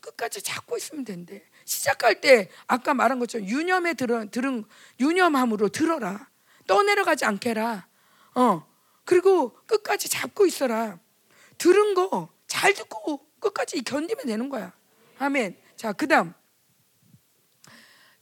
끝까지 0.00 0.42
잡고 0.42 0.76
있으면 0.76 1.04
된대. 1.04 1.44
시작할 1.64 2.20
때 2.20 2.50
아까 2.66 2.92
말한 2.92 3.18
것처럼 3.18 3.48
유념에 3.48 3.94
들은 3.94 4.30
들은 4.30 4.64
유념함으로 5.00 5.68
들어라. 5.68 6.28
떠내려가지 6.66 7.24
않게라. 7.24 7.86
어. 8.34 8.66
그리고 9.04 9.54
끝까지 9.66 10.08
잡고 10.08 10.46
있어라. 10.46 10.98
들은 11.58 11.94
거 11.94 12.32
잘 12.52 12.74
듣고 12.74 13.26
끝까지 13.40 13.82
견디면 13.82 14.26
되는 14.26 14.50
거야. 14.50 14.74
아멘. 15.18 15.56
자, 15.74 15.94
그다음 15.94 16.34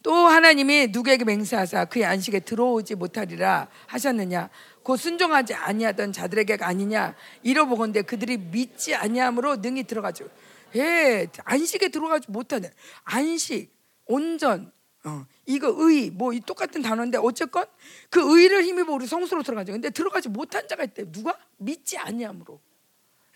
또 0.01 0.13
하나님이 0.15 0.87
누구에게 0.87 1.25
맹세하사 1.25 1.85
그의 1.85 2.05
안식에 2.05 2.39
들어오지 2.39 2.95
못하리라 2.95 3.67
하셨느냐 3.87 4.49
곧 4.83 4.97
순종하지 4.97 5.53
아니하던 5.53 6.11
자들에게가 6.11 6.67
아니냐 6.67 7.15
이러보건대 7.43 8.01
그들이 8.01 8.37
믿지 8.37 8.95
아니함으로 8.95 9.57
능히 9.57 9.83
들어가죠. 9.83 10.27
예, 10.75 11.27
안식에 11.43 11.89
들어가지 11.89 12.31
못하네. 12.31 12.71
안식, 13.03 13.73
온전, 14.05 14.71
어, 15.03 15.25
이거 15.45 15.73
의, 15.77 16.09
뭐 16.11 16.33
이 16.33 16.39
똑같은 16.39 16.81
단어인데 16.81 17.17
어쨌건 17.17 17.65
그 18.09 18.39
의를 18.39 18.63
힘입어 18.63 18.93
우리 18.93 19.07
성수로 19.07 19.43
들어가죠. 19.43 19.71
근데 19.71 19.89
들어가지 19.89 20.29
못한 20.29 20.67
자가 20.67 20.83
있대. 20.83 21.11
누가 21.11 21.37
믿지 21.57 21.97
아니함으로. 21.97 22.59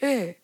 예, 0.03 0.39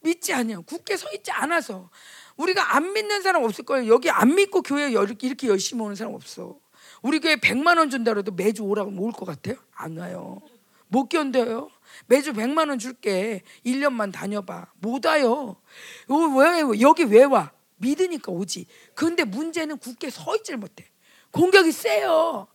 믿지 0.00 0.32
아니함. 0.32 0.64
굳게 0.64 0.96
서 0.96 1.08
있지 1.12 1.30
않아서 1.30 1.90
우리가 2.36 2.76
안 2.76 2.92
믿는 2.92 3.22
사람 3.22 3.44
없을 3.44 3.64
거예요. 3.64 3.92
여기 3.92 4.10
안 4.10 4.34
믿고 4.34 4.62
교회 4.62 4.90
이렇게 4.90 5.46
열심히 5.48 5.82
오는 5.82 5.94
사람 5.94 6.14
없어. 6.14 6.58
우리 7.06 7.20
교회 7.20 7.36
100만 7.36 7.78
원 7.78 7.88
준다 7.88 8.12
그래도 8.12 8.32
매주 8.32 8.64
오라고 8.64 8.90
올것 8.90 9.28
같아요? 9.28 9.54
안 9.74 9.96
와요. 9.96 10.42
못 10.88 11.08
견뎌요. 11.08 11.70
매주 12.08 12.32
100만 12.32 12.68
원 12.68 12.80
줄게. 12.80 13.42
1년만 13.64 14.12
다녀봐. 14.12 14.72
못 14.80 15.06
와요. 15.06 15.62
왜, 16.08 16.80
여기 16.80 17.04
왜 17.04 17.22
와? 17.22 17.52
믿으니까 17.76 18.32
오지. 18.32 18.66
그런데 18.94 19.22
문제는 19.22 19.78
굳게 19.78 20.10
서 20.10 20.34
있질 20.34 20.56
못해. 20.56 20.90
공격이 21.30 21.70
세요. 21.70 22.48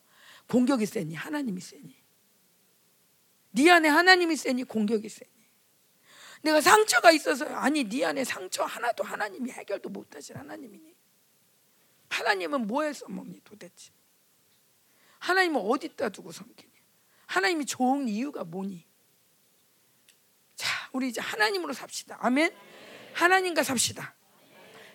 공격이 0.49 0.85
세니 0.85 1.15
하나님이 1.15 1.61
세니. 1.61 1.95
네 3.51 3.69
안에 3.69 3.87
하나님이 3.87 4.35
세니 4.35 4.65
공격이 4.65 5.07
세니. 5.07 5.31
내가 6.41 6.59
상처가 6.59 7.11
있어서 7.11 7.45
아니 7.45 7.85
네 7.85 8.03
안에 8.03 8.25
상처 8.25 8.65
하나도 8.65 9.05
하나님이 9.05 9.49
해결도 9.51 9.87
못하신 9.87 10.35
하나님이니. 10.35 10.93
하나님은 12.09 12.67
뭐에 12.67 12.91
써먹니 12.91 13.39
도대체? 13.45 13.93
하나님은 15.22 15.61
어디다 15.61 16.09
두고 16.09 16.32
섬기니? 16.32 16.69
하나님이 17.28 17.65
좋은 17.65 18.07
이유가 18.09 18.43
뭐니? 18.43 18.86
자, 20.55 20.67
우리 20.91 21.07
이제 21.07 21.22
하나님으로 21.22 21.74
삽시다. 21.74 22.17
아멘. 22.19 22.51
하나님과 23.13 23.63
삽시다. 23.63 24.15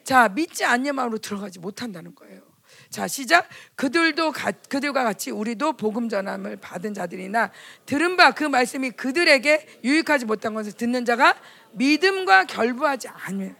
자, 0.05 0.29
믿지 0.29 0.65
않는 0.65 0.95
마음으로 0.95 1.19
들어가지 1.19 1.59
못한다는 1.59 2.15
거예요. 2.15 2.43
자, 2.91 3.09
시작. 3.09 3.49
그들도 3.77 4.33
가, 4.33 4.51
그들과 4.51 5.05
같이 5.05 5.31
우리도 5.31 5.75
복음 5.75 6.09
전함을 6.09 6.57
받은 6.57 6.95
자들이나 6.95 7.53
들은 7.87 8.17
바 8.17 8.33
그 8.33 8.45
말씀이 8.45 8.91
그들에게 8.91 9.81
유익하지 9.85 10.27
못한 10.27 10.55
것을 10.55 10.73
듣는 10.73 11.05
자가 11.05 11.37
믿음과 11.73 12.45
결부하지 12.45 13.09
않으면 13.09 13.57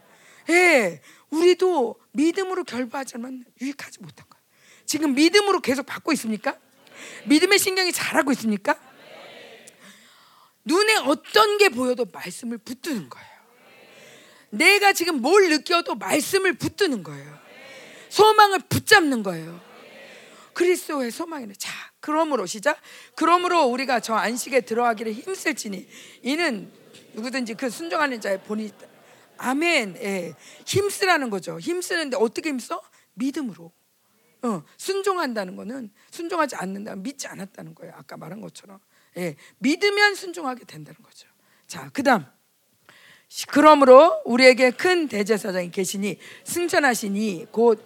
예, 0.49 1.01
우리도 1.29 1.99
믿음으로 2.11 2.63
결부하지만 2.63 3.45
유익하지 3.61 3.99
못한 4.01 4.25
거예요. 4.29 4.36
지금 4.87 5.13
믿음으로 5.13 5.59
계속 5.59 5.85
받고 5.85 6.13
있습니까? 6.13 6.57
믿음의 7.25 7.59
신경이 7.59 7.91
잘하고 7.91 8.31
있습니까? 8.31 8.79
눈에 10.65 10.95
어떤 10.95 11.57
게 11.57 11.69
보여도 11.69 12.05
말씀을 12.11 12.57
붙드는 12.57 13.09
거예요. 13.09 13.27
내가 14.49 14.93
지금 14.93 15.21
뭘 15.21 15.49
느껴도 15.49 15.95
말씀을 15.95 16.53
붙드는 16.53 17.03
거예요. 17.03 17.37
소망을 18.09 18.59
붙잡는 18.69 19.23
거예요. 19.23 19.61
그리스도의 20.53 21.11
소망이네. 21.11 21.53
자, 21.57 21.71
그러므로 21.99 22.45
시작. 22.45 22.79
그러므로 23.15 23.65
우리가 23.65 23.99
저 23.99 24.15
안식에 24.15 24.61
들어가기를 24.61 25.13
힘쓸지니 25.13 25.87
이는 26.23 26.71
누구든지 27.13 27.53
그 27.55 27.69
순종하는 27.69 28.19
자의 28.21 28.41
본이 28.41 28.71
아멘. 29.37 29.97
예. 30.01 30.33
힘쓰라는 30.65 31.29
거죠. 31.29 31.59
힘쓰는데 31.59 32.17
어떻게 32.17 32.49
힘써? 32.49 32.81
믿음으로. 33.13 33.71
어, 34.43 34.63
순종한다는 34.77 35.55
거는 35.55 35.91
순종하지 36.11 36.55
않는다 36.55 36.95
믿지 36.95 37.27
않았다는 37.27 37.75
거예요. 37.75 37.93
아까 37.95 38.17
말한 38.17 38.41
것처럼. 38.41 38.79
예. 39.17 39.35
믿으면 39.59 40.15
순종하게 40.15 40.65
된다는 40.65 41.01
거죠. 41.01 41.27
자, 41.65 41.89
그다음 41.89 42.25
그러므로 43.49 44.21
우리에게 44.25 44.71
큰 44.71 45.07
대제사장이 45.07 45.71
계시니 45.71 46.17
승천하시니 46.43 47.47
곧 47.51 47.83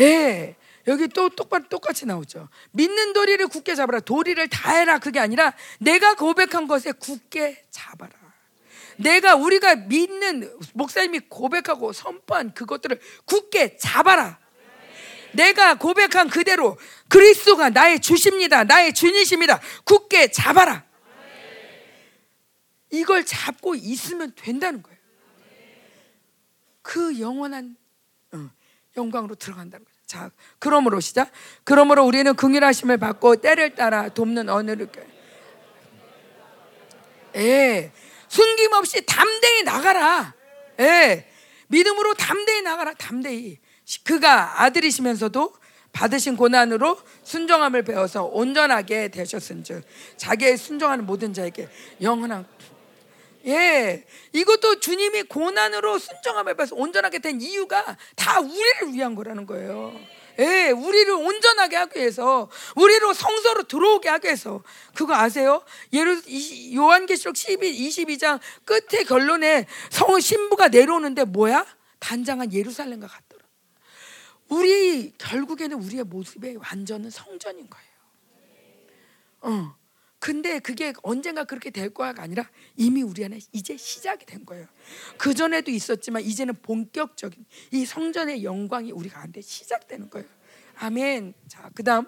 예. 0.00 0.56
여기 0.86 1.06
또 1.08 1.28
똑같, 1.28 1.68
똑같이 1.68 2.06
나오죠. 2.06 2.48
믿는 2.70 3.12
도리를 3.12 3.46
굳게 3.48 3.74
잡아라. 3.74 4.00
도리를 4.00 4.48
다 4.48 4.72
해라. 4.72 4.98
그게 4.98 5.20
아니라 5.20 5.52
내가 5.80 6.14
고백한 6.14 6.66
것에 6.66 6.92
굳게 6.92 7.64
잡아라. 7.70 8.12
내가 8.98 9.36
우리가 9.36 9.76
믿는 9.76 10.52
목사님이 10.74 11.20
고백하고 11.28 11.92
선포한 11.92 12.52
그것들을 12.54 13.00
굳게 13.24 13.76
잡아라. 13.76 14.38
내가 15.32 15.74
고백한 15.74 16.28
그대로 16.28 16.76
그리스도가 17.08 17.70
나의 17.70 18.00
주십니다. 18.00 18.64
나의 18.64 18.92
주님이십니다. 18.92 19.60
굳게 19.84 20.30
잡아라. 20.30 20.84
이걸 22.90 23.24
잡고 23.24 23.74
있으면 23.74 24.32
된다는 24.34 24.82
거예요. 24.82 24.98
그 26.82 27.20
영원한 27.20 27.76
어, 28.32 28.50
영광으로 28.96 29.34
들어간다는 29.34 29.84
거죠. 29.84 29.96
자, 30.06 30.30
그러므로 30.58 31.00
시작. 31.00 31.30
그러므로 31.64 32.04
우리는 32.04 32.34
긍휼하심을 32.34 32.96
받고 32.96 33.36
때를 33.36 33.74
따라 33.74 34.08
돕는 34.08 34.48
언어를 34.48 34.88
예. 37.36 37.92
숨김없이 38.28 39.04
담대히 39.06 39.62
나가라. 39.62 40.34
예. 40.80 41.26
믿음으로 41.68 42.14
담대히 42.14 42.62
나가라. 42.62 42.94
담대히. 42.94 43.58
그가 44.04 44.62
아들이시면서도 44.62 45.54
받으신 45.92 46.36
고난으로 46.36 46.98
순종함을 47.24 47.82
배워서 47.82 48.24
온전하게 48.24 49.08
되셨은즉 49.08 49.82
자기의 50.16 50.56
순종하는 50.56 51.06
모든 51.06 51.32
자에게 51.32 51.68
영원한 52.02 52.46
예, 53.46 54.04
이것도 54.32 54.80
주님이 54.80 55.22
고난으로 55.24 55.98
순종함을 55.98 56.54
배워서 56.54 56.76
온전하게 56.76 57.20
된 57.20 57.40
이유가 57.40 57.96
다 58.14 58.40
우리를 58.40 58.92
위한 58.92 59.14
거라는 59.14 59.46
거예요. 59.46 59.98
예, 60.38 60.70
우리를 60.70 61.12
온전하게 61.12 61.76
하기 61.76 61.98
위해서, 61.98 62.48
우리로 62.76 63.12
성소로 63.12 63.64
들어오게 63.64 64.08
하기 64.08 64.26
위해서. 64.26 64.62
그거 64.94 65.14
아세요? 65.14 65.62
예루, 65.92 66.20
요한계시록 66.74 67.36
12, 67.36 67.88
22장 67.88 68.38
끝에 68.64 69.02
결론에 69.04 69.66
성 69.90 70.20
신부가 70.20 70.68
내려오는데 70.68 71.24
뭐야? 71.24 71.66
단장한 71.98 72.52
예루살렘과 72.52 73.08
같더라. 73.08 73.44
우리, 74.48 75.12
결국에는 75.18 75.76
우리의 75.82 76.04
모습의 76.04 76.56
완전은 76.56 77.10
성전인 77.10 77.68
거예요. 77.68 77.88
어. 79.40 79.77
근데 80.20 80.58
그게 80.58 80.92
언젠가 81.02 81.44
그렇게 81.44 81.70
될 81.70 81.90
거야가 81.90 82.22
아니라 82.22 82.50
이미 82.76 83.02
우리 83.02 83.24
안에 83.24 83.38
이제 83.52 83.76
시작이 83.76 84.26
된 84.26 84.44
거예요. 84.44 84.66
그 85.16 85.32
전에도 85.32 85.70
있었지만 85.70 86.22
이제는 86.22 86.54
본격적인 86.62 87.44
이 87.72 87.84
성전의 87.84 88.42
영광이 88.42 88.90
우리 88.92 89.08
가운데 89.08 89.40
시작되는 89.40 90.10
거예요. 90.10 90.26
아멘. 90.76 91.34
자, 91.46 91.70
그다음 91.74 92.06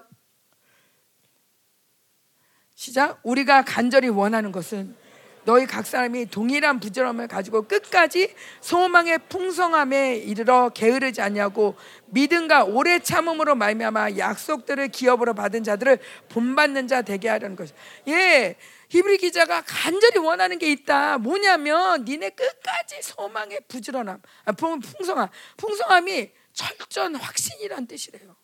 시작. 2.75 3.21
우리가 3.25 3.63
간절히 3.63 4.09
원하는 4.09 4.53
것은 4.53 4.97
너희 5.45 5.66
각 5.66 5.86
사람이 5.86 6.26
동일한 6.26 6.80
부지런함을 6.80 7.28
가지고 7.28 7.62
끝까지 7.62 8.34
소망의 8.61 9.20
풍성함에 9.28 10.16
이르러 10.16 10.68
게으르지 10.70 11.20
않냐고 11.20 11.76
믿음과 12.07 12.64
오래 12.64 12.99
참음으로 12.99 13.55
말미암아 13.55 14.18
약속들을 14.18 14.88
기업으로 14.88 15.34
받은 15.34 15.64
자들을 15.64 15.99
본받는 16.28 16.88
자 16.88 17.03
되게 17.03 17.28
하려는 17.28 17.57
것이. 17.57 17.72
예. 18.09 18.57
히브리 18.91 19.18
기자가 19.18 19.62
간절히 19.62 20.18
원하는 20.18 20.59
게 20.59 20.70
있다. 20.72 21.18
뭐냐면 21.18 22.05
니네 22.05 22.30
끝까지 22.30 23.03
소망의 23.03 23.61
부지런함, 23.68 24.20
아, 24.45 24.53
풍성함, 24.53 25.28
풍성함이 25.57 26.30
철전 26.53 27.14
확신이란 27.14 27.86
뜻이래요. 27.86 28.34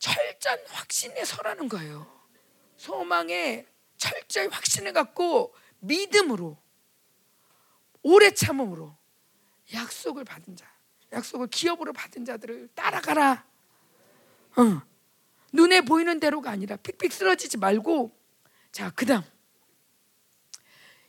철전 0.00 0.58
확신에 0.70 1.24
서라는 1.24 1.68
거예요. 1.68 2.06
소망에 2.76 3.66
철저히 3.96 4.46
확신을 4.48 4.92
갖고 4.92 5.54
믿음으로 5.80 6.56
오래 8.02 8.30
참음으로 8.30 8.96
약속을 9.74 10.24
받은 10.24 10.56
자, 10.56 10.66
약속을 11.12 11.48
기업으로 11.48 11.92
받은 11.92 12.24
자들을 12.24 12.68
따라가라. 12.74 13.44
어. 14.56 14.82
눈에 15.52 15.80
보이는 15.80 16.20
대로가 16.20 16.50
아니라 16.50 16.76
픽픽 16.76 17.12
쓰러지지 17.12 17.56
말고 17.56 18.10
자 18.70 18.90
그다음 18.90 19.22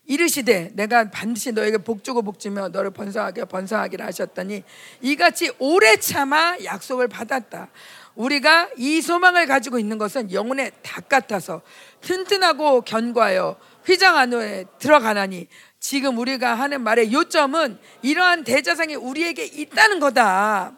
이르시되 0.05 0.72
내가 0.74 1.11
반드시 1.11 1.51
너에게 1.51 1.78
복주고 1.78 2.24
복주며 2.24 2.70
너를 2.70 2.89
번성하게 2.89 3.45
번성하기를 3.45 4.03
하셨더니 4.05 4.63
이같이 5.01 5.51
오래 5.59 5.97
참아 5.97 6.63
약속을 6.63 7.07
받았다. 7.07 7.70
우리가 8.15 8.70
이 8.76 9.01
소망을 9.01 9.45
가지고 9.45 9.78
있는 9.78 9.99
것은 9.99 10.32
영혼의 10.34 10.72
닭 10.82 11.09
같아서 11.09 11.61
튼튼하고 12.01 12.82
견고하여 12.82 13.55
휘장 13.89 14.17
안에 14.17 14.65
들어가나니 14.77 15.47
지금 15.79 16.19
우리가 16.19 16.53
하는 16.53 16.81
말의 16.81 17.11
요점은 17.11 17.79
이러한 18.03 18.43
대자상이 18.43 18.93
우리에게 18.93 19.43
있다는 19.45 19.99
거다. 19.99 20.77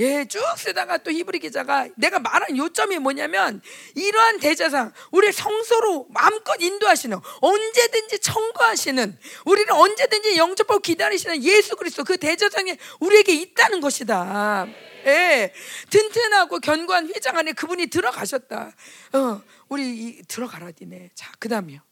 예, 0.00 0.24
쭉 0.24 0.40
쓰다가 0.56 0.96
또 0.98 1.12
히브리 1.12 1.38
기자가 1.38 1.86
내가 1.94 2.18
말한 2.18 2.56
요점이 2.56 2.98
뭐냐면 2.98 3.60
이러한 3.94 4.40
대제사장 4.40 4.92
우리 5.12 5.30
성소로 5.30 6.08
마음껏 6.08 6.56
인도하시는 6.60 7.16
언제든지 7.40 8.18
청구하시는 8.18 9.18
우리를 9.44 9.70
언제든지 9.70 10.36
영접하고 10.36 10.80
기다리시는 10.80 11.44
예수 11.44 11.76
그리스도 11.76 12.02
그 12.02 12.16
대제사장이 12.16 12.76
우리에게 12.98 13.32
있다는 13.32 13.80
것이다. 13.80 14.66
예, 15.06 15.52
튼튼하고 15.90 16.58
견고한 16.58 17.12
회장 17.14 17.36
안에 17.36 17.52
그분이 17.52 17.88
들어가셨다. 17.88 18.72
어, 19.12 19.42
우리 19.68 19.88
이, 19.88 20.22
들어가라 20.22 20.72
니네. 20.80 21.10
자, 21.14 21.30
그다음이요. 21.38 21.89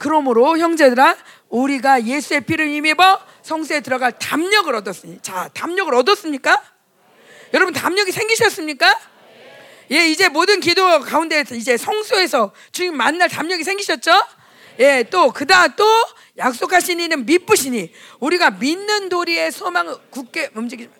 그러므로 0.00 0.56
형제들아 0.58 1.14
우리가 1.50 2.06
예수의 2.06 2.40
피를 2.40 2.68
힘입어 2.68 3.20
성소에 3.42 3.80
들어갈 3.80 4.18
담력을 4.18 4.74
얻었으니 4.74 5.18
자 5.20 5.50
담력을 5.52 5.94
얻었습니까? 5.94 6.62
여러분 7.52 7.74
담력이 7.74 8.10
생기셨습니까? 8.10 8.98
예 9.92 10.08
이제 10.08 10.28
모든 10.28 10.60
기도 10.60 11.00
가운데 11.00 11.44
이제 11.52 11.76
성소에서 11.76 12.52
주님 12.72 12.96
만날 12.96 13.28
담력이 13.28 13.62
생기셨죠? 13.62 14.10
예또 14.78 15.32
그다음 15.32 15.74
또 15.76 15.84
약속하신 16.38 17.00
이는 17.00 17.26
믿으시니 17.26 17.92
우리가 18.20 18.52
믿는 18.52 19.10
도리의 19.10 19.52
소망을 19.52 19.96
굳게 20.08 20.50
움직이지 20.54 20.99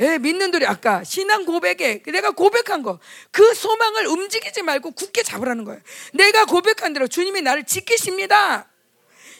예, 0.00 0.18
믿는 0.18 0.50
도리 0.50 0.66
아까 0.66 1.02
신앙 1.04 1.44
고백에 1.46 2.02
내가 2.02 2.30
고백한 2.32 2.82
거 2.82 2.98
그 3.30 3.54
소망을 3.54 4.06
움직이지 4.06 4.62
말고 4.62 4.92
굳게 4.92 5.22
잡으라는 5.22 5.64
거예요. 5.64 5.80
내가 6.14 6.44
고백한 6.44 6.92
대로 6.92 7.06
주님이 7.06 7.42
나를 7.42 7.64
지키십니다. 7.64 8.70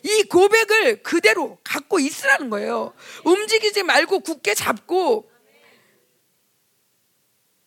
이 0.03 0.23
고백을 0.25 1.03
그대로 1.03 1.59
갖고 1.65 1.99
있으라는 1.99 2.51
거예요. 2.51 2.95
움직이지 3.25 3.83
말고 3.83 4.21
굳게 4.21 4.55
잡고 4.55 5.31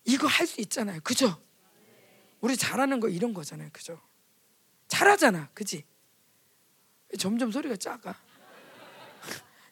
이거 0.06 0.28
할 0.28 0.48
수 0.48 0.62
있잖아요. 0.62 1.00
그죠? 1.04 1.40
우리 2.42 2.56
잘하는 2.58 3.00
거 3.00 3.10
이런 3.10 3.34
거잖아요. 3.34 3.70
그죠? 3.74 4.00
잘하잖아. 4.88 5.50
그지? 5.54 5.84
점점 7.18 7.52
소리가 7.52 7.76
작아. 7.76 8.16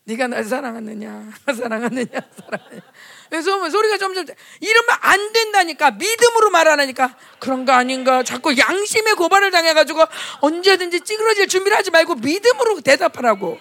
네가 0.08 0.28
날 0.28 0.46
사랑하느냐 0.46 1.26
사랑하느냐 1.46 2.08
사랑하느냐. 2.08 2.82
그래서 3.30 3.70
소리가 3.70 3.98
점점 3.98 4.26
이러면 4.62 4.98
안 5.02 5.34
된다니까. 5.34 5.92
믿음으로 5.92 6.50
말하니까. 6.50 7.14
그런 7.40 7.66
거 7.66 7.74
아닌가. 7.74 8.24
자꾸 8.24 8.58
양심의 8.58 9.16
고발을 9.16 9.52
당해가지고 9.52 10.02
언제든지 10.40 11.02
찌그러질 11.02 11.50
준비를 11.50 11.78
하지 11.78 11.92
말고 11.92 12.16
믿음으로 12.16 12.80
대답하라고. 12.80 13.60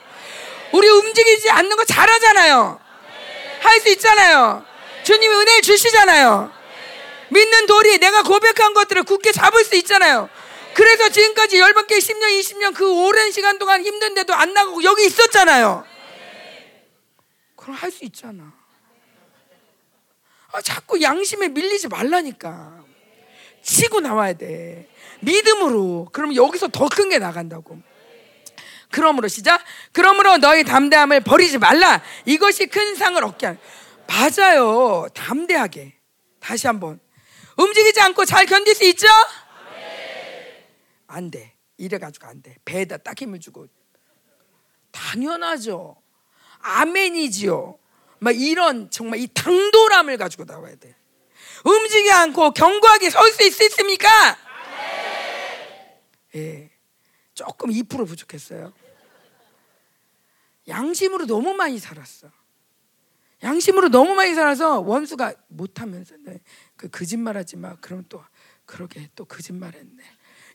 우리 0.70 0.88
움직이지 0.88 1.50
않는 1.50 1.76
거 1.76 1.84
잘하잖아요. 1.84 2.80
할 3.60 3.80
수 3.80 3.88
있잖아요. 3.88 4.64
주님이 5.02 5.34
은혜를 5.34 5.62
주시잖아요. 5.62 6.52
믿는 7.30 7.66
도리 7.66 7.98
내가 7.98 8.22
고백한 8.22 8.72
것들을 8.72 9.02
굳게 9.02 9.32
잡을 9.32 9.64
수 9.64 9.74
있잖아요. 9.76 10.28
그래서 10.74 11.08
지금까지 11.08 11.58
열받게 11.58 11.98
10년 11.98 12.38
20년 12.38 12.74
그 12.74 12.88
오랜 12.88 13.32
시간 13.32 13.58
동안 13.58 13.82
힘든데도 13.84 14.32
안 14.32 14.52
나가고 14.52 14.84
여기 14.84 15.06
있었잖아요 15.06 15.84
그럼 17.66 17.76
할 17.78 17.90
수 17.90 18.04
있잖아. 18.04 18.54
아, 20.52 20.62
자꾸 20.62 21.02
양심에 21.02 21.48
밀리지 21.48 21.88
말라니까. 21.88 22.84
치고 23.60 23.98
나와야 23.98 24.34
돼. 24.34 24.88
믿음으로. 25.20 26.08
그럼 26.12 26.36
여기서 26.36 26.68
더 26.68 26.88
큰 26.88 27.08
게 27.08 27.18
나간다고. 27.18 27.82
그러므로 28.92 29.26
시작. 29.26 29.60
그러므로 29.90 30.36
너희 30.36 30.62
담대함을 30.62 31.22
버리지 31.22 31.58
말라. 31.58 32.00
이것이 32.24 32.66
큰 32.66 32.94
상을 32.94 33.22
얻게 33.24 33.46
할. 33.46 33.58
맞아요. 34.06 35.08
담대하게. 35.12 35.98
다시 36.38 36.68
한번. 36.68 37.00
움직이지 37.56 38.00
않고 38.00 38.26
잘 38.26 38.46
견딜 38.46 38.76
수 38.76 38.84
있죠? 38.84 39.08
안 41.08 41.32
돼. 41.32 41.56
이래가지고 41.78 42.28
안 42.28 42.42
돼. 42.42 42.54
배에다 42.64 42.98
딱 42.98 43.20
힘을 43.20 43.40
주고. 43.40 43.66
당연하죠. 44.92 45.96
아멘이지요. 46.66 47.78
막 48.18 48.38
이런 48.38 48.90
정말 48.90 49.20
이 49.20 49.28
당돌함을 49.28 50.16
가지고 50.16 50.44
나와야 50.44 50.74
돼. 50.76 50.94
움직이지 51.64 52.10
않고 52.12 52.52
견고하게 52.52 53.10
설 53.10 53.30
수 53.32 53.42
있습니까? 53.44 54.08
예. 56.34 56.70
조금 57.34 57.70
2% 57.70 58.06
부족했어요. 58.06 58.72
양심으로 60.68 61.26
너무 61.26 61.54
많이 61.54 61.78
살았어. 61.78 62.28
양심으로 63.42 63.88
너무 63.90 64.14
많이 64.14 64.34
살아서 64.34 64.80
원수가 64.80 65.34
못하면서 65.48 66.14
네, 66.24 66.40
그 66.76 66.88
거짓말하지 66.88 67.56
마. 67.56 67.76
그럼 67.76 68.04
또 68.08 68.24
그러게 68.64 69.08
또 69.14 69.24
거짓말했네. 69.24 70.02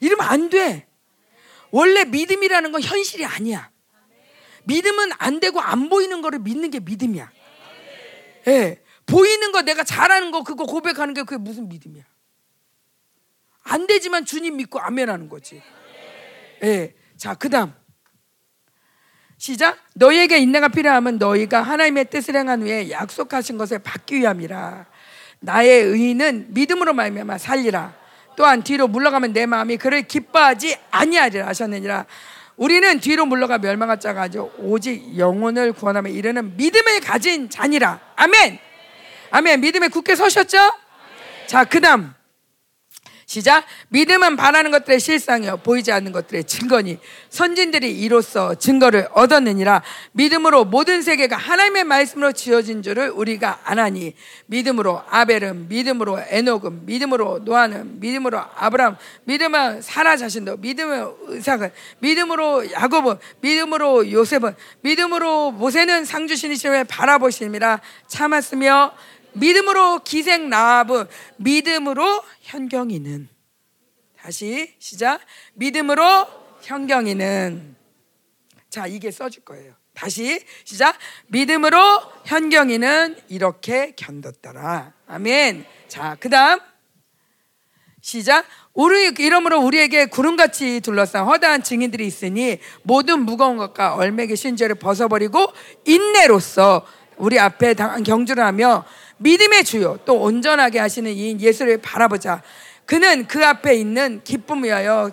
이러면 0.01 0.27
안 0.27 0.49
돼. 0.49 0.87
원래 1.69 2.03
믿음이라는 2.03 2.71
건 2.71 2.81
현실이 2.81 3.23
아니야. 3.25 3.70
믿음은 4.65 5.11
안 5.17 5.39
되고 5.39 5.59
안 5.59 5.89
보이는 5.89 6.21
거를 6.21 6.39
믿는 6.39 6.71
게 6.71 6.79
믿음이야. 6.79 7.31
예. 8.47 8.51
네. 8.51 8.81
보이는 9.05 9.51
거 9.51 9.61
내가 9.61 9.83
잘하는 9.83 10.31
거 10.31 10.43
그거 10.43 10.65
고백하는 10.65 11.13
게 11.13 11.23
그게 11.23 11.37
무슨 11.37 11.67
믿음이야. 11.69 12.03
안 13.63 13.87
되지만 13.87 14.25
주님 14.25 14.57
믿고 14.57 14.79
아멘하는 14.79 15.29
거지. 15.29 15.61
예. 16.63 16.67
네. 16.67 16.95
자, 17.17 17.35
그다음. 17.35 17.73
시작. 19.37 19.77
너희에게 19.95 20.37
인내가 20.37 20.67
필요하면 20.67 21.17
너희가 21.17 21.61
하나님의 21.61 22.11
뜻을 22.11 22.35
행한 22.35 22.61
후에 22.61 22.91
약속하신 22.91 23.57
것을 23.57 23.79
받기 23.79 24.17
위함이라. 24.17 24.85
나의 25.39 25.83
의는 25.83 26.53
믿음으로 26.53 26.93
말미암아 26.93 27.39
살리라. 27.39 27.95
또한 28.37 28.63
뒤로 28.63 28.87
물러가면 28.87 29.33
내 29.33 29.45
마음이 29.45 29.77
그를 29.77 30.03
기뻐하지 30.03 30.77
아니하리라 30.91 31.47
하셨느니라. 31.47 32.05
우리는 32.61 32.99
뒤로 32.99 33.25
물러가 33.25 33.57
멸망할 33.57 33.99
자가 33.99 34.21
아니죠. 34.21 34.51
오직 34.59 35.17
영혼을 35.17 35.73
구원하며 35.73 36.11
이르는 36.11 36.57
믿음을 36.57 36.99
가진 36.99 37.49
자니라. 37.49 37.99
아멘. 38.15 38.59
아멘. 39.31 39.61
믿음에 39.61 39.87
굳게 39.87 40.15
서셨죠? 40.15 40.59
자, 41.47 41.63
그다음 41.63 42.13
시작. 43.31 43.63
믿음은 43.87 44.35
바라는 44.35 44.71
것들의 44.71 44.99
실상이요 44.99 45.61
보이지 45.63 45.93
않는 45.93 46.11
것들의 46.11 46.43
증거니 46.43 46.97
선진들이 47.29 47.89
이로써 48.01 48.55
증거를 48.55 49.07
얻었느니라. 49.13 49.83
믿음으로 50.11 50.65
모든 50.65 51.01
세계가 51.01 51.37
하나님의 51.37 51.85
말씀으로 51.85 52.33
지어진 52.33 52.83
줄을 52.83 53.09
우리가 53.09 53.61
아나니 53.63 54.15
믿음으로 54.47 55.01
아벨은 55.09 55.69
믿음으로 55.69 56.19
에녹은 56.27 56.85
믿음으로 56.85 57.39
노아는 57.45 58.01
믿음으로 58.01 58.37
아브람 58.37 58.97
믿음은 59.23 59.81
사라 59.81 60.17
자신도 60.17 60.57
믿음으로 60.57 61.17
의삭은 61.27 61.71
믿음으로 61.99 62.69
야곱은 62.73 63.15
믿음으로 63.39 64.11
요셉은 64.11 64.55
믿음으로 64.81 65.51
모세는 65.51 66.03
상주신이심을 66.03 66.83
바라보심이라 66.83 67.79
참았으며 68.07 68.91
믿음으로 69.33 69.99
기생 70.03 70.49
나압은 70.49 71.05
믿음으로 71.37 72.23
현경이는. 72.41 73.29
다시 74.17 74.75
시작. 74.79 75.21
믿음으로 75.53 76.27
현경이는. 76.61 77.75
자 78.69 78.87
이게 78.87 79.11
써줄 79.11 79.43
거예요. 79.43 79.73
다시 79.93 80.43
시작. 80.63 80.97
믿음으로 81.27 81.77
현경이는 82.25 83.17
이렇게 83.29 83.93
견뎠더라. 83.95 84.93
아멘. 85.07 85.65
자 85.87 86.15
그다음. 86.19 86.59
시작. 88.01 88.45
우리 88.73 89.13
이러므로 89.19 89.59
우리에게 89.61 90.05
구름같이 90.05 90.79
둘러싼 90.81 91.25
허다한 91.25 91.61
증인들이 91.61 92.07
있으니 92.07 92.59
모든 92.83 93.25
무거운 93.25 93.57
것과 93.57 93.95
얼매기 93.95 94.35
신죄를 94.35 94.75
벗어버리고 94.75 95.51
인내로서 95.85 96.85
우리 97.17 97.37
앞에 97.37 97.73
당한 97.75 98.03
경주를 98.03 98.43
하며 98.43 98.85
믿음의 99.21 99.63
주요 99.63 99.99
또 100.05 100.19
온전하게 100.19 100.79
하시는 100.79 101.11
이 101.11 101.37
예수를 101.39 101.77
바라보자. 101.77 102.41
그는 102.85 103.27
그 103.27 103.45
앞에 103.45 103.75
있는 103.75 104.21
기쁨 104.23 104.63
위하여 104.63 105.11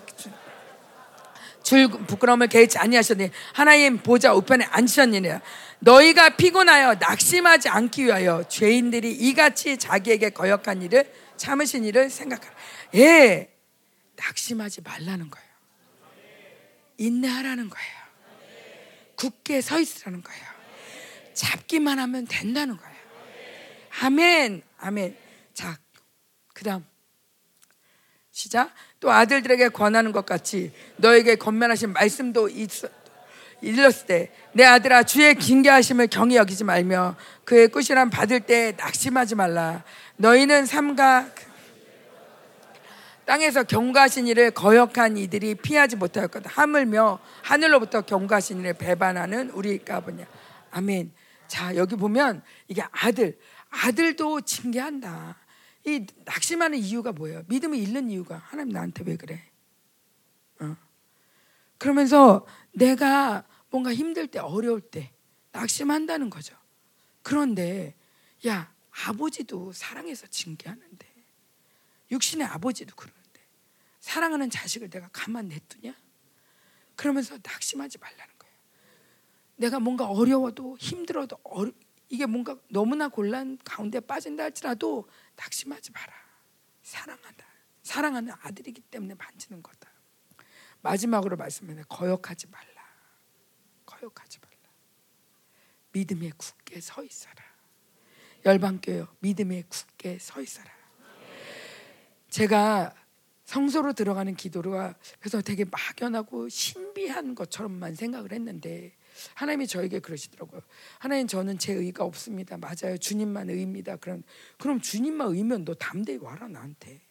줄 1.63 1.87
부끄러움을 1.87 2.47
개의치 2.47 2.77
아니하셨니 2.79 3.29
하나님 3.53 3.99
보좌 3.99 4.33
우편에 4.33 4.65
앉으셨느니라. 4.65 5.41
너희가 5.79 6.35
피곤하여 6.35 6.95
낙심하지 6.95 7.69
않기 7.69 8.05
위하여 8.05 8.43
죄인들이 8.47 9.11
이같이 9.11 9.77
자기에게 9.77 10.31
거역한 10.31 10.81
일을 10.81 11.11
참으신 11.37 11.85
일을 11.85 12.09
생각하라. 12.09 12.53
예, 12.95 13.49
낙심하지 14.15 14.81
말라는 14.81 15.29
거예요. 15.29 15.49
인내하라는 16.97 17.69
거예요. 17.69 17.99
굳게 19.15 19.61
서 19.61 19.79
있으라는 19.79 20.21
거예요. 20.21 20.43
잡기만 21.33 21.99
하면 21.99 22.25
된다는 22.27 22.75
거예요. 22.75 22.98
아멘, 24.01 24.61
아멘. 24.77 25.17
자, 25.53 25.77
그다음 26.53 26.85
시작. 28.31 28.71
또 28.99 29.11
아들들에게 29.11 29.69
권하는 29.69 30.11
것 30.11 30.25
같이 30.25 30.71
너에게 30.97 31.35
권면하신 31.35 31.93
말씀도 31.93 32.49
있어. 32.49 32.87
일렀을 33.61 34.05
때 34.05 34.39
내 34.51 34.63
아들아 34.65 35.03
주의 35.03 35.35
긴계하심을 35.35 36.07
경히 36.07 36.35
여기지 36.35 36.63
말며 36.63 37.15
그의 37.45 37.67
꾸시람 37.67 38.09
받을 38.09 38.39
때 38.39 38.73
낙심하지 38.77 39.35
말라 39.35 39.83
너희는 40.17 40.65
삼가 40.65 41.29
땅에서 43.25 43.63
경고하신 43.63 44.25
이를 44.25 44.49
거역한 44.49 45.17
이들이 45.17 45.53
피하지 45.55 45.97
못하였거든 45.97 46.49
하물며 46.49 47.19
하늘로부터 47.43 48.01
경고하신 48.01 48.61
이를 48.61 48.73
배반하는 48.73 49.51
우리가 49.51 49.99
보냐 49.99 50.25
아멘 50.71 51.13
자 51.47 51.75
여기 51.75 51.95
보면 51.95 52.41
이게 52.67 52.83
아들 52.91 53.37
아들도 53.69 54.41
징계한다 54.41 55.37
이 55.85 56.05
낙심하는 56.25 56.77
이유가 56.77 57.11
뭐예요 57.11 57.43
믿음을 57.47 57.77
잃는 57.77 58.09
이유가 58.09 58.37
하나님 58.37 58.73
나한테 58.73 59.03
왜 59.05 59.15
그래 59.15 59.41
어. 60.59 60.75
그러면서 61.77 62.45
내가 62.73 63.45
뭔가 63.69 63.93
힘들 63.93 64.27
때 64.27 64.39
어려울 64.39 64.81
때 64.81 65.11
낙심한다는 65.51 66.29
거죠 66.29 66.55
그런데 67.21 67.95
야 68.47 68.73
아버지도 69.05 69.71
사랑해서 69.71 70.27
징계하는데 70.27 71.07
육신의 72.11 72.47
아버지도 72.47 72.95
그런 72.95 73.13
사랑하는 73.99 74.49
자식을 74.49 74.89
내가 74.89 75.09
가만 75.11 75.49
냅두냐? 75.49 75.93
그러면서 76.95 77.37
낙심하지 77.43 77.97
말라는 77.99 78.33
거예요. 78.39 78.55
내가 79.57 79.79
뭔가 79.79 80.07
어려워도 80.09 80.77
힘들어도 80.79 81.37
어려, 81.43 81.71
이게 82.09 82.25
뭔가 82.25 82.57
너무나 82.69 83.07
곤란 83.07 83.57
가운데 83.63 83.99
빠진다 83.99 84.43
할지라도 84.43 85.07
낙심하지 85.35 85.91
마라. 85.91 86.13
사랑한다. 86.81 87.45
사랑하는 87.83 88.33
아들이기 88.41 88.81
때문에 88.81 89.13
만지는 89.13 89.61
거다. 89.61 89.89
마지막으로 90.81 91.37
말씀해 91.37 91.83
거역하지 91.87 92.47
말라. 92.47 92.83
거역하지 93.85 94.39
말라. 94.41 94.49
믿음에 95.91 96.31
굳게 96.35 96.81
서 96.81 97.03
있어라. 97.03 97.43
열방교요 98.45 99.07
믿음에 99.19 99.63
굳게 99.69 100.17
서 100.19 100.41
있어라. 100.41 100.71
제가 102.29 102.95
성소로 103.43 103.93
들어가는 103.93 104.35
기도가 104.35 104.95
그래서 105.19 105.41
되게 105.41 105.65
막연하고 105.65 106.49
신비한 106.49 107.35
것처럼만 107.35 107.95
생각을 107.95 108.31
했는데 108.31 108.95
하나님이 109.33 109.67
저에게 109.67 109.99
그러시더라고요. 109.99 110.61
하나님 110.97 111.27
저는 111.27 111.57
제 111.57 111.73
의가 111.73 112.03
없습니다. 112.03 112.57
맞아요. 112.57 112.97
주님만 112.97 113.49
의입니다. 113.49 113.95
그럼 113.97 114.23
그럼 114.57 114.79
주님만 114.79 115.35
의면 115.35 115.65
너 115.65 115.73
담대히 115.73 116.17
와라 116.17 116.47
나한테. 116.47 117.01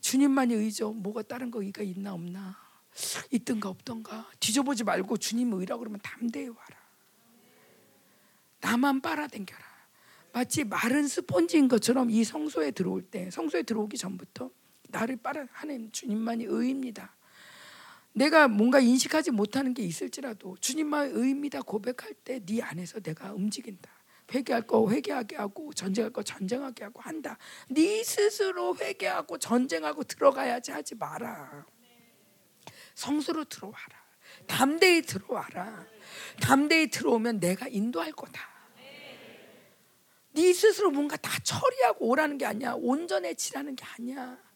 주님만이 0.00 0.54
의죠. 0.54 0.92
뭐가 0.92 1.22
다른 1.22 1.50
거 1.50 1.62
의가 1.62 1.82
있나 1.82 2.14
없나 2.14 2.56
있든가 3.30 3.68
없던가 3.68 4.28
뒤져보지 4.40 4.84
말고 4.84 5.16
주님 5.16 5.52
의라 5.52 5.76
그러면 5.76 6.00
담대히 6.02 6.48
와라. 6.48 6.78
나만 8.60 9.00
빨아당겨라. 9.00 9.68
마치 10.32 10.64
마른 10.64 11.08
스펀지인 11.08 11.68
것처럼 11.68 12.10
이 12.10 12.22
성소에 12.24 12.72
들어올 12.72 13.02
때 13.02 13.30
성소에 13.30 13.62
들어오기 13.62 13.96
전부터 13.96 14.50
나를 14.88 15.16
빨아 15.16 15.46
하나님 15.52 15.90
주님만이 15.90 16.44
의입니다. 16.44 17.14
내가 18.18 18.48
뭔가 18.48 18.80
인식하지 18.80 19.30
못하는 19.30 19.74
게 19.74 19.82
있을지라도 19.84 20.56
주님만의 20.60 21.12
의입니다 21.14 21.62
고백할 21.62 22.14
때 22.24 22.40
네 22.44 22.60
안에서 22.62 23.00
내가 23.00 23.32
움직인다. 23.32 23.90
회개할 24.34 24.66
거 24.66 24.90
회개하게 24.90 25.36
하고 25.36 25.72
전쟁할 25.72 26.12
거 26.12 26.22
전쟁하게 26.22 26.84
하고 26.84 27.00
한다. 27.00 27.38
네 27.70 28.02
스스로 28.02 28.76
회개하고 28.76 29.38
전쟁하고 29.38 30.02
들어가야지 30.04 30.72
하지 30.72 30.96
마라. 30.96 31.64
성수로 32.94 33.44
들어와라. 33.44 33.78
담대히 34.46 35.02
들어와라. 35.02 35.86
담대히 36.42 36.88
들어오면 36.90 37.40
내가 37.40 37.68
인도할 37.68 38.12
거다. 38.12 38.40
네 40.32 40.52
스스로 40.52 40.90
뭔가 40.90 41.16
다 41.16 41.38
처리하고 41.42 42.08
오라는 42.08 42.36
게 42.36 42.44
아니야. 42.46 42.74
온전해지라는 42.76 43.76
게 43.76 43.84
아니야. 43.96 44.47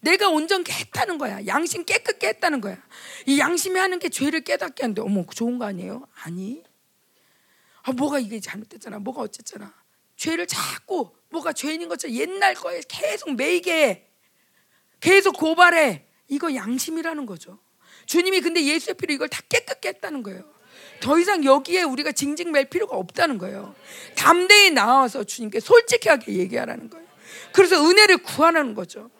내가 0.00 0.28
온전케 0.28 0.72
했다는 0.72 1.18
거야. 1.18 1.46
양심 1.46 1.84
깨끗게 1.84 2.28
했다는 2.28 2.60
거야. 2.60 2.76
이 3.26 3.38
양심이 3.38 3.78
하는 3.78 3.98
게 3.98 4.08
죄를 4.08 4.42
깨닫게 4.42 4.82
하는데 4.82 5.02
어머 5.02 5.24
좋은 5.26 5.58
거 5.58 5.66
아니에요? 5.66 6.06
아니. 6.22 6.62
아 7.82 7.92
뭐가 7.92 8.18
이게 8.18 8.40
잘못됐잖아. 8.40 8.98
뭐가 8.98 9.22
어쨌잖아. 9.22 9.74
죄를 10.16 10.46
자꾸 10.46 11.10
뭐가 11.30 11.52
죄인인 11.52 11.88
것처럼 11.88 12.16
옛날 12.16 12.54
거에 12.54 12.80
계속 12.88 13.34
매이게 13.34 14.08
계속 15.00 15.36
고발해. 15.36 16.06
이거 16.28 16.54
양심이라는 16.54 17.26
거죠. 17.26 17.58
주님이 18.06 18.40
근데 18.40 18.64
예수의 18.64 18.94
피로 18.94 19.14
이걸 19.14 19.28
다 19.28 19.40
깨끗게 19.48 19.88
했다는 19.88 20.22
거예요. 20.22 20.44
더 21.00 21.18
이상 21.18 21.44
여기에 21.44 21.82
우리가 21.82 22.12
징징 22.12 22.52
맬 22.52 22.68
필요가 22.68 22.96
없다는 22.96 23.38
거예요. 23.38 23.74
담대히 24.16 24.70
나와서 24.70 25.24
주님께 25.24 25.60
솔직하게 25.60 26.34
얘기하라는 26.34 26.90
거예요. 26.90 27.06
그래서 27.52 27.82
은혜를 27.82 28.18
구하라는 28.18 28.74
거죠. 28.74 29.10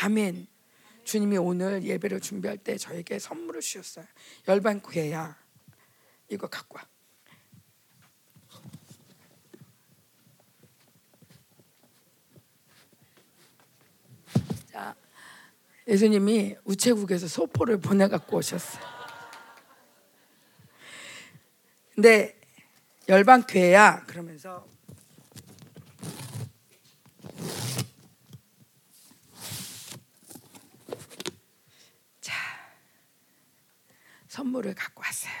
아멘. 0.00 0.46
주님이 1.04 1.36
오늘 1.36 1.82
예배를 1.82 2.20
준비할 2.20 2.56
때 2.58 2.78
저에게 2.78 3.18
선물을 3.18 3.60
주셨어요. 3.60 4.06
열반구해야 4.48 5.36
이거 6.28 6.46
갖고 6.46 6.78
와. 6.78 6.86
자, 14.70 14.96
예수님이 15.86 16.56
우체국에서 16.64 17.28
소포를 17.28 17.78
보내 17.78 18.08
갖고 18.08 18.38
오셨어요. 18.38 18.82
근데 21.94 22.40
열반교회야 23.08 24.04
그러면서 24.06 24.66
선물을 34.32 34.74
갖고 34.74 35.02
왔어요. 35.02 35.32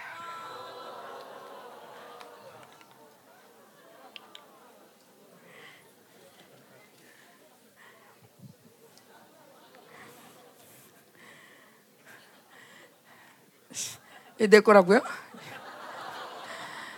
내 14.50 14.60
거라고요? 14.60 15.00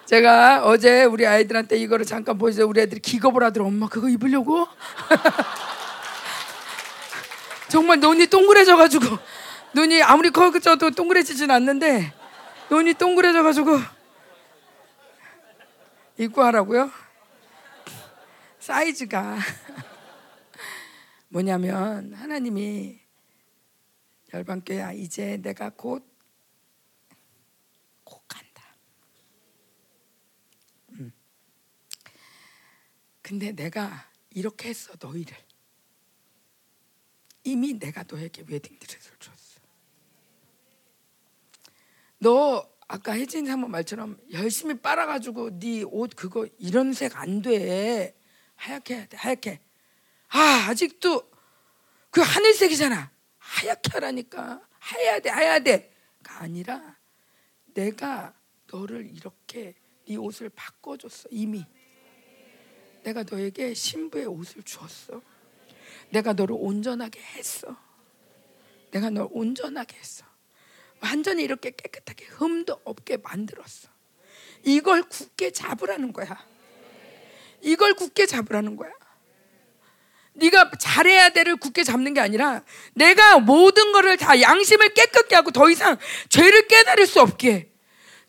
제가 0.07 0.64
어제 0.64 1.05
우리 1.05 1.24
아이들한테 1.24 1.76
이거를 1.76 2.05
잠깐 2.05 2.36
보여줘 2.36 2.66
우리 2.66 2.80
애들이 2.80 3.01
기겁을 3.01 3.45
하더라 3.45 3.66
엄마 3.66 3.88
그거 3.88 4.09
입으려고? 4.09 4.66
정말 7.70 8.01
눈이 8.01 8.26
동그래져가지고 8.26 9.34
눈이 9.74 10.02
아무리 10.02 10.30
커져도 10.30 10.90
동그래지진 10.90 11.50
않는데 11.50 12.12
눈이 12.70 12.94
동그래져 12.94 13.42
가지고 13.42 13.78
입고 16.18 16.42
하라고요? 16.42 16.90
사이즈가 18.58 19.36
뭐냐면 21.28 22.14
하나님이 22.14 23.00
열방교야 24.32 24.92
이제 24.92 25.38
내가 25.42 25.70
곧 25.70 26.14
곧 28.04 28.22
간다. 28.28 28.76
음. 30.90 31.12
근데 33.22 33.52
내가 33.52 34.10
이렇게 34.30 34.68
했어 34.68 34.92
너희를 35.00 35.36
이미 37.44 37.78
내가 37.78 38.04
너에게 38.08 38.44
웨딩 38.46 38.78
드레스를 38.78 39.18
줬어. 39.18 39.34
너 42.24 42.66
아까 42.88 43.12
혜진 43.12 43.44
사모 43.44 43.68
말처럼 43.68 44.18
열심히 44.32 44.74
빨아가지고 44.80 45.58
네 45.58 45.82
옷 45.84 46.16
그거 46.16 46.46
이런 46.58 46.94
색 46.94 47.14
안 47.16 47.42
돼. 47.42 48.16
하얗게 48.56 48.94
해야 48.94 49.06
돼. 49.06 49.16
하얗게. 49.18 49.60
아 50.28 50.38
아직도 50.70 51.30
그 52.10 52.22
하늘색이잖아. 52.22 53.10
하얗게 53.36 53.90
하라니까. 53.92 54.62
하야 54.78 55.20
돼. 55.20 55.28
하야 55.28 55.58
돼.가 55.58 56.40
아니라 56.40 56.96
내가 57.74 58.34
너를 58.72 59.04
이렇게 59.14 59.74
네 60.08 60.16
옷을 60.16 60.48
바꿔줬어 60.48 61.28
이미. 61.30 61.66
내가 63.02 63.22
너에게 63.22 63.74
신부의 63.74 64.24
옷을 64.24 64.62
주었어. 64.62 65.20
내가 66.08 66.32
너를 66.32 66.56
온전하게 66.58 67.20
했어. 67.20 67.76
내가 68.92 69.10
널 69.10 69.28
온전하게 69.30 69.98
했어. 69.98 70.24
완전히 71.05 71.42
이렇게 71.42 71.70
깨끗하게 71.70 72.24
흠도 72.24 72.80
없게 72.84 73.18
만들었어. 73.18 73.88
이걸 74.62 75.02
굳게 75.02 75.50
잡으라는 75.50 76.14
거야. 76.14 76.42
이걸 77.61 77.92
굳게 77.92 78.24
잡으라는 78.24 78.76
거야. 78.76 78.90
네가 80.32 80.72
잘해야 80.80 81.28
돼를 81.28 81.57
굳게 81.57 81.84
잡는 81.84 82.14
게 82.14 82.20
아니라 82.20 82.62
내가 82.94 83.38
모든 83.38 83.92
것을 83.92 84.16
다 84.16 84.40
양심을 84.40 84.94
깨끗게 84.94 85.36
하고 85.36 85.50
더 85.52 85.70
이상 85.70 85.96
죄를 86.28 86.66
깨달을 86.66 87.07
수 87.07 87.20
없게 87.20 87.70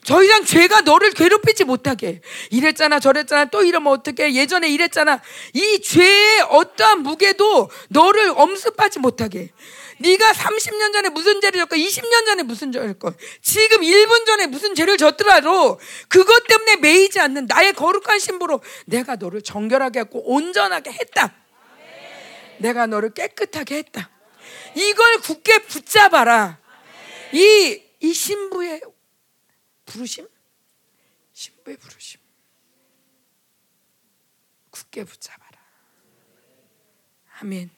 더 0.06 0.24
이상 0.24 0.46
죄가 0.46 0.82
너를 0.82 1.12
괴롭히지 1.14 1.64
못하게 1.64 2.22
이랬잖아 2.52 3.00
저랬잖아 3.00 3.46
또 3.46 3.64
이러면 3.64 3.92
어떻게 3.92 4.36
예전에 4.36 4.70
이랬잖아 4.70 5.20
이 5.54 5.82
죄의 5.82 6.42
어떠한 6.50 7.02
무게도 7.02 7.72
너를 7.90 8.34
엄습하지 8.36 9.00
못하게 9.00 9.50
네가 10.00 10.32
30년 10.34 10.94
전에 10.94 11.10
무슨 11.10 11.40
죄를 11.42 11.60
졌고 11.62 11.76
20년 11.76 12.26
전에 12.26 12.44
무슨 12.44 12.72
죄를 12.72 12.90
졌고 12.90 13.14
지금 13.42 13.82
1분 13.82 14.26
전에 14.26 14.48
무슨 14.48 14.76
죄를 14.76 14.98
졌더라도 14.98 15.80
그것 16.10 16.48
때문에 16.48 16.76
매이지 16.78 17.20
않는 17.20 17.46
나의 17.48 17.74
거룩한 17.74 18.20
신부로 18.20 18.62
내가 18.86 19.16
너를 19.16 19.42
정결하게 19.42 20.02
했고 20.02 20.22
온전하게 20.30 20.92
했다 20.92 21.34
내가 22.58 22.88
너를 22.88 23.14
깨끗하게 23.14 23.78
했다 23.78 24.10
이걸 24.76 25.20
굳게 25.20 25.60
붙잡아라 25.60 26.60
이, 27.34 27.82
이 28.00 28.14
신부의 28.14 28.82
부르심? 29.86 30.28
신부의 31.34 31.78
부르심. 31.78 32.20
굳게 34.70 35.04
붙잡아라. 35.04 35.60
아멘. 37.40 37.70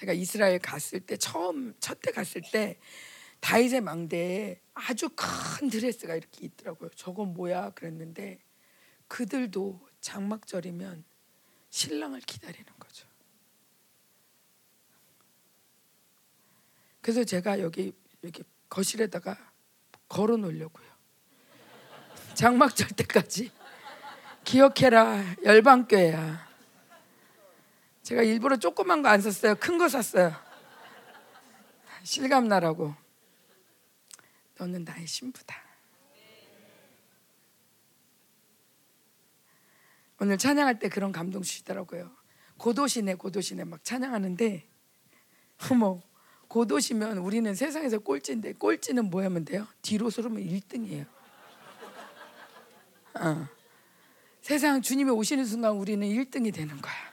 제가 0.00 0.12
이스라엘 0.14 0.58
갔을 0.58 1.00
때 1.00 1.16
처음 1.16 1.74
첫 1.78 2.00
때 2.00 2.10
갔을 2.10 2.40
때 2.40 2.78
다윗의 3.40 3.82
망대에 3.82 4.60
아주 4.74 5.10
큰 5.14 5.68
드레스가 5.68 6.14
이렇게 6.14 6.46
있더라고요. 6.46 6.90
저건 6.96 7.34
뭐야 7.34 7.70
그랬는데 7.70 8.42
그들도 9.08 9.80
장막절이면 10.00 11.04
신랑을 11.68 12.20
기다리는 12.20 12.66
거죠. 12.78 13.06
그래서 17.02 17.24
제가 17.24 17.60
여기 17.60 17.92
여기 18.24 18.42
거실에다가 18.68 19.52
걸어 20.08 20.36
놓으려고요. 20.36 20.88
장막절 22.34 22.88
때까지 22.96 23.50
기억해라 24.44 25.36
열방교회야. 25.44 26.49
제가 28.10 28.22
일부러 28.24 28.56
조그만 28.56 29.02
거 29.02 29.08
안 29.08 29.20
샀어요. 29.20 29.54
큰 29.54 29.78
거 29.78 29.88
샀어요. 29.88 30.32
실감 32.02 32.48
나라고. 32.48 32.92
너는 34.58 34.82
나의 34.84 35.06
신부다. 35.06 35.54
오늘 40.18 40.36
찬양할 40.38 40.80
때 40.80 40.88
그런 40.88 41.12
감동 41.12 41.42
주시더라고요. 41.42 42.10
고도시네 42.58 43.14
고도시네 43.14 43.62
막 43.62 43.84
찬양하는데 43.84 44.68
어머 45.70 46.02
곧 46.48 46.70
오시면 46.72 47.18
우리는 47.18 47.54
세상에서 47.54 48.00
꼴찌인데 48.00 48.54
꼴찌는 48.54 49.04
뭐 49.08 49.22
하면 49.22 49.44
돼요? 49.44 49.68
뒤로 49.82 50.10
서르면 50.10 50.42
1등이에요. 50.42 51.06
어. 53.20 53.48
세상 54.42 54.82
주님이 54.82 55.10
오시는 55.12 55.44
순간 55.46 55.76
우리는 55.76 56.04
1등이 56.06 56.52
되는 56.52 56.80
거야. 56.80 57.09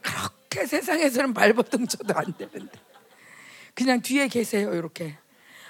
그렇게 0.00 0.66
세상에서는 0.66 1.34
발버둥 1.34 1.86
쳐도 1.86 2.14
안 2.16 2.36
되는데. 2.36 2.78
그냥 3.74 4.00
뒤에 4.00 4.28
계세요, 4.28 4.74
이렇게. 4.74 5.16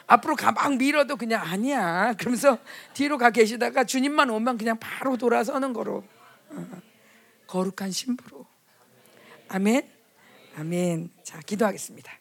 앞으로 0.07 0.35
가막 0.35 0.77
밀어도 0.77 1.17
그냥 1.17 1.43
아니야. 1.43 2.15
그러면서 2.19 2.59
뒤로 2.95 3.17
가 3.17 3.31
계시다가 3.31 3.85
주님만 3.85 4.31
오면 4.31 4.59
그냥 4.59 4.77
바로 4.79 5.17
돌아서는 5.17 5.73
거로. 5.73 6.05
어. 6.51 6.67
거룩한 7.47 7.93
신부로. 7.93 8.47
아멘. 9.49 9.89
아멘. 10.57 11.11
자, 11.23 11.41
기도하겠습니다. 11.41 12.20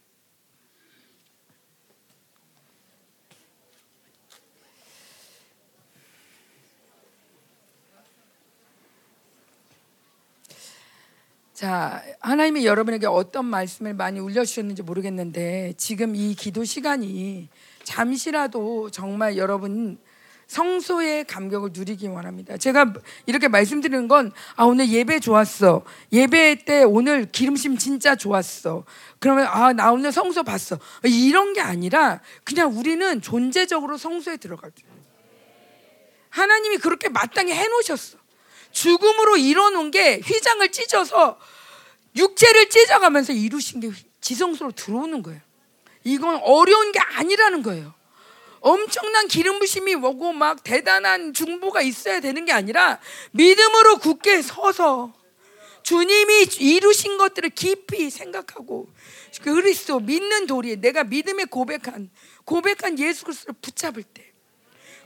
자, 11.60 12.02
하나님이 12.22 12.66
여러분에게 12.66 13.06
어떤 13.06 13.44
말씀을 13.44 13.94
많이 13.94 14.22
울려주셨는지 14.22 14.82
모르겠는데 14.82 15.74
지금 15.76 16.16
이 16.16 16.34
기도 16.34 16.64
시간이 16.64 17.50
잠시라도 17.84 18.90
정말 18.92 19.36
여러분 19.36 20.00
성소의 20.48 21.26
감격을 21.26 21.72
누리기 21.74 22.08
원합니다. 22.08 22.56
제가 22.56 22.94
이렇게 23.26 23.50
말씀드리는 23.50 24.08
건, 24.08 24.32
아, 24.56 24.64
오늘 24.64 24.88
예배 24.88 25.20
좋았어. 25.20 25.84
예배 26.14 26.64
때 26.64 26.84
오늘 26.84 27.30
기름심 27.30 27.78
진짜 27.78 28.16
좋았어. 28.16 28.86
그러면, 29.20 29.46
아, 29.50 29.74
나 29.74 29.92
오늘 29.92 30.14
성소 30.14 30.44
봤어. 30.44 30.80
이런 31.04 31.52
게 31.52 31.60
아니라, 31.60 32.22
그냥 32.46 32.72
우리는 32.72 33.20
존재적으로 33.20 33.98
성소에 33.98 34.38
들어가죠. 34.38 34.88
하나님이 36.30 36.78
그렇게 36.78 37.10
마땅히 37.10 37.52
해놓으셨어. 37.52 38.19
죽음으로 38.72 39.38
이뤄놓은 39.38 39.92
게 39.92 40.20
휘장을 40.20 40.72
찢어서 40.72 41.40
육체를 42.16 42.70
찢어가면서 42.70 43.34
이루신 43.34 43.80
게 43.80 43.92
지성소로 44.22 44.72
들어오는 44.72 45.24
거예요. 45.24 45.42
이건 46.04 46.40
어려운 46.44 46.92
게 46.92 47.00
아니라는 47.00 47.64
거예요. 47.64 47.94
엄청난 48.62 49.28
기름 49.28 49.60
부심이 49.60 49.96
오고 49.96 50.34
막 50.34 50.64
대단한 50.64 51.34
중보가 51.34 51.82
있어야 51.82 52.20
되는 52.20 52.46
게 52.46 52.52
아니라 52.52 53.00
믿음으로 53.32 53.98
굳게 54.00 54.42
서서 54.42 55.14
주님이 55.84 56.48
이루신 56.60 57.18
것들을 57.18 57.52
깊이 57.52 58.10
생각하고 58.10 58.90
그리스도 59.42 60.00
믿는 60.00 60.46
도리에 60.46 60.76
내가 60.76 61.04
믿음에 61.04 61.46
고백한 61.46 62.10
고백한 62.44 63.00
예수 63.00 63.24
그리스도를 63.26 63.56
붙잡을 63.62 64.04
때 64.04 64.34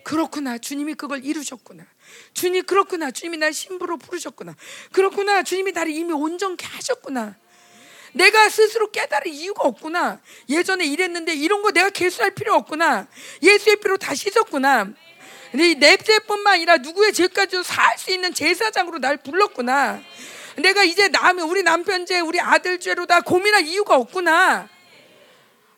그렇구나 0.03 0.57
주님이 0.57 0.95
그걸 0.95 1.23
이루셨구나 1.23 1.85
주님 2.33 2.65
그렇구나. 2.65 3.11
주님이 3.11 3.37
날 3.37 3.53
신부로 3.53 3.97
부르셨구나. 3.97 4.55
그렇구나. 4.91 5.43
주님이 5.43 5.71
나를 5.71 5.91
이미 5.91 6.13
온전케 6.13 6.65
하셨구나. 6.65 7.35
내가 8.13 8.49
스스로 8.49 8.91
깨달을 8.91 9.27
이유가 9.27 9.63
없구나. 9.67 10.21
예전에 10.49 10.85
이랬는데 10.85 11.33
이런 11.33 11.61
거 11.63 11.71
내가 11.71 11.89
개수할 11.89 12.31
필요 12.31 12.53
없구나. 12.53 13.07
예수의 13.41 13.77
피로 13.77 13.97
다 13.97 14.13
씻었구나. 14.13 14.89
내 15.53 15.97
죄뿐만 15.97 16.53
아니라 16.55 16.77
누구의 16.77 17.13
죄까지도 17.13 17.63
살 17.63 17.97
수 17.97 18.11
있는 18.11 18.33
제사장으로 18.33 18.99
날 18.99 19.17
불렀구나. 19.17 20.01
내가 20.57 20.83
이제 20.83 21.07
남 21.09 21.39
우리 21.39 21.63
남편 21.63 22.05
죄, 22.05 22.19
우리 22.19 22.39
아들 22.39 22.79
죄로 22.79 23.05
다 23.05 23.21
고민할 23.21 23.65
이유가 23.65 23.95
없구나. 23.95 24.69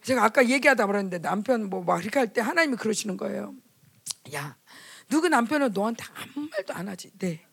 제가 0.03 0.23
아까 0.23 0.47
얘기하다 0.47 0.85
말았는데 0.85 1.19
남편 1.19 1.69
뭐 1.69 1.83
막 1.83 2.01
이렇게 2.01 2.19
할 2.19 2.31
때 2.33 2.41
하나님이 2.41 2.77
그러시는 2.77 3.17
거예요. 3.17 3.53
야, 4.33 4.55
누구 5.09 5.29
남편은 5.29 5.71
너한테 5.73 6.03
아무 6.13 6.47
말도 6.49 6.73
안 6.73 6.87
하지. 6.87 7.11
네. 7.17 7.45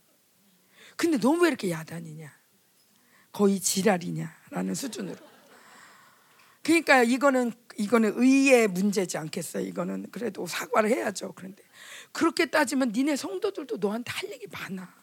근데 0.97 1.17
너왜 1.17 1.49
이렇게 1.49 1.71
야단이냐? 1.71 2.33
거의 3.33 3.61
지랄이냐라는 3.61 4.75
수준으로. 4.75 5.17
그러니까 6.63 7.03
이거는 7.03 7.53
이거는 7.77 8.13
의의 8.17 8.69
문제지 8.69 9.19
않겠어요. 9.19 9.67
이거는 9.67 10.11
그래도 10.13 10.47
사과를 10.47 10.91
해야죠. 10.91 11.33
그런데 11.33 11.63
그렇게 12.13 12.47
따지면 12.47 12.93
니네 12.93 13.17
성도들도 13.17 13.79
너한테 13.79 14.13
할 14.13 14.31
얘기 14.31 14.47
많아. 14.47 14.95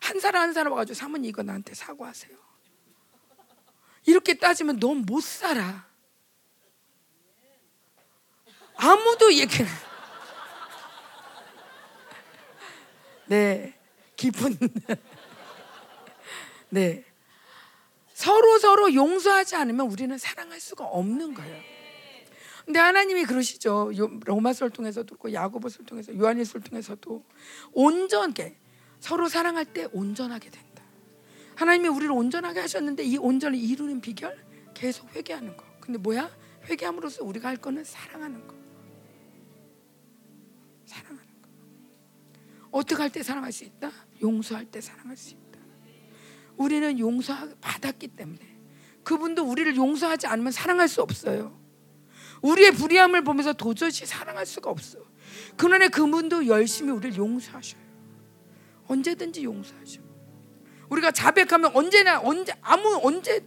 한 0.00 0.20
사람 0.20 0.42
한 0.42 0.52
사람 0.52 0.72
와가지고 0.72 0.94
사모님 0.94 1.28
이거 1.28 1.42
나한테 1.42 1.74
사과하세요. 1.74 2.36
이렇게 4.06 4.34
따지면 4.34 4.78
넌 4.78 4.98
못 4.98 5.20
살아. 5.22 5.86
아무도 8.76 9.34
얘기 9.34 9.64
네. 13.26 13.74
깊은 14.16 14.58
네. 16.70 17.04
서로 18.14 18.58
서로 18.58 18.94
용서하지 18.94 19.56
않으면 19.56 19.90
우리는 19.90 20.16
사랑할 20.16 20.58
수가 20.58 20.84
없는 20.84 21.34
거예요. 21.34 21.62
근데 22.64 22.80
하나님이 22.80 23.24
그러시죠. 23.24 23.92
로마서를 24.24 24.70
통해서도 24.70 25.06
그렇고 25.06 25.32
야고보서를 25.32 25.86
통해서 25.86 26.16
요한일서를 26.16 26.62
통해서도 26.62 27.22
온전하게 27.72 28.56
서로 28.98 29.28
사랑할 29.28 29.66
때 29.66 29.86
온전하게 29.92 30.50
된다. 30.50 30.82
하나님이 31.54 31.88
우리를 31.88 32.10
온전하게 32.10 32.60
하셨는데 32.60 33.04
이 33.04 33.18
온전을 33.18 33.58
이루는 33.58 34.00
비결 34.00 34.36
계속 34.74 35.14
회개하는 35.14 35.56
거. 35.56 35.64
근데 35.80 35.98
뭐야? 35.98 36.28
회개함으로써 36.64 37.22
우리가 37.22 37.48
할 37.48 37.56
거는 37.56 37.84
사랑하는 37.84 38.48
거. 38.48 38.54
어떻게 42.76 43.00
할 43.00 43.08
때 43.08 43.22
사랑할 43.22 43.52
수 43.52 43.64
있다? 43.64 43.90
용서할 44.20 44.66
때 44.66 44.82
사랑할 44.82 45.16
수 45.16 45.30
있다. 45.30 45.58
우리는 46.58 46.98
용서 46.98 47.34
받았기 47.60 48.08
때문에 48.08 48.38
그분도 49.02 49.44
우리를 49.44 49.76
용서하지 49.76 50.26
않으면 50.26 50.52
사랑할 50.52 50.86
수 50.86 51.00
없어요. 51.00 51.58
우리의 52.42 52.72
불의함을 52.72 53.24
보면서 53.24 53.54
도저히 53.54 53.90
사랑할 53.92 54.44
수가 54.44 54.68
없어. 54.68 54.98
그러나 55.56 55.88
그분도 55.88 56.46
열심히 56.48 56.92
우리를 56.92 57.16
용서하셔요. 57.16 57.80
언제든지 58.88 59.42
용서하셔. 59.42 60.02
우리가 60.90 61.12
자백하면 61.12 61.74
언제나 61.74 62.20
언제 62.20 62.52
아무 62.60 63.00
언제 63.02 63.44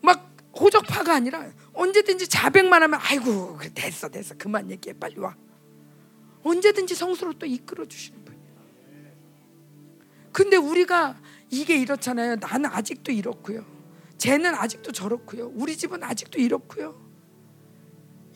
막 0.00 0.34
호적파가 0.58 1.14
아니라 1.14 1.50
언제든지 1.74 2.28
자백만 2.28 2.82
하면 2.82 2.98
아이고 3.02 3.58
됐어 3.74 4.08
됐어 4.08 4.34
그만 4.38 4.70
얘기해 4.70 4.94
빨리 4.98 5.18
와 5.20 5.36
언제든지 6.46 6.94
성수로 6.94 7.32
또 7.34 7.46
이끌어 7.46 7.84
주시는 7.86 8.24
분 8.24 8.36
근데 10.32 10.56
우리가 10.56 11.20
이게 11.50 11.76
이렇잖아요. 11.76 12.36
나는 12.36 12.66
아직도 12.70 13.10
이렇고요. 13.10 13.64
쟤는 14.18 14.54
아직도 14.54 14.92
저렇고요. 14.92 15.52
우리 15.54 15.76
집은 15.76 16.02
아직도 16.02 16.38
이렇고요. 16.38 17.00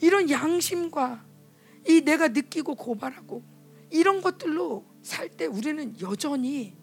이런 0.01 0.29
양심과 0.29 1.23
이 1.87 2.01
내가 2.01 2.29
느끼고 2.29 2.75
고발하고 2.75 3.43
이런 3.91 4.21
것들로 4.21 4.85
살 5.01 5.29
때 5.29 5.45
우리는 5.45 5.99
여전히 6.01 6.75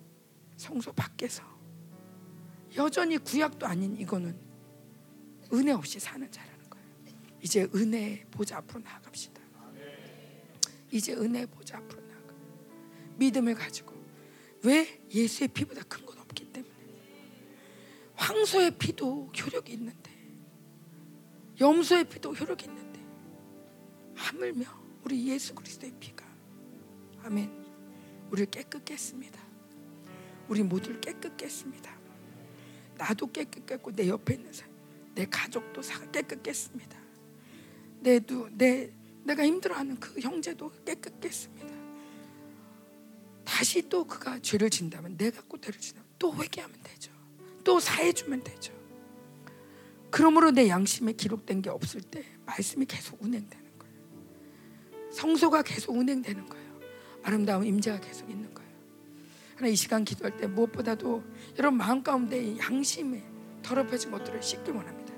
성소 0.57 0.93
밖에서 0.93 1.43
여전히 2.77 3.17
구약도 3.19 3.67
아닌 3.67 3.97
이거는 3.97 4.39
은혜 5.53 5.73
없이 5.73 5.99
사는 5.99 6.31
자라는 6.31 6.71
거예요. 6.71 6.87
이제 7.43 7.69
은혜 7.75 8.25
보좌 8.31 8.59
앞으로 8.59 8.81
나아갑시다. 8.81 9.38
이제 10.91 11.15
은혜 11.15 11.45
보좌 11.47 11.79
앞으로 11.79 12.01
나아가. 12.03 12.35
믿음을 13.17 13.55
가지고 13.55 13.95
왜 14.63 15.01
예수의 15.13 15.49
피보다 15.49 15.83
큰 15.83 16.05
건 16.07 16.19
없기 16.19 16.53
때문에 16.53 16.75
황소의 18.15 18.73
피도 18.79 19.27
효력이 19.27 19.73
있는데 19.75 20.11
염소의 21.61 22.05
피도 22.09 22.35
효력이 22.35 22.67
있는데 22.67 23.01
하물며 24.15 24.65
우리 25.05 25.29
예수 25.29 25.55
그리스도의 25.55 25.93
피가 26.01 26.27
아멘 27.23 27.51
우리를 28.31 28.51
깨끗게 28.51 28.95
했습니다. 28.95 29.41
우리 30.49 30.63
모두를 30.63 31.01
깨끗게 31.01 31.47
했습니다. 31.47 31.97
나도 32.97 33.31
깨끗게 33.31 33.75
했고 33.75 33.93
내 33.93 34.09
옆에 34.09 34.35
있는 34.35 34.53
사람 34.53 34.75
내 35.15 35.25
가족도 35.27 35.81
깨끗게 36.13 36.51
했습니다. 36.51 36.99
내, 38.01 38.21
내, 38.53 38.91
내가 39.29 39.45
힘들어하는 39.45 40.01
그 40.01 40.21
형제도 40.21 40.73
깨끗게 40.87 41.29
했습니다. 41.29 41.69
다시 43.45 43.87
또 43.89 44.05
그가 44.05 44.39
죄를 44.39 44.71
진다면 44.71 45.19
내가 45.19 45.43
꼬대를 45.43 45.79
진다면 45.79 46.09
또 46.19 46.35
회개하면 46.35 46.77
되죠. 46.83 47.13
또 47.63 47.79
사해주면 47.79 48.43
되죠. 48.43 48.73
그러므로 50.11 50.51
내 50.51 50.69
양심에 50.69 51.13
기록된 51.13 51.61
게 51.61 51.69
없을 51.69 52.01
때 52.01 52.25
말씀이 52.47 52.87
계속 52.87 53.23
운행되는 53.23 53.79
거예요. 53.79 55.13
성소가 55.13 55.63
계속 55.63 55.95
운행되는 55.97 56.49
거예요. 56.49 56.81
아름다운 57.23 57.67
임재가 57.67 58.01
계속 58.01 58.31
있는 58.31 58.53
거예요. 58.55 58.71
하나 59.57 59.69
이 59.69 59.77
시간 59.77 60.05
기도할 60.07 60.39
때 60.39 60.47
무엇보다도 60.47 61.23
여러분 61.59 61.77
마음 61.77 62.03
가운데 62.03 62.57
양심에 62.57 63.23
더럽혀진 63.63 64.11
것들을 64.11 64.43
씻기 64.43 64.71
원합니다. 64.71 65.13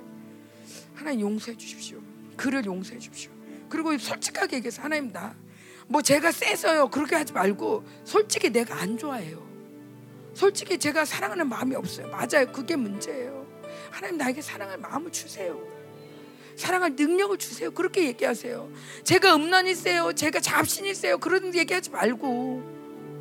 하나님 0.97 1.21
용서해 1.21 1.57
주십시오. 1.57 2.03
그를 2.37 2.65
용서해 2.65 2.99
주십시오. 2.99 3.40
그리고 3.71 3.97
솔직하게 3.97 4.57
얘기해서 4.57 4.83
하나님 4.83 5.11
나 5.13 5.35
뭐 5.91 6.01
제가 6.01 6.31
세서요 6.31 6.89
그렇게 6.89 7.17
하지 7.17 7.33
말고 7.33 7.85
솔직히 8.05 8.49
내가 8.49 8.77
안 8.77 8.97
좋아해요. 8.97 9.45
솔직히 10.35 10.79
제가 10.79 11.05
사랑하는 11.05 11.49
마음이 11.49 11.75
없어요. 11.75 12.07
맞아요. 12.07 12.47
그게 12.53 12.77
문제예요. 12.77 13.45
하나님 13.91 14.17
나에게 14.17 14.41
사랑할 14.41 14.79
마음을 14.79 15.11
주세요. 15.11 15.61
사랑할 16.55 16.95
능력을 16.95 17.37
주세요. 17.39 17.73
그렇게 17.73 18.05
얘기하세요. 18.05 18.71
제가 19.03 19.35
음란이 19.35 19.75
세요. 19.75 20.13
제가 20.13 20.39
잡신이 20.39 20.95
세요. 20.95 21.19
그런 21.19 21.53
얘기하지 21.53 21.91
말고 21.91 22.29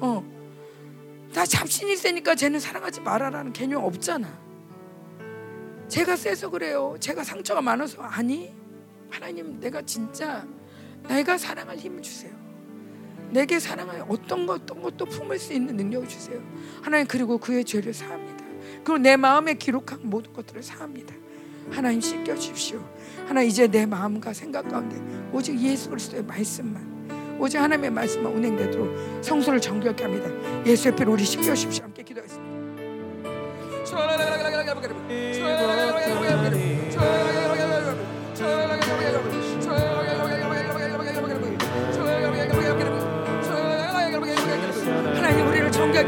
어. 0.01 1.29
나 1.33 1.47
잡신이 1.47 1.95
세니까 1.95 2.35
쟤는 2.35 2.59
사랑하지 2.59 3.01
말아라는 3.01 3.51
개념 3.51 3.83
없잖아. 3.83 4.27
제가 5.87 6.15
세서 6.15 6.51
그래요. 6.51 6.95
제가 6.99 7.23
상처가 7.23 7.63
많아서 7.63 7.99
아니 8.03 8.53
하나님 9.09 9.59
내가 9.59 9.81
진짜 9.81 10.45
내가 11.07 11.37
사랑할 11.37 11.77
힘을 11.77 12.01
주세요. 12.01 12.31
내게 13.31 13.59
사랑할 13.59 14.03
어떤 14.07 14.45
것 14.45 14.61
어떤 14.63 14.81
것도 14.81 15.05
품을 15.05 15.37
수 15.37 15.53
있는 15.53 15.75
능력을 15.75 16.07
주세요. 16.07 16.41
하나님 16.81 17.07
그리고 17.07 17.37
그의 17.37 17.63
죄를 17.63 17.93
사합니다. 17.93 18.43
그리고 18.83 18.97
내 18.97 19.15
마음에 19.15 19.53
기록한 19.53 19.99
모든 20.03 20.33
것들을 20.33 20.63
사합니다. 20.63 21.13
하나님 21.71 22.01
씻겨 22.01 22.35
주십시오. 22.35 22.83
하나 23.27 23.41
이제 23.43 23.67
내 23.67 23.85
마음과 23.85 24.33
생각 24.33 24.67
가운데 24.67 24.99
오직 25.31 25.59
예수 25.59 25.89
그리스도의 25.89 26.23
말씀만 26.23 27.37
오직 27.39 27.57
하나님의 27.59 27.91
말씀만 27.91 28.33
운행되도록 28.33 29.23
성소를 29.23 29.61
정결케 29.61 30.03
합니다. 30.03 30.29
예수의 30.65 30.95
피로 30.95 31.13
우리 31.13 31.23
씻겨 31.23 31.53
주십시오. 31.53 31.83
함께 31.83 32.03
기도하겠습니다. 32.03 32.49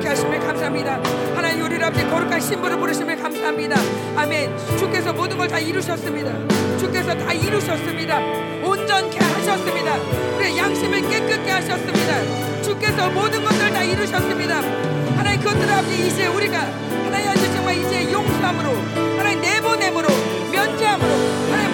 정결케 0.02 0.08
하심에 0.10 0.40
감사합니다. 0.40 1.00
하나님 1.36 1.64
우리를 1.64 1.84
아버지 1.84 2.04
거룩한 2.08 2.40
신부를 2.42 2.78
부르심에 2.78 3.16
감사합니다. 3.16 3.76
아멘. 4.16 4.58
주께서 4.78 5.14
모든 5.14 5.38
걸 5.38 5.48
다 5.48 5.60
이루셨습니다. 5.60 6.32
주께서 6.80 7.14
다 7.16 7.32
이루셨습니다. 7.34 8.20
온전케 8.64 9.20
하셨습니다. 9.20 9.96
우리 10.38 10.58
양심을 10.58 11.02
깨끗게 11.10 11.52
하셨습니다. 11.52 12.62
주께서 12.64 13.10
모든 13.12 13.44
것들을 13.44 13.72
다 13.72 13.84
이루셨습니다. 13.84 14.56
하나님 15.18 15.40
그것들을 15.42 15.70
아버지 15.72 16.08
이제 16.08 16.28
우리가 16.28 16.60
하나님 17.04 17.30
아버지 17.30 17.54
정말 17.54 17.78
이제 17.78 18.12
용서함으로 18.12 18.70
하나님 19.18 19.42
내보냄으로 19.42 20.08
면제함으로 20.52 21.12
하나님 21.52 21.71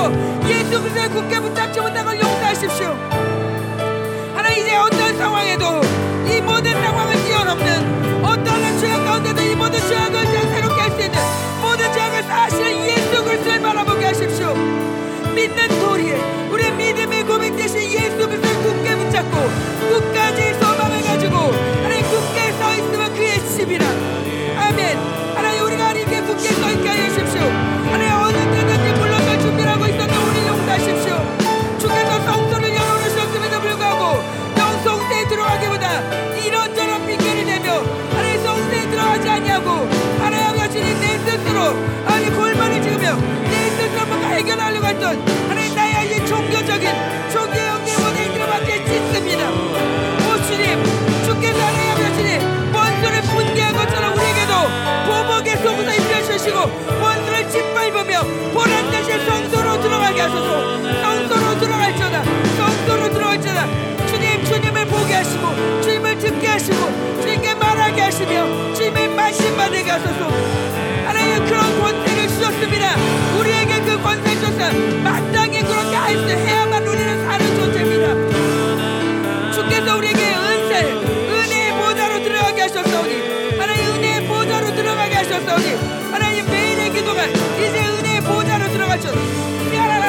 용서하십시오. 0.00 0.48
예수 0.48 0.80
그리스도를 0.80 1.10
굳게 1.10 1.40
붙잡지 1.40 1.80
못한 1.80 2.04
걸 2.04 2.18
용서하십시오. 2.18 2.88
하나 4.34 4.48
이제 4.50 4.76
어떤 4.76 5.16
상황에도 5.18 5.80
이 6.26 6.40
모든 6.40 6.72
상황을 6.72 7.24
뛰어넘는 7.24 8.24
어떤 8.24 8.78
죄악 8.80 9.04
가운데도 9.04 9.42
이 9.42 9.54
모든 9.54 9.78
죄악을 9.80 10.26
새롭게 10.26 10.80
할 10.80 10.90
수 10.90 11.00
있는 11.02 11.18
모든 11.60 11.92
죄악을 11.92 12.22
사실은 12.22 12.88
예수 12.88 13.24
그리스도를 13.24 13.60
바라보게 13.60 14.04
하십시오 14.06 14.54
믿는 15.34 15.79
하시며 68.20 68.74
주님의 68.74 69.08
말씀 69.08 69.56
받으게 69.56 69.90
하소서. 69.90 70.28
하나님 71.06 71.42
그런 71.46 71.80
권세를 71.80 72.28
주셨습니다. 72.28 72.94
우리에게 73.38 73.80
그 73.80 74.02
권세 74.02 74.34
주셨어 74.34 74.72
마땅히 75.02 75.60
그렇게 75.62 75.96
할 75.96 76.16
수 76.18 76.28
해야만 76.28 76.86
우리는 76.86 77.24
사는 77.24 77.56
존재입니다. 77.56 79.52
주께서 79.52 79.96
우리에게 79.96 80.34
은세 80.34 80.92
은혜의 80.92 81.72
보좌로 81.72 82.22
들어가게 82.22 82.60
하셨사오니 82.62 83.58
하나님 83.58 83.90
은혜의 83.94 84.26
보좌로 84.26 84.74
들어가게 84.74 85.14
하셨사오니 85.14 85.74
하나님 86.12 86.46
매일의 86.46 86.92
기도가 86.92 87.24
이제 87.24 87.86
은혜의 87.86 88.20
보좌로 88.20 88.70
들어가셨 88.70 89.14
피하라 89.70 89.99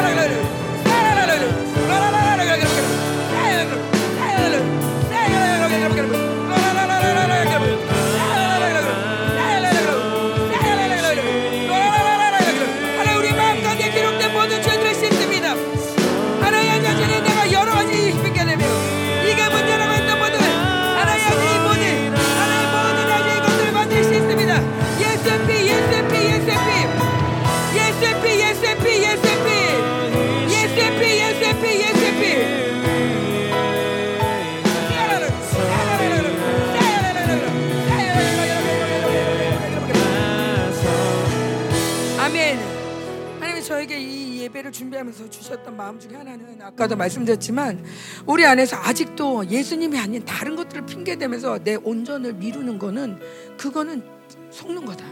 던 45.72 45.78
마음 45.78 46.00
중에 46.00 46.16
하나는 46.16 46.62
아까도 46.62 46.96
말씀드렸지만 46.96 47.84
우리 48.26 48.46
안에서 48.46 48.76
아직도 48.78 49.48
예수님이 49.50 49.98
아닌 49.98 50.24
다른 50.26 50.56
것들을 50.56 50.86
핑계 50.86 51.16
대면서 51.16 51.60
내 51.60 51.76
온전을 51.76 52.34
미루는 52.34 52.78
거는 52.78 53.20
그거는 53.58 54.04
속는 54.52 54.86
거다. 54.86 55.06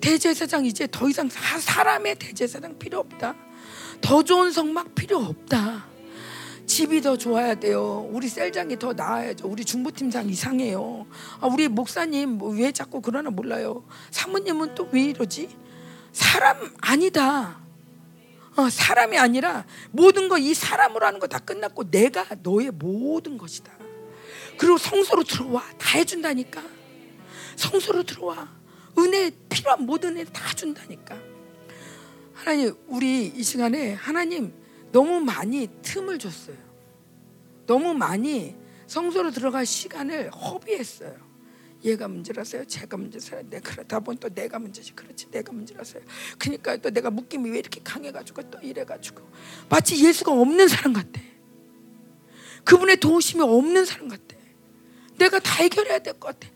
대제사장 0.00 0.64
이제 0.64 0.88
더 0.90 1.08
이상 1.08 1.28
사람의 1.28 2.16
대제사장 2.16 2.78
필요 2.78 2.98
없다. 3.00 3.34
더 4.00 4.22
좋은 4.22 4.52
성막 4.52 4.94
필요 4.94 5.18
없다. 5.18 5.86
집이 6.66 7.00
더 7.02 7.16
좋아야 7.16 7.54
돼요. 7.54 8.08
우리 8.10 8.28
셀장이 8.28 8.78
더 8.78 8.92
나아야죠. 8.92 9.48
우리 9.48 9.64
중부팀장 9.64 10.28
이상해요. 10.28 11.06
아, 11.40 11.46
우리 11.46 11.66
목사님 11.68 12.38
뭐왜 12.38 12.72
자꾸 12.72 13.00
그러나 13.00 13.30
몰라요. 13.30 13.84
사모님은 14.10 14.74
또 14.74 14.88
왜 14.92 15.02
이러지? 15.04 15.48
사람 16.12 16.56
아니다. 16.80 17.67
어, 18.58 18.68
사람이 18.68 19.16
아니라 19.18 19.64
모든 19.92 20.28
거 20.28 20.36
이 20.38 20.52
사람으로 20.54 21.06
하는 21.06 21.20
거 21.20 21.26
다 21.28 21.38
끝났고 21.38 21.90
내가 21.90 22.26
너의 22.42 22.70
모든 22.72 23.38
것이다. 23.38 23.72
그리고 24.58 24.76
성소로 24.78 25.22
들어와 25.24 25.62
다 25.78 25.96
해준다니까. 25.98 26.62
성소로 27.56 28.02
들어와 28.02 28.48
은혜 28.98 29.30
필요한 29.48 29.84
모든 29.84 30.18
애다 30.18 30.54
준다니까. 30.54 31.16
하나님 32.34 32.74
우리 32.88 33.26
이 33.26 33.42
시간에 33.42 33.94
하나님 33.94 34.52
너무 34.90 35.20
많이 35.20 35.68
틈을 35.82 36.18
줬어요. 36.18 36.56
너무 37.66 37.94
많이 37.94 38.56
성소로 38.86 39.30
들어갈 39.30 39.66
시간을 39.66 40.30
허비했어요. 40.30 41.27
얘가 41.84 42.08
문제라서요. 42.08 42.64
제가 42.66 42.96
문제라서요. 42.96 43.48
내가 43.48 43.70
그러다 43.70 44.00
보니 44.00 44.18
또 44.18 44.28
내가 44.28 44.58
문제지. 44.58 44.92
그렇지. 44.94 45.30
내가 45.30 45.52
문제라서요. 45.52 46.02
그러니까 46.38 46.76
또 46.78 46.90
내가 46.90 47.10
묶임이 47.10 47.50
왜 47.50 47.58
이렇게 47.60 47.80
강해가지고 47.82 48.50
또 48.50 48.58
이래가지고 48.60 49.22
마치 49.68 50.04
예수가 50.04 50.32
없는 50.32 50.68
사람 50.68 50.92
같아. 50.92 51.20
그분의 52.64 52.98
도우심이 52.98 53.42
없는 53.42 53.84
사람 53.84 54.08
같아. 54.08 54.36
내가 55.18 55.38
다 55.38 55.54
해결해야 55.62 56.00
될 56.00 56.14
것 56.14 56.38
같아. 56.38 56.48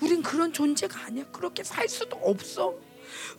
우린 0.00 0.22
그런 0.22 0.52
존재가 0.52 1.06
아니야. 1.06 1.24
그렇게 1.32 1.64
살 1.64 1.88
수도 1.88 2.16
없어. 2.16 2.78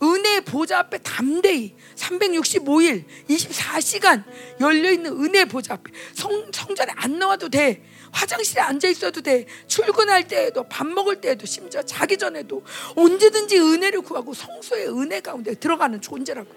은혜의 0.02 0.42
보좌 0.42 0.78
앞에 0.78 0.98
담대히 0.98 1.74
365일 1.96 3.04
24시간 3.28 4.24
열려 4.60 4.90
있는 4.90 5.12
은혜 5.22 5.44
보좌 5.44 5.74
앞에 5.74 5.92
성, 6.14 6.50
성전에 6.52 6.92
안 6.96 7.18
나와도 7.18 7.48
돼. 7.48 7.82
화장실에 8.12 8.60
앉아 8.60 8.88
있어도 8.88 9.20
돼. 9.20 9.46
출근할 9.66 10.26
때에도 10.26 10.64
밥 10.64 10.86
먹을 10.86 11.20
때에도 11.20 11.46
심지어 11.46 11.82
자기 11.82 12.16
전에도 12.16 12.64
언제든지 12.96 13.58
은혜를 13.58 14.02
구하고 14.02 14.34
성소의 14.34 14.88
은혜 14.88 15.20
가운데 15.20 15.54
들어가는 15.54 16.00
존재라고. 16.00 16.50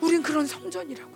우린 0.00 0.22
그런 0.22 0.46
성전이라고요. 0.46 1.14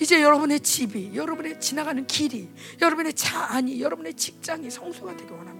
이제 0.00 0.22
여러분의 0.22 0.60
집이, 0.60 1.12
여러분의 1.14 1.60
지나가는 1.60 2.06
길이, 2.06 2.48
여러분의 2.80 3.12
차 3.12 3.54
안이, 3.54 3.82
여러분의 3.82 4.14
직장이 4.14 4.70
성소가 4.70 5.14
되기 5.16 5.30
원합니다. 5.30 5.59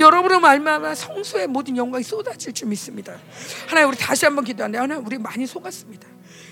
여러분의 0.00 0.40
말마다 0.40 0.94
성소의 0.94 1.48
모든 1.48 1.76
영광이 1.76 2.04
쏟아질 2.04 2.52
줄 2.52 2.68
믿습니다. 2.68 3.18
하나님 3.66 3.88
우리 3.90 3.96
다시 3.96 4.24
한번 4.24 4.44
기도하는데 4.44 4.78
하나님 4.78 5.06
우리 5.06 5.18
많이 5.18 5.46
속았습니다. 5.46 6.06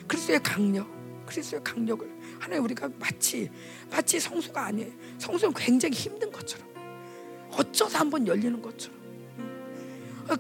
그리스도의 0.08 0.42
강력, 0.42 0.88
그리스도의 1.26 1.62
강력을 1.62 2.08
하나님 2.40 2.64
우리가 2.64 2.88
마치 2.98 3.50
마치 3.90 4.18
성소가 4.18 4.66
아니에요. 4.66 4.92
성소는 5.18 5.54
굉장히 5.54 5.94
힘든 5.94 6.30
것처럼 6.32 6.66
어쩌다 7.52 8.00
한번 8.00 8.26
열리는 8.26 8.60
것처럼 8.60 8.96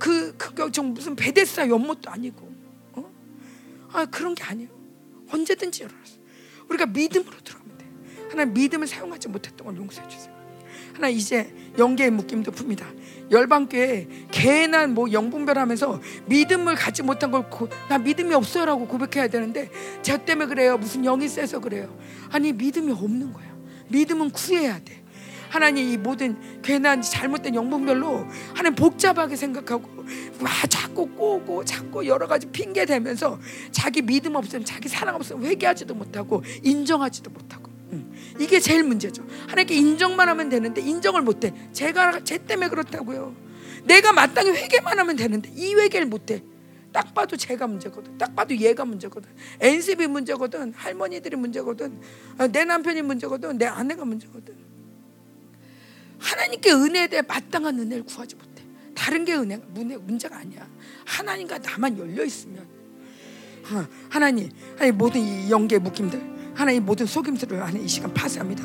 그 0.00 0.36
그게 0.36 0.70
좀 0.72 0.94
무슨 0.94 1.14
베데스다 1.14 1.68
연못도 1.68 2.10
아니고 2.10 2.52
어? 2.92 3.12
아 3.92 4.04
그런 4.06 4.34
게 4.34 4.42
아니에요. 4.42 4.68
언제든지 5.30 5.84
열어놨어. 5.84 6.16
우리가 6.68 6.86
믿음으로 6.86 7.36
들어가면 7.44 7.78
돼. 7.78 7.86
하나님 8.30 8.54
믿음을 8.54 8.86
사용하지 8.86 9.28
못했던 9.28 9.64
걸 9.64 9.76
용서해 9.76 10.08
주세요. 10.08 10.35
하나 10.96 11.08
이제 11.08 11.52
영계의 11.78 12.10
묶임도 12.10 12.52
풉니다. 12.52 12.84
열방교회 13.30 14.08
개난 14.30 14.94
뭐 14.94 15.12
영분별하면서 15.12 16.00
믿음을 16.26 16.74
갖지 16.74 17.02
못한 17.02 17.30
걸 17.30 17.46
나 17.88 17.98
믿음이 17.98 18.32
없어요라고 18.34 18.86
고백해야 18.86 19.28
되는데 19.28 19.70
저 20.02 20.16
때문에 20.16 20.48
그래요. 20.48 20.78
무슨 20.78 21.02
영이 21.02 21.28
세서 21.28 21.60
그래요. 21.60 21.94
아니 22.30 22.52
믿음이 22.52 22.92
없는 22.92 23.32
거야. 23.32 23.46
믿음은 23.88 24.30
구해야 24.30 24.78
돼. 24.78 25.02
하나님 25.50 25.88
이 25.88 25.96
모든 25.96 26.62
괜한 26.62 27.02
잘못된 27.02 27.54
영분별로 27.54 28.26
하나님 28.54 28.74
복잡하게 28.74 29.36
생각하고 29.36 30.04
와 30.40 30.50
자꾸 30.68 31.06
꼬고 31.10 31.64
자꾸 31.64 32.06
여러 32.06 32.26
가지 32.26 32.46
핑계 32.48 32.84
대면서 32.86 33.38
자기 33.70 34.02
믿음 34.02 34.34
없으면 34.34 34.64
자기 34.64 34.88
사랑 34.88 35.14
없으면 35.14 35.44
회개하지도 35.44 35.94
못하고 35.94 36.42
인정하지도 36.62 37.30
못하고 37.30 37.65
이게 38.38 38.60
제일 38.60 38.82
문제죠. 38.82 39.26
하나님께 39.48 39.74
인정만 39.74 40.28
하면 40.28 40.48
되는데 40.48 40.80
인정을 40.80 41.22
못해. 41.22 41.52
제가 41.72 42.24
제 42.24 42.38
때문에 42.38 42.68
그렇다고요. 42.68 43.34
내가 43.84 44.12
마땅히 44.12 44.50
회개만 44.50 44.98
하면 44.98 45.16
되는데 45.16 45.50
이 45.54 45.74
회개를 45.74 46.06
못해. 46.06 46.42
딱 46.92 47.14
봐도 47.14 47.36
제가 47.36 47.66
문제거든. 47.66 48.18
딱 48.18 48.34
봐도 48.34 48.56
얘가 48.56 48.84
문제거든. 48.84 49.28
엔습이 49.60 50.06
문제거든. 50.06 50.72
할머니들이 50.74 51.36
문제거든. 51.36 52.00
아, 52.38 52.46
내 52.46 52.64
남편이 52.64 53.02
문제거든. 53.02 53.58
내 53.58 53.66
아내가 53.66 54.04
문제거든. 54.04 54.54
하나님께 56.18 56.72
은혜에 56.72 57.06
대해 57.08 57.22
마땅한 57.22 57.78
은혜를 57.78 58.04
구하지 58.04 58.36
못해. 58.36 58.62
다른 58.94 59.24
게 59.24 59.34
은혜가 59.34 59.64
문제가 60.00 60.38
아니야. 60.38 60.66
하나님과 61.04 61.58
나만 61.58 61.98
열려 61.98 62.24
있으면 62.24 62.66
어, 63.70 63.86
하나님, 64.08 64.50
하나님 64.74 64.96
모든 64.96 65.20
이 65.20 65.50
영계 65.50 65.78
묶임들 65.78 66.35
하나님 66.56 66.84
모든 66.86 67.06
속임수를 67.06 67.60
하나님 67.60 67.84
이 67.84 67.88
시간 67.88 68.12
파쇄합니다. 68.12 68.64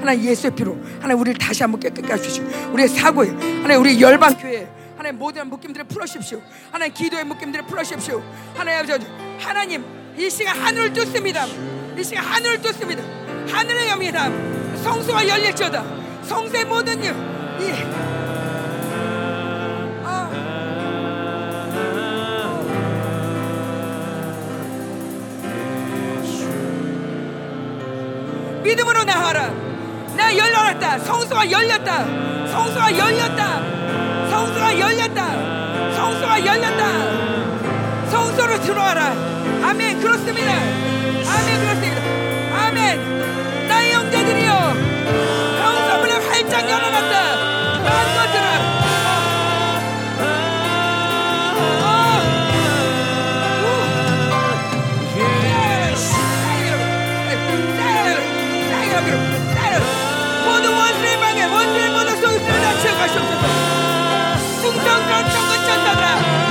하나님 0.00 0.24
예수의 0.24 0.54
피로 0.54 0.78
하나님 1.00 1.20
우리를 1.20 1.38
다시 1.38 1.62
한번 1.62 1.80
깨끗게 1.80 2.12
하십시오. 2.12 2.44
우리의 2.72 2.88
사고에 2.88 3.28
하나님 3.28 3.80
우리 3.80 4.00
열방 4.00 4.36
교회 4.38 4.68
하나님 4.96 5.18
모든 5.18 5.48
묶임들을 5.48 5.86
풀어주십시오. 5.88 6.40
하나님 6.70 6.94
기도의 6.94 7.24
묶임들을 7.24 7.66
풀어주십시오. 7.66 8.22
하나님 8.54 8.92
아버지 8.92 9.06
하나님 9.40 9.84
이 10.16 10.30
시간 10.30 10.56
하늘을 10.56 10.92
뚫습니다. 10.92 11.46
이 11.46 12.04
시간 12.04 12.24
하늘을 12.24 12.62
뚫습니다. 12.62 13.02
하늘을 13.48 13.88
엽니다. 13.88 14.30
성소가 14.82 15.26
열릴지어다. 15.26 15.84
성소의 16.22 16.64
모든 16.64 17.02
일 17.02 17.12
이. 17.60 18.11
믿음으로 28.62 29.04
나와라. 29.04 29.50
나 30.16 30.36
열렸다. 30.36 30.98
성소가 30.98 31.50
열렸다. 31.50 32.04
성소가 32.48 32.96
열렸다. 32.98 34.28
성소가 34.30 34.78
열렸다. 34.78 35.92
성소가 35.94 36.46
열렸다. 36.46 38.10
성소로 38.10 38.60
들어와라. 38.60 39.12
아멘. 39.64 40.00
그렇습니다. 40.00 40.52
아멘. 40.52 41.60
그렇습니다. 41.60 42.02
아멘. 42.66 43.68
나의 43.68 43.92
형제들이여. 43.94 44.71
승전전 64.72 65.30
정 65.30 66.41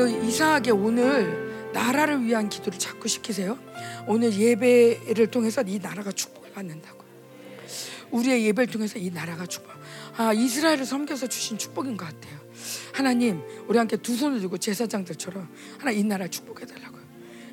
하나님이 0.00 0.28
이상하게 0.28 0.70
오늘 0.70 1.70
나라를 1.74 2.24
위한 2.24 2.48
기도를 2.48 2.78
자꾸 2.78 3.06
시키세요. 3.06 3.58
오늘 4.06 4.32
예배를 4.32 5.26
통해서 5.26 5.62
이 5.66 5.78
나라가 5.78 6.10
축복을 6.10 6.52
받는다고. 6.52 7.04
우리의 8.10 8.46
예배를 8.46 8.72
통해서 8.72 8.98
이 8.98 9.10
나라가 9.10 9.44
축복. 9.46 9.70
아 10.16 10.32
이스라엘을 10.32 10.86
섬겨서 10.86 11.28
주신 11.28 11.58
축복인 11.58 11.96
것 11.96 12.06
같아요. 12.06 12.40
하나님, 12.92 13.42
우리 13.68 13.78
함께 13.78 13.96
두 13.96 14.16
손을 14.16 14.40
들고 14.40 14.58
제사장들처럼 14.58 15.48
하나 15.78 15.90
이 15.90 16.02
나라 16.02 16.26
축복해 16.26 16.64
달라고요. 16.66 17.02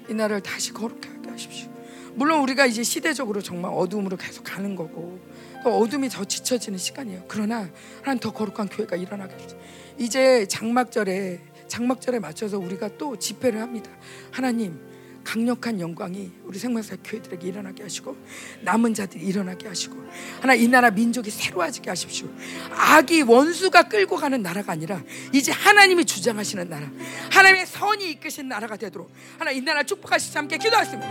이 0.09 0.13
나라를 0.13 0.41
다시 0.41 0.71
거룩하게 0.71 1.29
하십시오. 1.29 1.69
물론 2.15 2.39
우리가 2.41 2.65
이제 2.65 2.81
시대적으로 2.81 3.41
정말 3.41 3.71
어둠으로 3.73 4.17
계속 4.17 4.43
가는 4.43 4.75
거고 4.75 5.19
또 5.63 5.77
어둠이 5.77 6.09
더 6.09 6.23
지쳐지는 6.23 6.79
시간이에요. 6.79 7.25
그러나 7.27 7.69
하나님 8.01 8.19
더 8.19 8.31
거룩한 8.31 8.69
교회가 8.69 8.95
해주세요. 8.95 9.61
이제 9.99 10.47
장막절에 10.47 11.41
장막절에 11.67 12.19
맞춰서 12.19 12.57
우리가 12.57 12.97
또 12.97 13.17
집회를 13.17 13.61
합니다. 13.61 13.91
하나님 14.31 14.79
강력한 15.27 15.79
영광이 15.81 16.31
우리 16.45 16.57
생명사 16.57 16.95
교회들에게 17.03 17.45
일어나게 17.45 17.83
하시고 17.83 18.15
남은 18.61 18.93
자들이 18.93 19.25
일어나게 19.25 19.67
하시고 19.67 19.97
하나 20.39 20.53
이 20.53 20.69
나라 20.69 20.89
민족이 20.89 21.29
새로워지게 21.29 21.89
하십시오. 21.89 22.29
악이 22.71 23.23
원수가 23.23 23.89
끌고 23.89 24.15
가는 24.15 24.41
나라가 24.41 24.71
아니라 24.71 25.03
이제 25.33 25.51
하나님이 25.51 26.05
주장하시는 26.05 26.69
나라, 26.69 26.89
하나님의 27.29 27.65
선이 27.65 28.09
이끄신 28.11 28.47
나라가 28.47 28.77
되도록 28.77 29.11
하나 29.37 29.51
이 29.51 29.59
나라 29.59 29.83
축복하시지 29.83 30.37
함께 30.37 30.57
기도하겠습니다. 30.57 31.09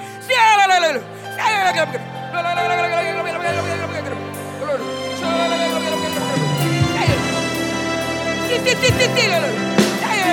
이 10.26 10.28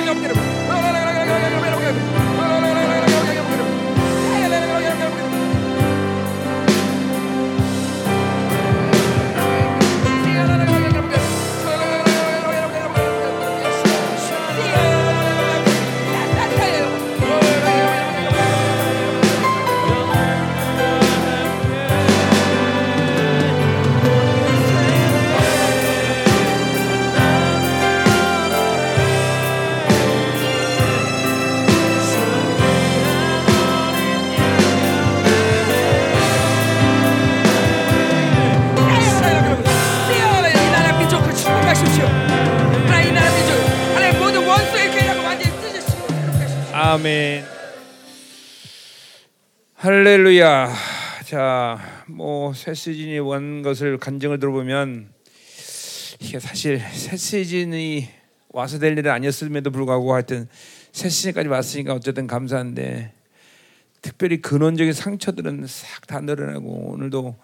아멘. 46.94 47.44
할렐루야. 49.74 50.72
자, 51.26 51.80
뭐 52.08 52.54
새 52.54 52.76
시즌이 52.76 53.18
온 53.18 53.64
것을 53.64 53.98
간증을 53.98 54.38
들어보면 54.38 55.12
이게 56.20 56.40
사실 56.40 56.80
새 56.80 57.18
시즌이 57.18 58.08
와서 58.50 58.78
될 58.78 58.96
일은 58.96 59.10
아니었음에도 59.12 59.72
불구하고 59.72 60.14
하여튼 60.14 60.48
새 60.92 61.10
시즌까지 61.10 61.48
왔으니까 61.50 61.96
어쨌든 61.96 62.28
감사한데 62.28 63.12
특별히 64.04 64.40
근원적인 64.40 64.94
상처들은 64.94 65.66
싹 65.66 66.06
다 66.06 66.22
늘어나고 66.22 66.92
오늘도 66.92 67.36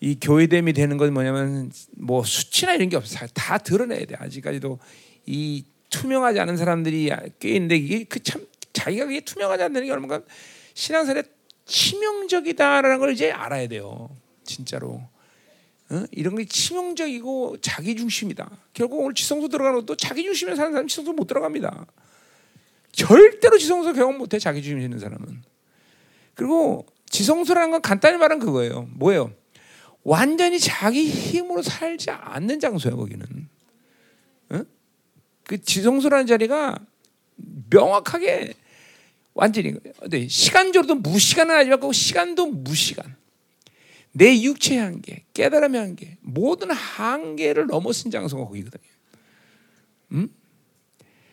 이 0.00 0.16
교회됨이 0.18 0.72
되는 0.72 0.96
건 0.96 1.12
뭐냐면 1.12 1.70
뭐 1.98 2.24
수치나 2.24 2.72
이런 2.72 2.88
게 2.88 2.96
없어 2.96 3.26
다 3.34 3.58
드러내야 3.58 4.06
돼 4.06 4.14
아직까지도 4.18 4.78
이 5.26 5.66
투명하지 5.90 6.40
않은 6.40 6.56
사람들이 6.56 7.10
꽤 7.38 7.50
있는데 7.50 7.76
이게 7.76 8.04
그 8.04 8.18
참 8.20 8.50
자기가 8.72 9.06
그게 9.06 9.20
투명하지 9.20 9.64
않는 9.64 9.84
게 9.84 9.90
얼마나 9.90 10.22
신앙생활에 10.74 11.24
치명적이다라는 11.64 12.98
걸 12.98 13.12
이제 13.12 13.30
알아야 13.30 13.68
돼요. 13.68 14.10
진짜로. 14.44 15.02
어? 15.90 16.04
이런 16.10 16.36
게 16.36 16.44
치명적이고 16.44 17.58
자기 17.60 17.94
중심이다. 17.96 18.50
결국 18.72 19.00
오늘 19.00 19.14
지성소 19.14 19.48
들어가는 19.48 19.80
것도 19.80 19.96
자기 19.96 20.22
중심에 20.24 20.54
사는 20.54 20.72
사람 20.72 20.88
지성소 20.88 21.12
못 21.12 21.26
들어갑니다. 21.26 21.86
절대로 22.92 23.58
지성소 23.58 23.92
경험 23.92 24.18
못해 24.18 24.38
자기 24.38 24.62
중심 24.62 24.80
있는 24.80 24.98
사람은. 24.98 25.42
그리고 26.34 26.86
지성소라는 27.10 27.70
건 27.70 27.82
간단히 27.82 28.16
말하면 28.16 28.44
그거예요. 28.44 28.88
뭐예요? 28.94 29.32
완전히 30.02 30.58
자기 30.58 31.08
힘으로 31.08 31.62
살지 31.62 32.10
않는 32.10 32.58
장소야 32.58 32.94
거기는. 32.94 33.26
어? 34.50 34.62
그 35.44 35.60
지성소라는 35.60 36.26
자리가 36.26 36.78
명확하게 37.70 38.54
완전히 39.34 39.74
네, 40.08 40.28
시간적으로도 40.28 40.96
무시간은 40.96 41.54
아니고 41.54 41.88
그 41.88 41.92
시간도 41.92 42.46
무시간. 42.46 43.16
내 44.12 44.42
육체의 44.42 44.80
한계, 44.80 45.24
깨달음의 45.32 45.80
한계, 45.80 46.18
모든 46.20 46.70
한계를 46.70 47.66
넘어선 47.66 48.10
장소가 48.10 48.44
거기거든요. 48.44 48.82
음? 50.12 50.28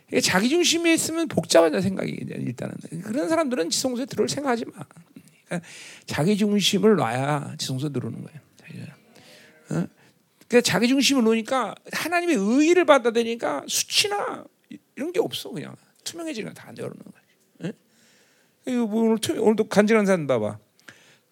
이게 0.07 0.21
자기 0.21 0.47
중심에 0.47 0.93
있으면 0.93 1.27
복잡하다 1.27 1.81
생각이 1.81 2.11
일단은 2.11 2.75
그런 3.03 3.27
사람들은 3.27 3.69
지성소에 3.69 4.05
들어올 4.05 4.29
생각하지 4.29 4.65
마. 4.65 4.85
그러니까 5.45 5.67
자기 6.05 6.37
중심을 6.37 6.95
놔야 6.95 7.55
지성소 7.57 7.89
들어오는 7.89 8.23
거예요. 8.23 8.39
어? 9.71 9.87
그러니까 10.47 10.61
자기 10.61 10.87
중심을 10.87 11.23
놓으니까 11.23 11.75
하나님의 11.91 12.35
의의를 12.35 12.85
받아들이니까 12.85 13.65
수치나 13.67 14.45
이런 14.95 15.11
게 15.11 15.19
없어 15.19 15.51
그냥 15.51 15.75
투명해지는 16.03 16.53
다 16.55 16.71
열어놓는 16.75 17.03
거야. 17.03 17.18
이거 18.69 18.85
뭐 18.85 19.03
오늘 19.03 19.17
투, 19.19 19.33
오늘도 19.33 19.67
간증한 19.67 20.05
사람 20.05 20.27
봐봐. 20.27 20.59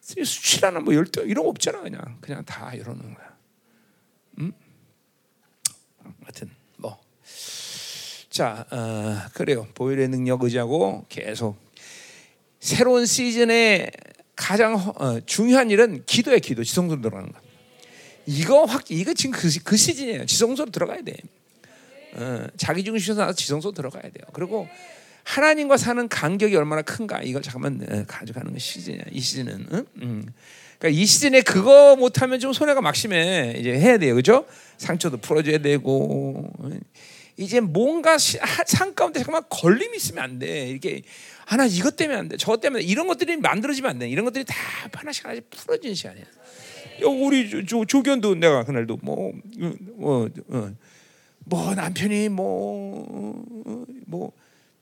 수치라는 0.02 0.86
뭐 0.86 0.96
열등 0.96 1.28
이런 1.28 1.44
거 1.44 1.50
없잖아 1.50 1.82
그냥 1.82 2.18
그냥 2.22 2.44
다 2.46 2.78
열어놓는 2.78 3.14
거야. 3.14 3.38
음? 4.40 4.54
하여튼 6.24 6.50
뭐. 6.78 6.98
자, 8.30 8.66
어, 8.72 9.30
그래요. 9.34 9.68
보혈의 9.74 10.08
능력 10.08 10.44
의지하고 10.44 11.06
계속 11.10 11.58
새로운 12.60 13.06
시즌에 13.06 13.92
가장 14.36 14.76
어, 14.76 15.20
중요한 15.26 15.72
일은 15.72 16.04
기도의 16.06 16.40
기도, 16.40 16.64
지성소로 16.64 17.02
들어가는 17.02 17.32
거. 17.32 17.40
이거 18.26 18.66
확 18.66 18.92
이거 18.92 19.14
지금 19.14 19.38
그, 19.38 19.50
그 19.64 19.76
시즌이에요. 19.76 20.26
지성소로 20.26 20.72
들어가야 20.72 21.02
돼. 21.02 21.14
어, 22.14 22.48
자기 22.58 22.84
중심에서 22.84 23.34
지성소 23.34 23.72
들어가야 23.72 24.04
돼요. 24.04 24.26
그리고 24.34 24.68
하나님과 25.28 25.76
사는 25.76 26.08
간격이 26.08 26.56
얼마나 26.56 26.82
큰가 26.82 27.22
이걸 27.22 27.42
잠깐만 27.42 27.86
어, 27.92 28.06
가져가는 28.08 28.52
게 28.54 28.60
시즌이야. 28.60 29.02
이 29.12 29.20
시즌은. 29.20 29.68
응? 29.74 29.86
음. 30.02 30.26
그러니까 30.80 31.02
이 31.02 31.06
시즌에 31.06 31.42
그거 31.42 31.98
못하면 31.98 32.40
좀 32.40 32.54
손해가 32.54 32.80
막심해. 32.80 33.56
이제 33.58 33.78
해야 33.78 33.98
돼요, 33.98 34.16
그죠? 34.16 34.46
상처도 34.78 35.18
풀어줘야 35.18 35.58
되고. 35.58 36.50
이제 37.36 37.60
뭔가 37.60 38.18
시, 38.18 38.38
하, 38.38 38.64
상 38.66 38.96
가운데 38.96 39.20
잠깐만 39.20 39.44
걸림이 39.50 39.98
있으면 39.98 40.24
안 40.24 40.40
돼. 40.40 40.70
이렇게 40.70 41.02
하나 41.46 41.66
이것 41.66 41.98
때문에 41.98 42.18
안 42.18 42.30
돼. 42.30 42.38
저것 42.38 42.62
때문에 42.62 42.84
이런 42.84 43.08
것들이 43.08 43.36
만들어지면 43.36 43.92
안 43.92 44.00
돼. 44.00 44.08
이런 44.08 44.24
것들이 44.24 44.46
다 44.46 44.56
하나씩 44.94 45.26
하나씩 45.26 45.50
풀어지는 45.50 45.94
시간이야. 45.94 46.24
우리 47.04 47.50
조, 47.50 47.66
조, 47.66 47.86
조견도 47.86 48.36
내가 48.36 48.64
그날도 48.64 49.00
뭐, 49.04 49.34
뭐, 49.98 50.30
어, 50.48 50.72
뭐 51.40 51.76
남편이 51.76 52.30
뭐뭐 52.30 53.86
뭐, 54.08 54.32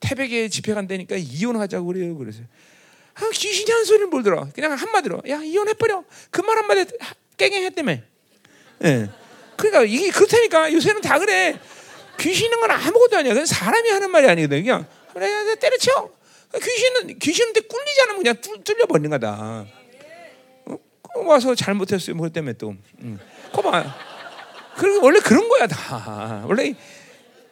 태백에 0.05 0.49
집회 0.49 0.73
간다니까 0.73 1.15
이혼하자고 1.17 1.85
그래요. 1.87 2.15
그래서 2.17 2.41
아, 3.15 3.29
귀신이 3.33 3.71
한 3.71 3.85
소리를 3.85 4.07
몰더라. 4.07 4.49
그냥 4.53 4.73
한마디로 4.73 5.21
야 5.29 5.41
이혼해버려. 5.41 6.03
그 6.31 6.41
말 6.41 6.57
한마디 6.57 6.85
깨갱했다며. 7.37 7.97
예. 8.83 9.09
그러니까 9.57 9.83
이게 9.83 10.11
그렇다니까 10.11 10.71
요새는 10.73 11.01
다 11.01 11.17
그래. 11.19 11.59
귀신은 12.19 12.59
건 12.59 12.71
아무것도 12.71 13.17
아니야. 13.17 13.33
그건 13.33 13.45
사람이 13.45 13.89
하는 13.89 14.11
말이 14.11 14.27
아니거든. 14.27 14.63
그냥 14.63 14.85
그래 15.13 15.55
때려쳐. 15.55 16.09
귀신은 16.61 17.19
귀신한테 17.19 17.61
꿀리지 17.61 18.01
않으면 18.03 18.17
그냥 18.23 18.35
뚫, 18.41 18.63
뚫려 18.63 18.85
버리는 18.85 19.09
거다. 19.09 19.65
어? 20.65 20.77
와서 21.25 21.55
잘못했어요. 21.55 22.15
뭐 22.15 22.29
때문에 22.29 22.53
또. 22.53 22.75
응. 23.01 23.19
거봐. 23.51 23.95
그 24.77 24.99
원래 25.01 25.19
그런 25.19 25.47
거야 25.47 25.67
다. 25.67 26.43
원래 26.47 26.73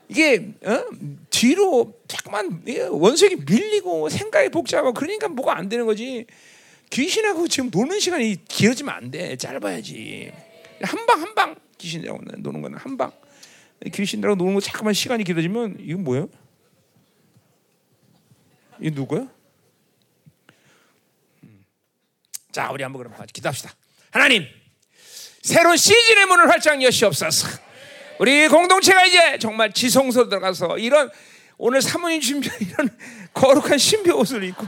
이게 0.09 0.53
어? 0.63 0.85
뒤로 1.29 1.99
자꾸만 2.07 2.63
원색이 2.91 3.37
밀리고 3.47 4.09
생각이 4.09 4.49
복잡하고 4.49 4.93
그러니까 4.93 5.27
뭐가 5.27 5.57
안 5.57 5.69
되는 5.69 5.85
거지. 5.85 6.25
귀신하고 6.89 7.47
지금 7.47 7.69
노는 7.73 7.99
시간이 7.99 8.45
길어지면 8.45 8.93
안 8.93 9.11
돼. 9.11 9.35
짧아야지. 9.35 10.31
한 10.81 11.05
방 11.05 11.21
한 11.21 11.35
방 11.35 11.55
귀신이라고 11.77 12.19
노는 12.37 12.61
거는 12.61 12.77
한 12.77 12.97
방. 12.97 13.11
귀신들하고 13.91 14.35
노는 14.37 14.53
거 14.55 14.59
잠깐만 14.61 14.93
시간이 14.93 15.23
길어지면 15.23 15.77
이건 15.79 16.03
뭐예요? 16.03 16.29
이 18.79 18.89
누구야? 18.91 19.27
음. 21.43 21.65
자, 22.51 22.69
우리 22.71 22.83
한번 22.83 23.03
그럼 23.03 23.25
기도합시다. 23.31 23.73
하나님, 24.11 24.45
새로운 25.41 25.75
시즌의 25.77 26.25
문을 26.27 26.49
활짝 26.49 26.81
여시옵소서. 26.81 27.47
우리 28.19 28.47
공동체가 28.47 29.05
이제 29.05 29.37
정말 29.39 29.71
지성소 29.71 30.29
들어가서 30.29 30.77
이런 30.77 31.09
오늘 31.57 31.81
사모님 31.81 32.21
준비 32.21 32.49
이런 32.61 32.89
거룩한 33.33 33.77
신비 33.77 34.11
옷을 34.11 34.43
입고 34.43 34.65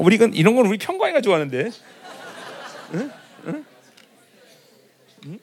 우리 0.00 0.16
건 0.16 0.32
이런 0.32 0.56
건 0.56 0.66
우리 0.66 0.78
평광이가 0.78 1.20
좋아하는데. 1.20 1.70
응? 2.94 3.10
응? 3.46 3.64
응? 5.26 5.38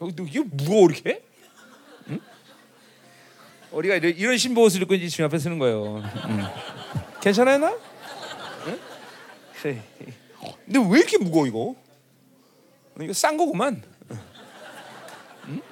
어, 0.00 0.08
이게 0.08 0.40
무거워 0.40 0.88
이렇게? 0.90 1.22
응? 2.08 2.20
우리가 3.70 3.94
이런, 3.94 4.12
이런 4.16 4.36
신부 4.36 4.62
옷을 4.62 4.82
입고 4.82 4.94
이제 4.94 5.08
주님 5.08 5.26
앞에 5.26 5.38
서는 5.38 5.60
거예요. 5.60 6.02
응. 6.28 6.44
괜찮아요 7.20 7.58
나? 7.58 7.78
응? 8.66 8.80
근데 10.64 10.80
왜 10.90 10.98
이렇게 10.98 11.18
무거워 11.18 11.46
이거? 11.46 11.74
이거 13.00 13.12
싼 13.12 13.36
거구만. 13.36 13.82
응? 15.48 15.62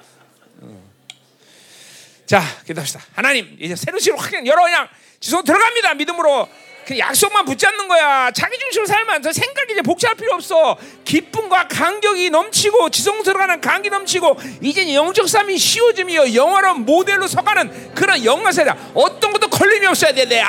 자, 2.25 2.41
기도합시다. 2.65 3.01
하나님, 3.13 3.55
이제 3.59 3.75
새로운 3.75 3.99
시로 3.99 4.17
확 4.17 4.33
열어 4.45 4.63
그냥 4.63 4.87
지속 5.19 5.43
들어갑니다. 5.45 5.93
믿음으로. 5.95 6.47
그 6.85 6.99
약속만 6.99 7.45
붙잡는 7.45 7.87
거야. 7.87 8.31
자기 8.31 8.59
중심으로 8.59 8.87
살면 8.87 9.21
더 9.21 9.31
생각이 9.31 9.71
이제 9.71 9.81
복잡할 9.81 10.17
필요 10.17 10.33
없어. 10.33 10.77
기쁨과 11.05 11.69
감격이 11.69 12.29
넘치고 12.29 12.89
지성 12.89 13.23
들어가는 13.23 13.61
감기 13.61 13.89
넘치고 13.89 14.37
이제 14.61 14.93
영적 14.93 15.29
삶이 15.29 15.57
쉬워짐이요. 15.57 16.33
영원한 16.33 16.81
모델로 16.81 17.27
서가는 17.27 17.93
그런 17.95 18.25
영가세다. 18.25 18.91
어떤 18.93 19.31
것도 19.31 19.49
걸림이 19.49 19.85
없어야 19.85 20.13
돼. 20.13 20.25
내 20.25 20.41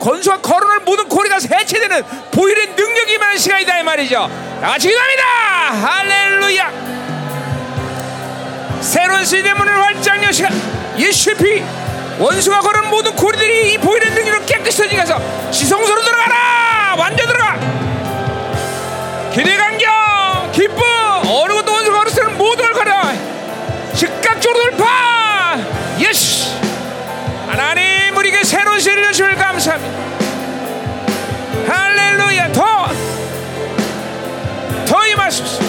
건수와 0.00 0.38
거론을 0.38 0.80
모든 0.80 1.08
고리가 1.08 1.36
해체되는 1.36 2.02
보일의 2.32 2.68
능력이 2.68 3.18
많은 3.18 3.38
시간이다 3.38 3.78
이 3.78 3.82
말이죠. 3.82 4.30
다 4.60 4.68
같이 4.70 4.88
기도합니다. 4.88 5.22
할렐루야. 5.86 6.72
새로운 8.80 9.24
시대 9.24 9.52
문을 9.52 9.72
활짝 9.72 10.22
여시가 10.22 10.48
예수의 10.98 11.36
피 11.36 11.62
원수가 12.18 12.60
걸은 12.60 12.88
모든 12.90 13.14
고리들이 13.14 13.74
이 13.74 13.78
보이는 13.78 14.12
능력으로 14.14 14.44
깨끗이 14.46 14.78
터지가서 14.78 15.50
지성소로 15.50 16.02
들어가라 16.02 16.96
완전 16.98 17.26
들어가 17.26 17.58
기대 19.32 19.56
간격 19.56 20.50
기쁨 20.52 20.82
어느 21.26 21.52
것도 21.52 21.72
원수가 21.72 21.98
걸었으는 21.98 22.38
모든 22.38 22.64
걸 22.64 22.72
가라 22.72 23.12
즉각적으로 23.94 24.62
돌파 24.62 24.86
하나님 24.86 26.39
우리에게 28.20 28.44
새로운 28.44 28.78
시대를 28.78 29.12
주실 29.12 29.34
감사합니다. 29.34 30.10
할렐루야. 31.66 32.52
더 32.52 32.80
더 34.86 35.06
임하소서 35.06 35.62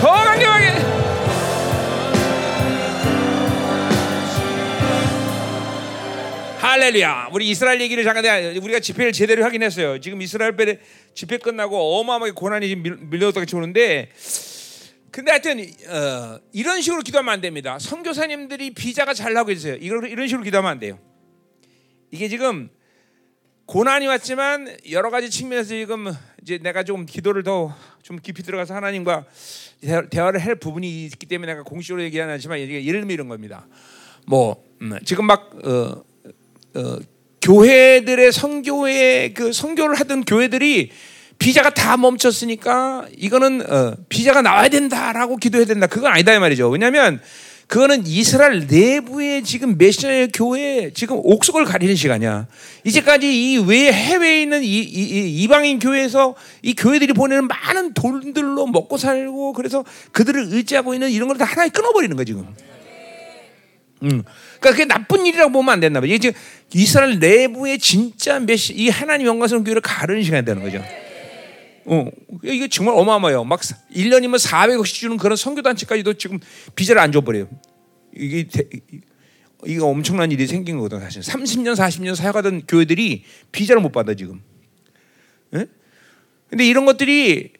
더 0.00 0.12
강력하게. 0.12 0.66
할렐루야. 6.60 7.28
우리 7.32 7.48
이스라엘 7.50 7.80
얘기를 7.80 8.04
잠깐 8.04 8.24
우리가 8.56 8.80
집회를 8.80 9.12
제대로 9.12 9.44
하긴 9.44 9.62
했어요. 9.62 10.00
지금 10.00 10.20
이스라엘 10.22 10.56
때 10.56 10.78
집회 11.14 11.38
끝나고 11.38 12.00
어마어마하게 12.00 12.32
고난이 12.32 12.74
밀려오다가 12.76 13.46
오는데 13.54 14.08
근데 15.10 15.30
하여튼 15.30 15.60
어, 15.60 16.40
이런 16.52 16.82
식으로 16.82 17.02
기도하면 17.02 17.32
안 17.32 17.40
됩니다. 17.40 17.78
선교사님들이 17.78 18.70
비자가 18.70 19.14
잘 19.14 19.32
나오고 19.32 19.50
있어요. 19.52 19.76
이걸 19.76 20.08
이런 20.08 20.28
식으로 20.28 20.44
기도하면 20.44 20.70
안 20.70 20.78
돼요. 20.78 20.98
이게 22.10 22.28
지금 22.28 22.68
고난이 23.66 24.06
왔지만 24.06 24.76
여러 24.90 25.10
가지 25.10 25.30
측면에서 25.30 25.70
지금 25.70 26.12
이제 26.42 26.58
내가 26.58 26.82
좀 26.82 27.06
기도를 27.06 27.42
더 27.42 27.74
좀 28.06 28.20
깊이 28.22 28.44
들어가서 28.44 28.72
하나님과 28.72 29.24
대화를 30.10 30.38
할 30.38 30.54
부분이 30.54 31.06
있기 31.06 31.26
때문에 31.26 31.50
내가 31.54 31.64
공식으로 31.64 32.04
얘기하는 32.04 32.34
않지만 32.34 32.60
예를 32.60 33.00
들면 33.00 33.10
이런 33.10 33.26
겁니다. 33.26 33.66
뭐 34.28 34.62
음, 34.80 34.96
지금 35.04 35.26
막 35.26 35.50
어, 35.66 36.04
어, 36.78 36.98
교회들의 37.42 38.30
성교회 38.30 39.32
그 39.34 39.52
성교를 39.52 39.96
하던 39.96 40.24
교회들이 40.24 40.92
비자가 41.38 41.70
다 41.70 41.96
멈췄으니까 41.96 43.06
이거는 43.16 43.70
어, 43.70 43.94
비자가 44.08 44.42
나와야 44.42 44.68
된다라고 44.68 45.36
기도해야 45.36 45.66
된다. 45.66 45.86
그건 45.86 46.12
아니다 46.12 46.32
이 46.34 46.38
말이죠. 46.38 46.68
왜냐하면 46.68 47.20
그거는 47.66 48.06
이스라엘 48.06 48.66
내부의 48.68 49.42
지금 49.42 49.76
메시아의 49.76 50.30
교회 50.32 50.92
지금 50.94 51.18
옥석을 51.22 51.64
가리는 51.64 51.96
시간이야. 51.96 52.46
이제까지 52.84 53.26
이 53.26 53.56
외 53.58 53.92
해외에 53.92 54.42
있는 54.42 54.62
이, 54.62 54.78
이, 54.78 55.42
이 55.42 55.48
방인 55.48 55.78
교회에서 55.80 56.36
이 56.62 56.74
교회들이 56.74 57.12
보내는 57.12 57.48
많은 57.48 57.92
돈들로 57.94 58.66
먹고 58.68 58.96
살고 58.98 59.52
그래서 59.54 59.84
그들을 60.12 60.46
의지하고 60.52 60.94
있는 60.94 61.10
이런 61.10 61.26
걸 61.28 61.36
다 61.38 61.44
하나에 61.44 61.68
끊어버리는 61.68 62.14
거야 62.16 62.24
지금. 62.24 62.46
음. 64.02 64.22
그러니까 64.60 64.70
그게 64.70 64.84
나쁜 64.84 65.26
일이라고 65.26 65.50
보면 65.52 65.72
안 65.72 65.80
된다. 65.80 66.00
이게 66.04 66.18
지금 66.18 66.38
이스라엘 66.72 67.18
내부의 67.18 67.78
진짜 67.78 68.38
메시 68.38 68.74
이 68.74 68.88
하나님 68.90 69.26
영광스러운 69.26 69.64
교회를 69.64 69.82
가르는 69.82 70.22
시간이 70.22 70.44
되는 70.44 70.62
거죠. 70.62 70.82
어, 71.86 72.10
이게 72.42 72.68
정말 72.68 72.96
어마어마해요. 72.96 73.44
막 73.44 73.60
1년이면 73.60 74.38
400억씩 74.38 74.94
주는 74.94 75.16
그런 75.16 75.36
선교단체까지도 75.36 76.14
지금 76.14 76.40
비자를 76.74 77.00
안 77.00 77.12
줘버려요. 77.12 77.48
이게, 78.14 78.46
이게 79.64 79.80
엄청난 79.80 80.32
일이 80.32 80.46
생긴 80.46 80.76
거거든, 80.76 81.00
사실. 81.00 81.22
30년, 81.22 81.74
40년 81.76 82.16
사역하던 82.16 82.66
교회들이 82.66 83.24
비자를 83.52 83.80
못 83.80 83.92
받아, 83.92 84.14
지금. 84.14 84.42
예? 85.54 85.66
근데 86.48 86.66
이런 86.66 86.86
것들이 86.86 87.52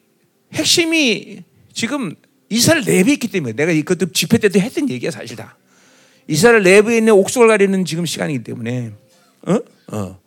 핵심이 0.53 1.43
지금 1.73 2.15
이스라엘 2.49 2.85
내부에 2.85 3.15
있기 3.15 3.29
때문에 3.29 3.55
내가 3.55 3.71
이것도 3.73 4.13
집회 4.13 4.39
때도 4.39 4.59
했던 4.59 4.91
얘기야, 4.91 5.11
사실 5.13 5.37
다. 5.37 5.57
이스라엘 6.27 6.63
내부에 6.63 6.99
있는 6.99 7.13
옥석을 7.13 7.47
가리는 7.47 7.85
지금 7.85 8.07
시간이기 8.07 8.43
때문에. 8.43 8.93
어? 9.43 9.59
어. 9.93 10.26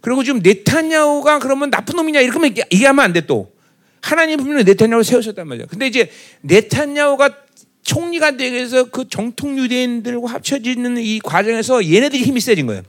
그리고 0.00 0.22
지금 0.24 0.40
네타냐후가 0.42 1.38
그러면 1.40 1.70
나쁜 1.70 1.96
놈이냐 1.96 2.20
이렇게 2.20 2.64
얘기하면 2.72 3.04
안 3.04 3.12
돼 3.12 3.26
또. 3.26 3.52
하나님 4.00 4.38
분명히 4.38 4.64
네타냐후를 4.64 5.04
세우셨단 5.04 5.46
말이야. 5.48 5.66
근데 5.66 5.86
이제 5.86 6.10
네타냐후가 6.42 7.30
총리가 7.82 8.32
되기 8.36 8.54
위해서 8.54 8.84
그 8.84 9.08
정통 9.08 9.58
유대인들과 9.58 10.30
합쳐지는 10.30 10.98
이 10.98 11.20
과정에서 11.20 11.84
얘네들이 11.84 12.22
힘이 12.22 12.40
세진 12.40 12.66
거예요. 12.66 12.82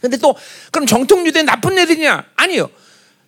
근데 0.00 0.16
또 0.18 0.36
그럼 0.70 0.86
정통 0.86 1.26
유대인 1.26 1.46
나쁜 1.46 1.78
애들이냐? 1.78 2.24
아니요. 2.36 2.70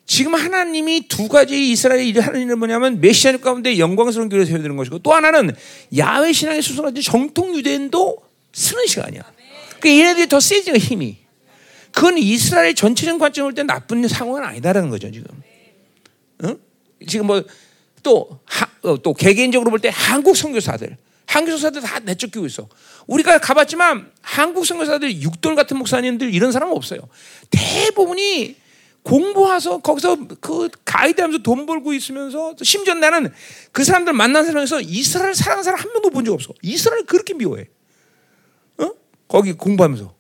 지금 0.06 0.34
하나님이 0.34 1.08
두 1.08 1.28
가지 1.28 1.70
이스라엘 1.70 2.04
일을 2.04 2.26
하는 2.26 2.42
일은 2.42 2.58
뭐냐면 2.58 3.00
메시아 3.00 3.36
가운데 3.38 3.78
영광스러운 3.78 4.28
교회를 4.28 4.44
세워야 4.44 4.62
되는 4.62 4.76
것이고 4.76 4.98
또 5.00 5.12
하나는 5.14 5.54
야외 5.96 6.32
신앙에 6.32 6.60
수술하지 6.60 7.02
정통 7.02 7.54
유대인도 7.56 8.18
쓰는 8.52 8.86
시간이야. 8.86 9.22
그 9.80 9.88
얘네들이 9.88 10.28
더 10.28 10.40
세지는 10.40 10.78
힘이. 10.78 11.16
그건 11.92 12.18
이스라엘 12.18 12.74
전체적인 12.74 13.18
관점을 13.18 13.52
때 13.54 13.62
나쁜 13.62 14.06
상황은 14.06 14.44
아니다라는 14.44 14.90
거죠 14.90 15.10
지금. 15.10 15.26
어? 16.44 16.56
지금 17.06 17.26
뭐 17.26 17.42
또또 18.02 18.40
어, 18.82 18.96
또 19.02 19.12
개개인적으로 19.14 19.70
볼 19.70 19.80
때 19.80 19.90
한국 19.92 20.36
선교사들, 20.36 20.96
한국 21.26 21.50
선교사들 21.52 21.80
다 21.82 21.98
내쫓기고 22.00 22.46
있어. 22.46 22.68
우리가 23.06 23.38
가봤지만 23.38 24.10
한국 24.22 24.64
선교사들 24.66 25.20
육돌 25.22 25.54
같은 25.54 25.76
목사님들 25.76 26.32
이런 26.34 26.52
사람은 26.52 26.74
없어요. 26.74 27.00
대부분이 27.50 28.56
공부해서 29.02 29.78
거기서 29.78 30.16
그 30.40 30.68
가이드하면서 30.84 31.42
돈 31.42 31.64
벌고 31.66 31.92
있으면서 31.94 32.54
심지어 32.62 32.94
나는 32.94 33.32
그 33.72 33.82
사람들 33.84 34.12
만난 34.12 34.44
사람에서 34.44 34.80
이스라엘 34.82 35.34
사랑하는 35.34 35.62
사람 35.64 35.80
한 35.80 35.92
명도 35.92 36.10
본 36.10 36.24
적 36.24 36.32
없어. 36.34 36.52
이스라엘 36.62 37.04
그렇게 37.04 37.32
미워해. 37.34 37.66
어? 38.78 38.90
거기 39.26 39.52
공부하면서. 39.54 40.19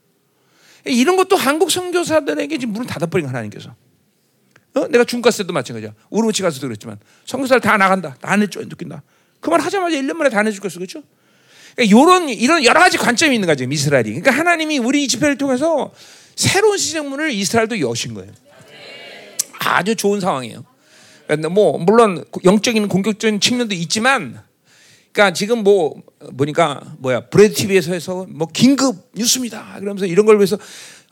이런 0.92 1.16
것도 1.16 1.36
한국 1.36 1.70
선교사들에게 1.70 2.58
지금 2.58 2.72
문을 2.74 2.86
닫아버린 2.86 3.26
하나님께서. 3.26 3.74
어? 4.74 4.86
내가 4.88 5.04
중가스 5.04 5.38
때도 5.38 5.52
마찬가지야. 5.52 5.92
우르무치 6.10 6.42
가서도 6.42 6.68
그랬지만 6.68 6.98
선교사들 7.26 7.60
다 7.60 7.76
나간다. 7.76 8.16
다 8.20 8.36
내쫓 8.36 8.68
느낀다. 8.68 9.02
그 9.40 9.50
말 9.50 9.60
하자마자 9.60 9.96
1년 9.96 10.14
만에 10.14 10.30
다 10.30 10.42
내쫓겼어. 10.42 10.78
그렇죠? 10.78 11.02
그러니까 11.74 11.96
이런 11.96 12.28
이런 12.28 12.64
여러 12.64 12.78
가지 12.80 12.98
관점이 12.98 13.34
있는 13.34 13.46
거죠. 13.46 13.64
이스라엘이. 13.64 14.10
그러니까 14.10 14.30
하나님이 14.32 14.78
우리 14.78 15.08
집회를 15.08 15.38
통해서 15.38 15.92
새로운 16.36 16.76
시장문을 16.78 17.32
이스라엘도 17.32 17.80
여신 17.80 18.14
거예요. 18.14 18.30
아주 19.58 19.94
좋은 19.96 20.20
상황이에요. 20.20 20.64
그러니까 21.26 21.48
뭐 21.48 21.78
물론 21.78 22.24
영적인 22.44 22.88
공격적인 22.88 23.40
측면도 23.40 23.74
있지만 23.74 24.42
그러니까 25.12 25.32
지금 25.34 25.64
뭐 25.64 26.02
보니까 26.36 26.82
뭐야 26.98 27.28
브레드 27.28 27.54
TV에서 27.54 27.92
해서 27.92 28.26
뭐 28.28 28.46
긴급 28.52 29.10
뉴스입니다. 29.14 29.76
그러면서 29.80 30.06
이런 30.06 30.26
걸 30.26 30.36
위해서 30.36 30.58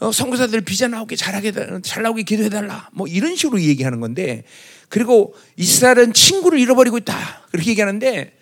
어, 0.01 0.13
선교사들 0.13 0.61
비자 0.61 0.87
나오게 0.87 1.17
잘하게 1.17 1.53
잘 1.83 2.03
나오게 2.03 2.23
기도해 2.23 2.49
달라. 2.49 2.89
뭐 2.93 3.07
이런 3.09 3.35
식으로 3.35 3.61
얘기하는 3.61 4.01
건데 4.01 4.45
그리고 4.89 5.35
이스라엘은 5.57 6.13
친구를 6.13 6.59
잃어버리고 6.61 6.99
있다. 6.99 7.47
그렇게 7.51 7.71
얘기하는데 7.71 8.37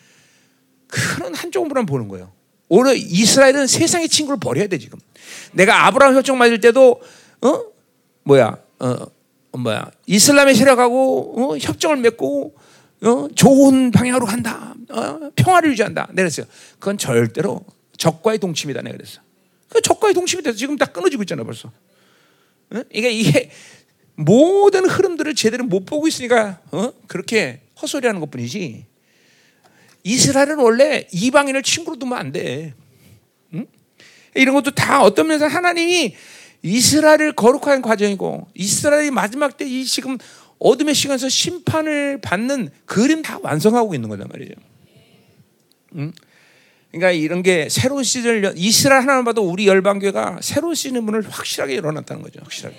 그런 0.89 1.35
한쪽으로만 1.35 1.87
보는 1.87 2.09
거예요. 2.09 2.33
오늘 2.69 2.97
이스라엘은 2.97 3.67
세상의 3.67 4.09
친구를 4.09 4.39
버려야 4.39 4.67
돼 4.67 4.79
지금. 4.79 4.99
내가 5.53 5.87
아브라함 5.87 6.15
협정 6.17 6.37
맞을 6.37 6.61
때도 6.61 7.01
어 7.41 7.63
뭐야 8.25 8.59
어 8.81 9.07
뭐야 9.53 9.91
이슬람에 10.07 10.53
세력하고 10.53 11.53
어? 11.55 11.59
협정을 11.59 11.97
맺고 11.97 12.55
어? 13.03 13.29
좋은 13.35 13.91
방향으로 13.91 14.27
간다. 14.27 14.75
어? 14.91 15.31
평화를 15.37 15.71
유지한다. 15.73 16.09
내랬어요. 16.13 16.47
그건 16.79 16.99
절대로 16.99 17.65
적과의 17.97 18.39
동침이다. 18.39 18.83
내가 18.83 18.97
그랬어. 18.97 19.21
그 19.69 19.81
적과의 19.83 20.15
동침이 20.15 20.43
돼서 20.43 20.57
지금 20.57 20.77
다 20.77 20.87
끊어지고 20.87 21.23
있잖아 21.25 21.45
벌써. 21.45 21.71
어? 22.71 22.83
이게 22.93 23.11
이게 23.11 23.51
모든 24.15 24.89
흐름들을 24.89 25.35
제대로 25.35 25.65
못 25.65 25.85
보고 25.85 26.09
있으니까 26.09 26.61
어? 26.73 26.93
그렇게 27.07 27.61
헛소리하는 27.81 28.21
것뿐이지. 28.21 28.87
이스라엘은 30.05 30.59
원래 30.59 31.07
이방인을 31.13 31.63
친구로 31.63 31.99
두면 31.99 32.17
안 32.17 32.33
돼. 32.33 32.75
응? 33.55 33.67
이런 34.35 34.55
것도 34.55 34.71
다 34.71 35.03
어떤 35.03 35.27
면에서 35.27 35.47
하나님이 35.47 36.15
이스라엘을 36.63 37.33
거룩한 37.33 37.83
과정이고 37.83 38.49
이스라엘이 38.55 39.11
마지막 39.11 39.57
때 39.57 39.67
이 39.67 39.85
지금 39.85 40.17
어둠의 40.59 40.95
시간에서 40.95 41.29
심판을 41.29 42.21
받는 42.21 42.71
그림 42.85 43.23
다 43.23 43.39
완성하고 43.43 43.95
있는 43.95 44.09
거단 44.09 44.29
말이에요. 44.29 44.53
응? 45.97 46.13
그러니까 46.91 47.11
이런 47.11 47.43
게 47.43 47.69
새로운 47.69 48.05
시즌을 48.05 48.55
이스라엘 48.57 49.03
하나만 49.03 49.25
봐도 49.25 49.43
우리 49.43 49.67
열방교가 49.67 50.39
새로운 50.43 50.75
시즌의 50.75 51.03
문을 51.03 51.29
확실하게 51.29 51.77
열어놨다는 51.77 52.23
거죠. 52.23 52.41
확실하게, 52.43 52.77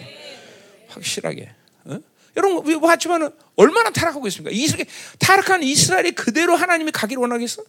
확실하게. 0.88 1.50
어? 1.86 2.00
여러분 2.36 2.66
우리 2.66 2.80
봤지만은 2.80 3.30
얼마나 3.56 3.92
타락하고 3.92 4.28
있습니까? 4.28 4.52
이스라엘 4.52 4.88
타락한 5.20 5.64
이스라엘이 5.64 6.12
그대로 6.12 6.56
하나님이 6.56 6.92
가기를 6.92 7.22
원하겠어? 7.22 7.64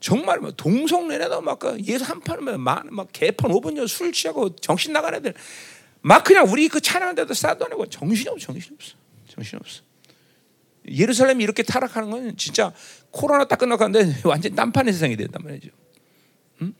정말 0.00 0.38
뭐 0.38 0.50
동성내내도 0.50 1.40
막그 1.40 1.78
예수 1.84 2.04
한 2.04 2.20
판은 2.20 2.60
막, 2.60 2.84
막 2.90 3.08
개판 3.10 3.50
오분녀 3.50 3.86
술 3.86 4.12
취하고 4.12 4.54
정신 4.56 4.92
나간 4.92 5.14
애들 5.14 5.32
막 6.02 6.24
그냥 6.24 6.46
우리 6.46 6.68
그 6.68 6.78
찬양한 6.82 7.14
데도 7.14 7.32
싸도내고 7.32 7.86
정신이 7.86 8.28
없어, 8.28 8.46
정신이 8.46 8.76
없어, 8.76 8.94
정신이 9.34 9.60
없어. 9.60 9.82
예루살렘이 10.88 11.42
이렇게 11.42 11.62
타락하는 11.62 12.10
건 12.10 12.36
진짜 12.36 12.72
코로나 13.10 13.44
딱 13.44 13.58
끝나가는데 13.58 14.20
완전 14.28 14.54
딴판의 14.54 14.92
세상이 14.92 15.16
된단 15.16 15.42
말이죠. 15.42 15.68
응? 16.62 16.74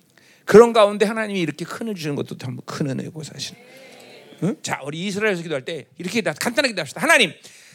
그런 0.45 0.73
가운데 0.73 1.07
하나님이 1.07 1.41
이렇게 1.41 1.65
큰 1.65 1.89
을 1.89 1.95
주는 1.95 2.15
것도 2.15 2.37
참 2.39 2.59
큰 2.67 2.91
은혜고 2.91 3.23
사실. 3.23 3.57
응? 4.43 4.57
자, 4.63 4.81
우리 4.85 5.07
이스라엘에서 5.07 5.43
기도할 5.43 5.65
때 5.65 5.87
이렇게 5.99 6.21
간단하게 6.21 6.69
기도합시다. 6.69 7.01
하나님, 7.01 7.33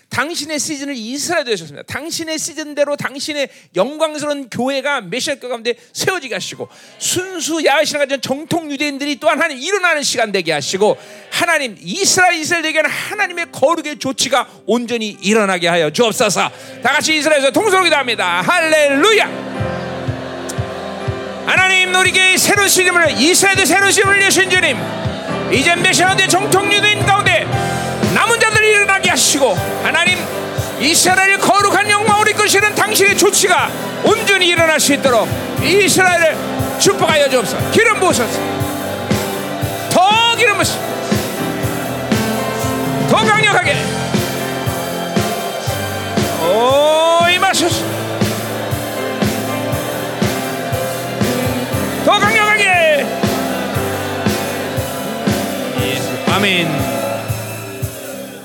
당신의 0.10 0.60
시즌을 0.60 0.96
이스라엘 0.96 1.46
되셨습니다. 1.46 1.84
당신의 1.84 2.40
시즌대로 2.40 2.96
당신의 2.96 3.48
영광스러운 3.76 4.50
교회가 4.50 5.02
메시아 5.02 5.36
가운데 5.36 5.76
세워지게 5.94 6.34
하시고 6.34 6.68
순수 6.98 7.64
야외신앙 7.64 8.02
가진 8.02 8.20
정통 8.20 8.72
유대인들이 8.72 9.20
또한 9.20 9.38
하나님 9.38 9.60
일어나는 9.60 10.02
시간 10.04 10.32
되게 10.32 10.52
하시고 10.52 10.98
하나님 11.40 11.78
이스라엘 11.82 12.34
이스라엘 12.36 12.64
되게 12.64 12.80
하는 12.80 12.90
하나님의 12.92 13.46
거룩의 13.54 13.98
조치가 13.98 14.46
온전히 14.66 15.18
일어나게 15.22 15.70
하여 15.70 15.90
주옵소서. 15.90 16.50
다 16.84 16.92
같이 16.92 17.16
이스라엘에서 17.16 17.52
통성을 17.52 17.86
기도합니다. 17.86 18.42
할렐루야. 18.42 19.26
하나님 21.46 21.96
우리에게 21.96 22.38
새로운 22.38 22.68
시즌을 22.68 23.12
이스라엘의 23.12 23.66
새로운 23.66 23.90
시즌을 23.90 24.22
여신 24.22 24.50
주님 24.50 24.78
이제 25.50 25.76
메시아 25.78 26.18
대 26.18 26.28
정통 26.28 26.72
유대인 26.74 27.06
가운데 27.06 27.46
남은 28.14 28.38
자들 28.38 28.62
일어나게 28.62 29.10
하시고 29.10 29.56
하나님 29.82 30.20
이스라엘을 30.82 31.38
거룩한 31.38 31.90
영광으로 31.90 32.32
이끄시는 32.32 32.76
당신의 32.76 33.18
조치가 33.18 33.72
온전히 34.04 34.50
일어날 34.50 34.78
수 34.78 34.94
있도록 34.94 35.28
이스라엘을 35.64 36.38
축복하여 36.80 37.30
주옵소서 37.30 37.72
기름 37.72 37.98
부으소서 38.00 38.40
더 39.90 40.36
기름 40.36 40.56
부으소서 40.58 40.89
더 43.10 43.16
강력하게 43.18 43.74
오 46.44 47.28
임하소서 47.30 47.86
더 52.06 52.20
강력하게 52.20 53.06
아멘 56.28 56.68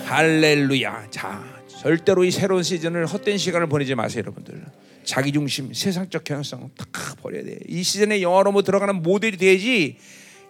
할렐루야. 0.07 1.09
자, 1.11 1.43
절대로 1.67 2.23
이 2.23 2.31
새로운 2.31 2.63
시즌을 2.63 3.05
헛된 3.07 3.37
시간을 3.37 3.67
보내지 3.67 3.97
마세요, 3.97 4.23
여러분들. 4.23 4.65
자기 5.03 5.33
중심, 5.33 5.75
세상적 5.75 6.23
경향성 6.23 6.71
다 6.77 6.87
버려야 7.21 7.43
돼. 7.43 7.59
이 7.67 7.83
시즌에 7.83 8.23
영화로 8.23 8.53
뭐 8.53 8.63
들어가는 8.63 9.03
모델이 9.03 9.37
돼야지 9.37 9.99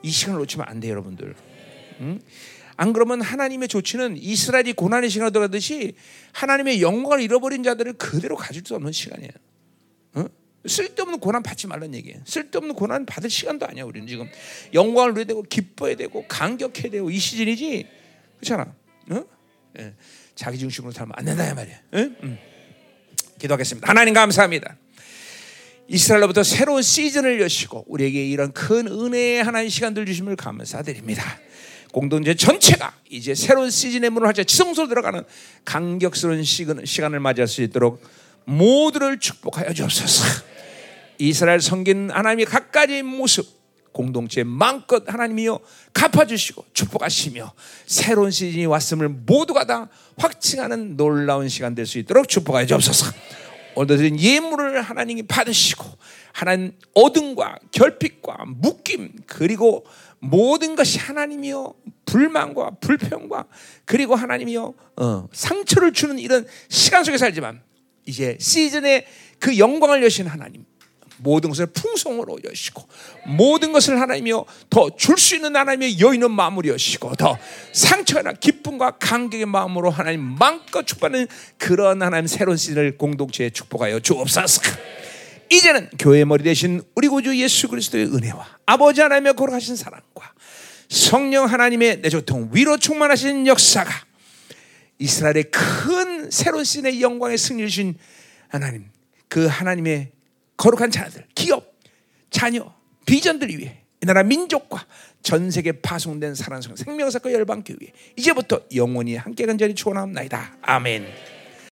이 0.03 0.11
시간을 0.11 0.41
놓치면 0.41 0.67
안 0.69 0.81
돼요, 0.81 0.93
여러분들. 0.93 1.35
응? 2.03 2.21
안 2.77 2.93
그러면 2.93 3.21
하나님의 3.21 3.69
조치는 3.69 4.17
이스라엘이 4.17 4.73
고난의 4.73 5.11
시간을 5.11 5.33
들어가듯이 5.33 5.95
하나님의 6.33 6.83
영광을 6.83 7.21
잃어버린 7.21 7.63
자들을 7.63 7.95
그대로 7.95 8.37
가질 8.37 8.63
수 8.67 8.75
없는 8.75 8.93
시간이에요. 8.93 9.31
응? 10.17 10.29
쓸데없는 10.67 11.21
고난 11.21 11.43
받지 11.43 11.67
말란 11.67 11.95
얘기예요. 11.95 12.21
쓸데없는 12.25 12.75
고난 12.75 13.07
받을 13.07 13.29
시간도 13.31 13.67
아니야. 13.67 13.85
우리는 13.85 14.07
지금 14.09 14.29
영광을 14.73 15.11
누려야 15.11 15.27
되고 15.27 15.43
기뻐야 15.43 15.95
되고 15.95 16.25
감격해야 16.27 16.91
되고 16.91 17.11
이 17.11 17.19
시즌이지. 17.19 17.87
그렇잖아. 18.37 18.75
응? 19.11 19.25
예, 19.79 19.95
자기 20.35 20.59
중심으로 20.59 20.93
살면 20.93 21.15
안 21.17 21.25
된다 21.25 21.55
말이야. 21.55 21.81
응? 21.95 22.17
응. 22.23 22.39
기도하겠습니다. 23.39 23.89
하나님 23.89 24.15
감사합니다. 24.15 24.79
이스라엘로부터 25.89 26.43
새로운 26.43 26.81
시즌을 26.81 27.41
여시고 27.43 27.85
우리에게 27.89 28.27
이런 28.27 28.53
큰 28.53 28.87
은혜의 28.87 29.43
하나님 29.43 29.69
시간들 29.69 30.07
주심을 30.07 30.37
감사드립니다. 30.37 31.23
공동체 31.95 32.35
전체가 32.35 32.93
이제 33.09 33.37
새로운 33.37 33.71
시즌의 33.71 34.11
문을 34.11 34.27
활짝 34.27 34.49
지성소로 34.49 34.89
들어가는 34.89 35.23
감격스러운 35.65 36.43
시간을 36.43 37.21
맞이할 37.21 37.47
수 37.47 37.63
있도록 37.63 38.03
모두를 38.47 39.21
축복하여 39.21 39.73
주옵소서. 39.73 40.25
이스라엘 41.19 41.61
성긴 41.61 42.11
하나님의 42.11 42.47
각가지 42.47 43.05
모습 43.05 43.47
공동체 43.93 44.43
마음껏 44.43 45.09
하나님이여 45.09 45.61
갚아주시고 45.93 46.65
축복하시며 46.73 47.53
새로운 47.87 48.33
시즌이 48.33 48.67
왔음을 48.67 49.09
모두가 49.09 49.65
다 49.65 49.89
확증하는 50.19 50.97
놀라운 50.97 51.49
시간 51.49 51.77
될 51.77 51.87
수 51.87 51.99
있도록 51.99 52.29
축복하여 52.29 52.67
주옵소서. 52.67 53.13
오늘도 53.77 53.97
드린 53.99 54.19
예물을 54.19 54.83
하나님이 54.83 55.23
받으시고 55.29 55.85
하나님 56.33 56.73
어둠과 56.95 57.59
결핍과 57.71 58.47
묶임 58.47 59.13
그리고 59.27 59.85
모든 60.25 60.75
것이 60.77 60.99
하나님이여 60.99 61.75
불만과 62.07 62.71
불평과 62.81 63.47
그리고 63.85 64.15
하나님이여 64.15 64.75
어, 64.97 65.29
상처를 65.33 65.93
주는 65.93 66.19
이런 66.19 66.47
시간 66.69 67.05
속에 67.05 67.19
살지만 67.19 67.61
이제 68.07 68.37
시즌에 68.41 69.07
그 69.39 69.59
영광을 69.59 70.03
여신 70.03 70.27
하나님 70.27 70.65
모든 71.19 71.51
것을 71.51 71.67
풍성으로 71.67 72.39
여시고 72.45 72.87
모든 73.27 73.73
것을 73.73 74.01
하나님이여 74.01 74.45
더줄 74.71 75.17
수 75.17 75.37
있는 75.37 75.55
하나님의 75.57 76.01
여인은 76.01 76.31
마음으로 76.31 76.69
여시고 76.69 77.15
더 77.17 77.39
상처나 77.73 78.33
기쁨과 78.33 78.93
감격의 78.99 79.47
마음으로 79.47 79.91
하나님 79.91 80.21
마음껏 80.21 80.87
축복하는 80.87 81.27
그런 81.57 82.03
하나님 82.03 82.27
새로운 82.27 82.57
시즌을 82.57 82.99
공동체에 82.99 83.51
축복하여 83.51 84.01
주옵소서. 84.01 84.63
이제는 85.55 85.89
교회 85.99 86.25
머리 86.25 86.43
대신 86.43 86.83
우리 86.97 87.09
구주 87.09 87.37
예수 87.39 87.69
그리스도의 87.69 88.07
은혜와 88.07 88.59
아버지 88.67 89.01
하나님의 89.01 89.35
거룩하신 89.35 89.77
사랑과 89.77 90.33
성령 90.89 91.47
하나님의 91.47 92.01
내조통 92.01 92.51
위로 92.53 92.77
충만하신 92.77 93.47
역사가 93.47 93.91
이스라엘의 94.99 95.51
큰 95.51 96.31
새로운 96.31 96.65
시즌의 96.65 97.01
영광의 97.01 97.39
승리를 97.39 97.69
주신 97.69 97.97
하나님 98.49 98.87
그 99.29 99.47
하나님의 99.47 100.13
거룩한 100.57 100.91
자들, 100.91 101.27
기업, 101.35 101.75
자녀, 102.31 102.73
비전들 103.07 103.49
위해 103.57 103.83
이 104.03 104.07
나라 104.07 104.23
민족과 104.23 104.87
전 105.23 105.51
세계 105.51 105.73
파송된 105.73 106.35
사랑성 106.35 106.77
생명사과 106.77 107.33
열방교회 107.33 107.93
이제부터 108.17 108.61
영원히 108.75 109.17
함께 109.17 109.47
간절히 109.47 109.75
축원합니다. 109.75 110.57
아멘. 110.63 111.34